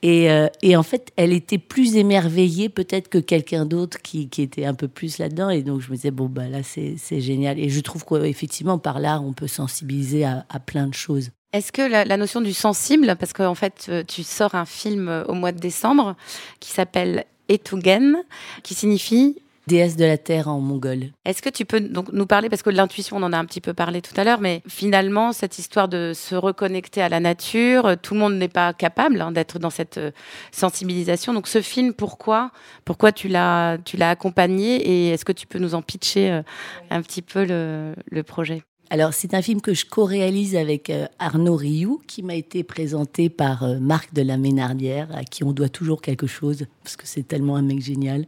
Et, 0.02 0.30
euh, 0.30 0.48
en 0.74 0.82
fait, 0.82 1.12
elle 1.16 1.32
était 1.32 1.58
plus 1.58 1.96
émerveillée 1.96 2.68
peut-être 2.68 3.08
que 3.08 3.18
quelqu'un 3.18 3.64
d'autre 3.64 4.02
qui, 4.02 4.28
était 4.38 4.64
un 4.64 4.74
peu 4.74 4.88
plus 4.88 5.18
là-dedans. 5.18 5.50
Et 5.50 5.62
donc, 5.62 5.80
je 5.80 5.90
me 5.90 5.96
disais, 5.96 6.10
bon, 6.10 6.26
bah 6.26 6.48
là, 6.48 6.62
c'est 6.62 7.20
génial. 7.20 7.58
Et 7.58 7.68
je 7.68 7.80
trouve 7.80 8.04
qu'effectivement, 8.04 8.78
par 8.78 8.98
l'art, 8.98 9.24
on 9.24 9.32
peut 9.32 9.48
sensibiliser 9.48 10.24
à, 10.24 10.44
plein 10.66 10.88
de 10.88 10.94
choses. 10.94 11.30
Est-ce 11.52 11.70
que 11.70 11.82
la, 11.82 12.04
la, 12.04 12.16
notion 12.16 12.40
du 12.40 12.52
sensible, 12.52 13.14
parce 13.18 13.32
qu'en 13.32 13.54
fait, 13.54 13.86
euh, 13.88 14.02
tu 14.06 14.24
sors 14.24 14.56
un 14.56 14.64
film 14.64 15.08
euh, 15.08 15.24
au 15.26 15.34
mois 15.34 15.52
de 15.52 15.60
décembre 15.60 16.16
qui 16.58 16.72
s'appelle 16.72 17.26
Etugen, 17.48 18.16
qui 18.62 18.74
signifie 18.74 19.36
déesse 19.66 19.96
de 19.96 20.04
la 20.04 20.18
terre 20.18 20.48
en 20.48 20.60
mongol. 20.60 21.10
Est-ce 21.24 21.42
que 21.42 21.48
tu 21.48 21.64
peux 21.64 21.80
donc 21.80 22.12
nous 22.12 22.26
parler, 22.26 22.48
parce 22.48 22.62
que 22.62 22.70
l'intuition, 22.70 23.16
on 23.16 23.22
en 23.22 23.32
a 23.32 23.38
un 23.38 23.44
petit 23.44 23.60
peu 23.60 23.72
parlé 23.72 24.02
tout 24.02 24.12
à 24.16 24.24
l'heure, 24.24 24.40
mais 24.40 24.62
finalement, 24.68 25.32
cette 25.32 25.58
histoire 25.58 25.88
de 25.88 26.12
se 26.14 26.34
reconnecter 26.34 27.00
à 27.02 27.08
la 27.08 27.20
nature, 27.20 27.96
tout 28.02 28.14
le 28.14 28.20
monde 28.20 28.34
n'est 28.34 28.48
pas 28.48 28.72
capable 28.72 29.20
hein, 29.20 29.32
d'être 29.32 29.58
dans 29.58 29.70
cette 29.70 29.98
euh, 29.98 30.10
sensibilisation. 30.52 31.32
Donc 31.32 31.48
ce 31.48 31.62
film, 31.62 31.92
pourquoi, 31.94 32.50
pourquoi 32.84 33.12
tu 33.12 33.28
l'as, 33.28 33.78
accompagné 34.00 34.76
et 34.76 35.10
est-ce 35.10 35.24
que 35.24 35.32
tu 35.32 35.46
peux 35.46 35.58
nous 35.58 35.74
en 35.74 35.82
pitcher 35.82 36.30
euh, 36.30 36.42
un 36.90 37.00
petit 37.02 37.22
peu 37.22 37.44
le, 37.44 38.22
projet? 38.22 38.62
Alors, 38.90 39.14
c'est 39.14 39.34
un 39.34 39.42
film 39.42 39.60
que 39.60 39.74
je 39.74 39.86
co-réalise 39.86 40.56
avec 40.56 40.90
euh, 40.90 41.06
Arnaud 41.18 41.56
Rioux, 41.56 42.02
qui 42.06 42.22
m'a 42.22 42.34
été 42.34 42.62
présenté 42.62 43.28
par 43.30 43.66
Marc 43.80 44.12
de 44.12 44.22
la 44.22 44.36
Ménardière, 44.36 45.08
à 45.14 45.24
qui 45.24 45.42
on 45.42 45.52
doit 45.52 45.70
toujours 45.70 46.02
quelque 46.02 46.26
chose, 46.26 46.66
parce 46.82 46.96
que 46.96 47.06
c'est 47.06 47.26
tellement 47.26 47.56
un 47.56 47.62
mec 47.62 47.80
génial. 47.80 48.26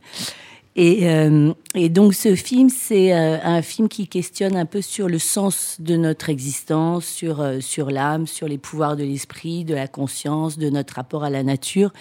Et, 0.79 1.09
euh, 1.09 1.55
et, 1.75 1.89
donc 1.89 2.13
ce 2.13 2.35
film, 2.35 2.69
c'est 2.69 3.15
euh, 3.15 3.39
un 3.43 3.63
film 3.63 3.89
qui 3.89 4.07
questionne 4.07 4.57
un 4.57 4.67
peu 4.67 4.83
sur 4.83 5.09
le 5.09 5.19
sens 5.19 5.79
de 5.81 5.97
notre 5.97 6.29
existence, 6.29 7.07
sur, 7.07 7.41
euh, 7.41 7.61
sur 7.61 7.91
l'âme, 7.91 8.27
sur 8.27 8.47
les 8.47 8.59
pouvoirs 8.59 8.95
de 8.95 9.03
l'esprit, 9.03 9.65
de 9.65 9.75
la 9.75 9.89
conscience, 9.89 10.59
de 10.59 10.69
notre 10.69 10.97
rapport 10.97 11.25
à 11.25 11.31
la 11.31 11.43
nature. 11.43 11.93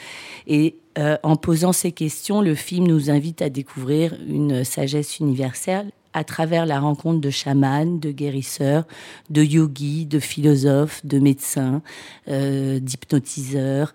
Et 0.46 0.76
en 1.24 1.36
posant 1.36 1.74
ces 1.74 1.92
questions, 1.92 2.40
le 2.40 2.56
film 2.56 2.88
nous 2.88 3.10
invite 3.10 3.42
à 3.42 3.50
découvrir 3.50 4.16
une 4.30 4.64
sagesse 4.64 5.20
universelle 5.20 5.92
à 6.14 6.24
travers 6.24 6.66
la 6.66 6.80
rencontre 6.80 7.20
de 7.20 7.30
chamans, 7.30 8.00
de 8.00 8.12
guérisseurs, 8.12 8.86
de 9.30 9.44
yogis, 9.44 10.06
de 10.06 10.20
philosophes, 10.20 11.06
de 11.06 11.20
médecins, 11.20 11.82
d'hypnotiseurs 12.30 13.94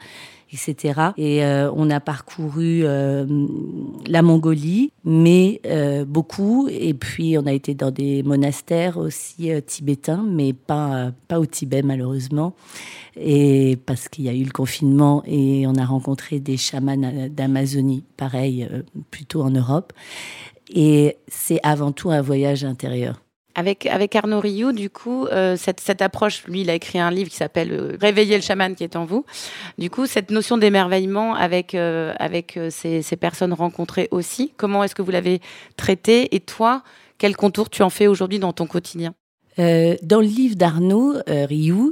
etc. 0.53 1.01
Et 1.17 1.45
euh, 1.45 1.71
on 1.75 1.91
a 1.91 2.01
parcouru 2.01 2.83
euh, 2.85 3.27
la 4.07 4.23
Mongolie, 4.23 4.93
mais 5.05 5.61
euh, 5.67 6.05
beaucoup. 6.05 6.69
Et 6.71 6.95
puis 6.95 7.37
on 7.39 7.47
a 7.47 7.53
été 7.53 7.75
dans 7.75 7.91
des 7.91 8.23
monastères 8.23 8.97
aussi 8.99 9.51
tibétains, 9.67 10.25
mais 10.29 10.53
pas, 10.53 11.13
pas 11.29 11.39
au 11.39 11.47
Tibet 11.47 11.83
malheureusement. 11.83 12.55
Et 13.17 13.79
parce 13.87 14.09
qu'il 14.09 14.25
y 14.25 14.29
a 14.29 14.35
eu 14.35 14.45
le 14.45 14.53
confinement 14.53 15.23
et 15.27 15.67
on 15.67 15.75
a 15.75 15.85
rencontré 15.85 16.41
des 16.41 16.57
chamans 16.57 16.97
d'Amazonie, 16.97 18.05
pareil, 18.17 18.69
plutôt 19.11 19.43
en 19.43 19.51
Europe. 19.51 19.93
Et 20.73 21.17
c'est 21.27 21.61
avant 21.63 21.93
tout 21.93 22.11
un 22.11 22.23
voyage 22.23 22.65
intérieur. 22.65 23.21
Avec, 23.55 23.87
avec 23.87 24.15
Arnaud 24.15 24.41
Rioux, 24.41 24.73
du 24.73 24.91
coup, 24.91 25.27
euh, 25.27 25.57
cette, 25.57 25.81
cette, 25.81 26.03
approche, 26.03 26.45
lui, 26.47 26.61
il 26.61 26.71
a 26.71 26.75
écrit 26.75 27.01
un 27.01 27.11
livre 27.11 27.31
qui 27.31 27.37
s'appelle 27.37 27.73
euh, 27.73 27.97
Réveiller 28.01 28.37
le 28.37 28.43
chaman 28.43 28.75
qui 28.77 28.85
est 28.85 28.95
en 28.95 29.05
vous. 29.05 29.25
Du 29.77 29.91
coup, 29.91 30.07
cette 30.07 30.31
notion 30.31 30.57
d'émerveillement 30.57 31.35
avec, 31.35 31.75
euh, 31.75 32.15
avec 32.19 32.59
ces, 32.71 33.03
ces, 33.03 33.17
personnes 33.17 33.53
rencontrées 33.53 34.09
aussi, 34.13 34.53
comment 34.57 34.85
est-ce 34.85 34.95
que 34.95 35.03
vous 35.03 35.11
l'avez 35.11 35.41
traité? 35.77 36.35
Et 36.35 36.41
toi, 36.41 36.83
quel 37.19 37.37
contour 37.37 37.71
tu 37.71 37.83
en 37.83 37.91
fais 37.91 38.07
aujourd'hui 38.07 38.39
dans 38.39 38.53
ton 38.53 38.67
quotidien? 38.67 39.15
Euh, 39.59 39.97
dans 40.03 40.21
le 40.21 40.27
livre 40.27 40.55
d'Arnaud 40.55 41.17
euh, 41.29 41.47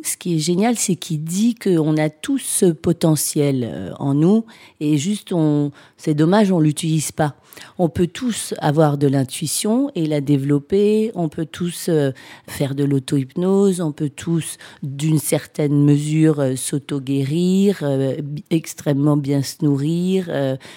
ce 0.05 0.17
qui 0.17 0.37
est 0.37 0.39
génial, 0.39 0.77
c'est 0.77 0.95
qu'il 0.95 1.25
dit 1.25 1.55
qu'on 1.55 1.97
a 1.97 2.09
tous 2.09 2.39
ce 2.39 2.67
potentiel 2.67 3.69
euh, 3.71 3.91
en 3.99 4.15
nous 4.15 4.45
et 4.81 4.97
juste, 4.97 5.35
c'est 5.97 6.15
dommage, 6.15 6.53
on 6.53 6.61
l'utilise 6.61 7.13
pas. 7.13 7.35
On 7.79 7.89
peut 7.89 8.07
tous 8.07 8.55
avoir 8.59 8.99
de 8.99 9.09
l'intuition 9.09 9.91
et 9.97 10.07
la 10.07 10.21
développer. 10.21 11.11
On 11.17 11.29
peut 11.29 11.47
tous 11.47 11.91
faire 12.47 12.77
de 12.77 12.85
l'auto-hypnose. 12.85 13.81
On 13.81 13.91
peut 13.91 14.11
tous, 14.11 14.59
d'une 14.85 15.19
certaine 15.19 15.85
mesure, 15.85 16.57
s'auto-guérir, 16.57 17.83
extrêmement 18.51 19.17
bien 19.17 19.43
se 19.43 19.65
nourrir. 19.65 20.27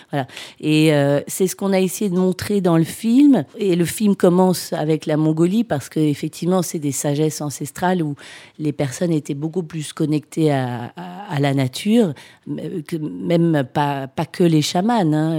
voilà. 0.10 0.28
Et 0.60 0.92
c'est 1.28 1.46
ce 1.46 1.56
qu'on 1.56 1.74
a 1.74 1.80
essayé 1.80 2.10
de 2.10 2.18
montrer 2.18 2.62
dans 2.62 2.78
le 2.78 2.84
film. 2.84 3.44
Et 3.60 3.76
le 3.76 3.86
film 3.86 4.16
commence 4.16 4.74
avec 4.74 5.06
la 5.06 5.18
Mongolie 5.18 5.64
parce 5.64 5.88
que 5.88 6.00
effectivement, 6.00 6.64
c'est 6.72 6.80
des 6.80 6.94
sagesses 6.94 7.42
ancestrales 7.42 8.02
où 8.02 8.16
les 8.58 8.72
personnes 8.72 9.12
étaient 9.12 9.34
beaucoup 9.34 9.64
plus 9.64 9.92
connectées 9.92 10.52
à, 10.52 10.94
la 11.40 11.54
nature, 11.54 12.14
même 12.48 13.64
pas, 13.74 14.08
pas 14.08 14.26
que 14.26 14.44
les 14.44 14.62
chamans. 14.62 15.02
Hein. 15.14 15.38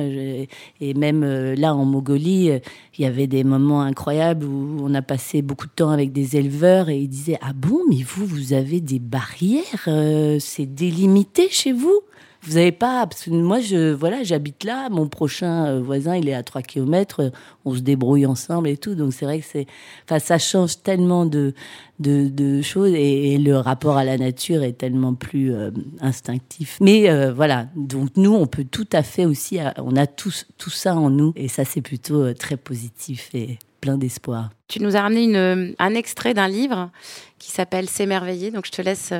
Et 0.81 0.95
même 0.95 1.23
euh, 1.23 1.55
là, 1.55 1.75
en 1.75 1.85
Mongolie, 1.85 2.51
euh, 2.51 2.59
il 2.99 3.03
y 3.03 3.07
avait 3.07 3.27
des 3.27 3.45
moments 3.45 3.83
incroyables 3.83 4.45
où 4.45 4.79
on 4.83 4.95
a 4.95 5.03
passé 5.03 5.43
beaucoup 5.43 5.67
de 5.67 5.73
temps 5.73 5.91
avec 5.91 6.13
des 6.13 6.37
éleveurs 6.37 6.89
et 6.89 6.99
ils 6.99 7.09
disaient 7.09 7.39
Ah 7.41 7.53
bon, 7.55 7.81
mais 7.89 8.03
vous, 8.03 8.27
vous 8.27 8.53
avez 8.53 8.81
des 8.81 8.99
barrières 8.99 9.63
euh, 9.89 10.39
C'est 10.41 10.67
délimité 10.67 11.49
chez 11.51 11.73
vous? 11.73 12.01
Vous 12.45 12.55
n'avez 12.55 12.73
pas, 12.73 13.07
parce 13.07 13.25
que 13.25 13.31
moi, 13.31 13.61
je, 13.61 13.93
voilà, 13.93 14.25
j'habite 14.25 14.65
là, 14.65 14.89
mon 14.91 15.07
prochain 15.07 15.67
euh, 15.67 15.81
voisin, 15.81 16.17
il 16.17 16.29
est 16.29 16.35
à 16.35 16.43
3 16.43 16.63
km, 16.63 17.21
euh, 17.21 17.31
on 17.65 17.75
se 17.75 17.81
débrouille 17.81 18.27
ensemble 18.27 18.69
et 18.69 18.77
tout. 18.77 18.97
Donc 18.97 19.13
c'est 19.13 19.25
vrai 19.25 19.39
que 19.39 19.47
c'est, 19.49 19.67
enfin, 20.05 20.19
ça 20.19 20.39
change 20.39 20.83
tellement 20.83 21.25
de, 21.25 21.55
de, 22.01 22.61
choses 22.63 22.93
et, 22.95 23.39
le 23.39 23.57
rapport 23.57 23.97
à 23.97 24.05
la 24.05 24.19
nature 24.19 24.65
est 24.65 24.73
tellement 24.73 25.15
plus 25.15 25.55
euh, 25.55 25.71
instinctif. 26.01 26.79
Mais 26.81 27.31
voilà, 27.31 27.69
donc 27.77 28.11
nous, 28.17 28.35
on 28.35 28.47
peut 28.47 28.65
tout 28.65 28.89
à 28.93 29.05
fait 29.05 29.25
aussi, 29.25 29.59
on 29.77 29.95
a 29.97 30.09
tous, 30.09 30.47
tout 30.59 30.71
ça 30.71 30.97
en 30.97 31.11
nous 31.11 31.33
et 31.37 31.47
ça, 31.47 31.65
c'est 31.65 31.81
plutôt 31.81 32.33
très 32.35 32.57
positif 32.57 33.31
et 33.35 33.59
plein 33.81 33.99
d'espoir. 33.99 34.51
Tu 34.67 34.81
nous 34.81 34.97
as 34.97 35.03
ramené 35.03 35.75
un 35.79 35.95
extrait 35.95 36.35
d'un 36.35 36.49
livre 36.49 36.91
qui 37.39 37.53
s'appelle 37.53 37.89
S'émerveiller. 37.89 38.51
Donc 38.51 38.67
je 38.67 38.73
te 38.73 38.83
laisse, 38.83 39.13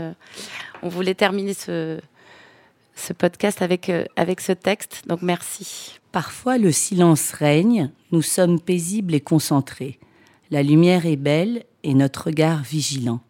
on 0.83 0.89
voulait 0.89 1.15
terminer 1.15 1.55
ce 1.55 2.01
ce 2.95 3.13
podcast 3.13 3.63
avec, 3.63 3.89
euh, 3.89 4.05
avec 4.17 4.41
ce 4.41 4.53
texte. 4.53 5.03
Donc 5.07 5.23
merci. 5.23 5.99
Parfois 6.13 6.59
le 6.59 6.73
silence 6.73 7.33
règne, 7.33 7.91
nous 8.11 8.23
sommes 8.23 8.61
paisibles 8.61 9.15
et 9.15 9.21
concentrés. 9.21 9.99
La 10.51 10.63
lumière 10.63 11.07
est 11.07 11.17
belle 11.17 11.65
et 11.83 11.95
notre 11.95 12.27
regard 12.27 12.63
vigilant. 12.63 13.21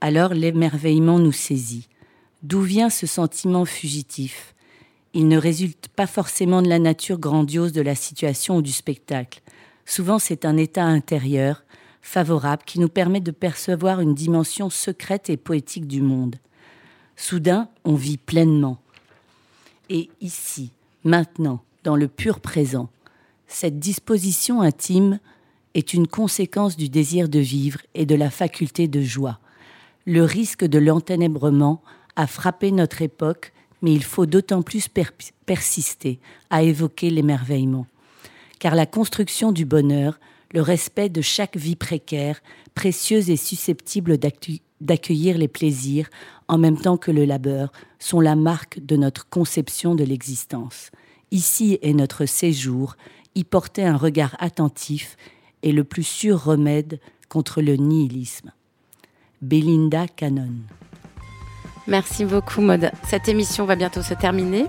Alors 0.00 0.34
l'émerveillement 0.34 1.18
nous 1.18 1.32
saisit. 1.32 1.88
D'où 2.42 2.62
vient 2.62 2.90
ce 2.90 3.06
sentiment 3.06 3.64
fugitif? 3.64 4.54
Il 5.14 5.28
ne 5.28 5.36
résulte 5.36 5.88
pas 5.88 6.06
forcément 6.06 6.62
de 6.62 6.68
la 6.68 6.78
nature 6.78 7.18
grandiose 7.18 7.72
de 7.72 7.82
la 7.82 7.94
situation 7.94 8.56
ou 8.56 8.62
du 8.62 8.72
spectacle. 8.72 9.42
Souvent 9.84 10.18
c'est 10.18 10.44
un 10.44 10.56
état 10.56 10.84
intérieur, 10.84 11.64
favorable, 12.00 12.62
qui 12.64 12.80
nous 12.80 12.88
permet 12.88 13.20
de 13.20 13.30
percevoir 13.30 14.00
une 14.00 14.14
dimension 14.14 14.70
secrète 14.70 15.28
et 15.28 15.36
poétique 15.36 15.86
du 15.86 16.00
monde. 16.00 16.36
Soudain, 17.22 17.68
on 17.84 17.94
vit 17.94 18.16
pleinement. 18.16 18.78
Et 19.88 20.10
ici, 20.20 20.72
maintenant, 21.04 21.62
dans 21.84 21.94
le 21.94 22.08
pur 22.08 22.40
présent, 22.40 22.88
cette 23.46 23.78
disposition 23.78 24.60
intime 24.60 25.20
est 25.74 25.94
une 25.94 26.08
conséquence 26.08 26.76
du 26.76 26.88
désir 26.88 27.28
de 27.28 27.38
vivre 27.38 27.78
et 27.94 28.06
de 28.06 28.16
la 28.16 28.28
faculté 28.28 28.88
de 28.88 29.02
joie. 29.02 29.38
Le 30.04 30.24
risque 30.24 30.64
de 30.64 30.80
l'enténèbrement 30.80 31.80
a 32.16 32.26
frappé 32.26 32.72
notre 32.72 33.02
époque, 33.02 33.52
mais 33.82 33.92
il 33.92 34.02
faut 34.02 34.26
d'autant 34.26 34.62
plus 34.62 34.88
persister 35.46 36.18
à 36.50 36.64
évoquer 36.64 37.08
l'émerveillement. 37.08 37.86
Car 38.58 38.74
la 38.74 38.86
construction 38.86 39.52
du 39.52 39.64
bonheur, 39.64 40.18
le 40.52 40.60
respect 40.60 41.08
de 41.08 41.22
chaque 41.22 41.56
vie 41.56 41.76
précaire, 41.76 42.42
précieuse 42.74 43.30
et 43.30 43.36
susceptible 43.36 44.18
d'accueillir 44.82 45.38
les 45.38 45.48
plaisirs 45.48 46.08
en 46.48 46.58
même 46.58 46.76
temps 46.76 46.98
que 46.98 47.10
le 47.10 47.24
labeur, 47.24 47.72
sont 47.98 48.20
la 48.20 48.36
marque 48.36 48.84
de 48.84 48.96
notre 48.96 49.28
conception 49.28 49.94
de 49.94 50.04
l'existence. 50.04 50.90
Ici 51.30 51.78
est 51.80 51.94
notre 51.94 52.26
séjour, 52.26 52.96
y 53.34 53.44
porter 53.44 53.84
un 53.86 53.96
regard 53.96 54.36
attentif 54.38 55.16
est 55.62 55.72
le 55.72 55.84
plus 55.84 56.02
sûr 56.02 56.42
remède 56.42 57.00
contre 57.28 57.62
le 57.62 57.76
nihilisme. 57.76 58.52
Belinda 59.40 60.06
Cannon. 60.08 60.52
Merci 61.86 62.24
beaucoup, 62.24 62.60
Maud. 62.60 62.90
Cette 63.08 63.28
émission 63.28 63.64
va 63.64 63.74
bientôt 63.74 64.02
se 64.02 64.14
terminer. 64.14 64.66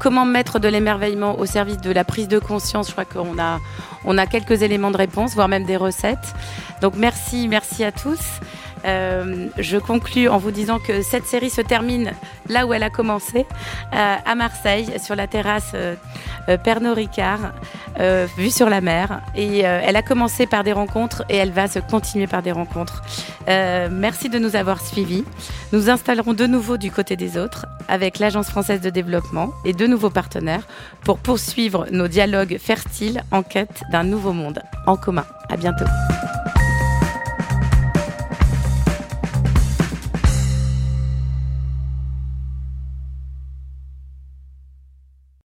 Comment 0.00 0.24
mettre 0.24 0.58
de 0.58 0.66
l'émerveillement 0.68 1.38
au 1.38 1.46
service 1.46 1.80
de 1.80 1.90
la 1.90 2.04
prise 2.04 2.26
de 2.26 2.38
conscience? 2.38 2.88
Je 2.88 2.92
crois 2.92 3.04
qu'on 3.04 3.38
a, 3.38 3.60
on 4.04 4.18
a 4.18 4.26
quelques 4.26 4.62
éléments 4.62 4.90
de 4.90 4.96
réponse, 4.96 5.34
voire 5.34 5.48
même 5.48 5.64
des 5.64 5.76
recettes. 5.76 6.34
Donc 6.80 6.94
merci, 6.96 7.46
merci 7.48 7.84
à 7.84 7.92
tous. 7.92 8.40
Euh, 8.84 9.46
je 9.58 9.78
conclus 9.78 10.28
en 10.28 10.38
vous 10.38 10.50
disant 10.50 10.78
que 10.78 11.02
cette 11.02 11.26
série 11.26 11.50
se 11.50 11.60
termine 11.60 12.12
là 12.48 12.66
où 12.66 12.72
elle 12.72 12.82
a 12.82 12.90
commencé, 12.90 13.46
euh, 13.94 14.16
à 14.24 14.34
Marseille, 14.34 14.88
sur 15.02 15.16
la 15.16 15.26
terrasse 15.26 15.72
euh, 15.74 15.94
Pernod 16.64 16.96
Ricard, 16.96 17.52
vue 18.36 18.50
sur 18.50 18.70
la 18.70 18.80
mer. 18.80 19.20
Et 19.34 19.58
elle 19.60 19.96
a 19.96 20.02
commencé 20.02 20.46
par 20.46 20.64
des 20.64 20.72
rencontres 20.72 21.24
et 21.28 21.36
elle 21.36 21.50
va 21.50 21.66
se 21.66 21.78
continuer 21.78 22.26
par 22.26 22.42
des 22.42 22.52
rencontres. 22.52 23.02
merci 23.46 24.30
de 24.30 24.38
nous 24.38 24.56
avoir 24.56 24.80
suivis. 24.80 25.24
Nous 25.72 25.90
installerons 25.90 26.32
de 26.32 26.46
nouveau 26.46 26.78
du 26.78 26.90
côté 26.90 27.16
des 27.16 27.36
autres 27.36 27.66
avec 27.86 28.18
l'Agence 28.18 28.48
française 28.48 28.80
de 28.80 28.88
développement 28.88 29.52
et 29.66 29.74
de 29.74 29.86
nouveaux 29.86 30.10
partenaires 30.10 30.66
pour 31.02 31.18
poursuivre 31.18 31.86
nos 31.90 32.08
dialogues 32.08 32.56
fertiles 32.58 33.22
en 33.30 33.42
quête 33.42 33.82
d'un 33.92 34.04
nouveau 34.04 34.32
monde 34.32 34.62
en 34.86 34.96
commun. 34.96 35.26
À 35.50 35.56
bientôt. 35.56 35.84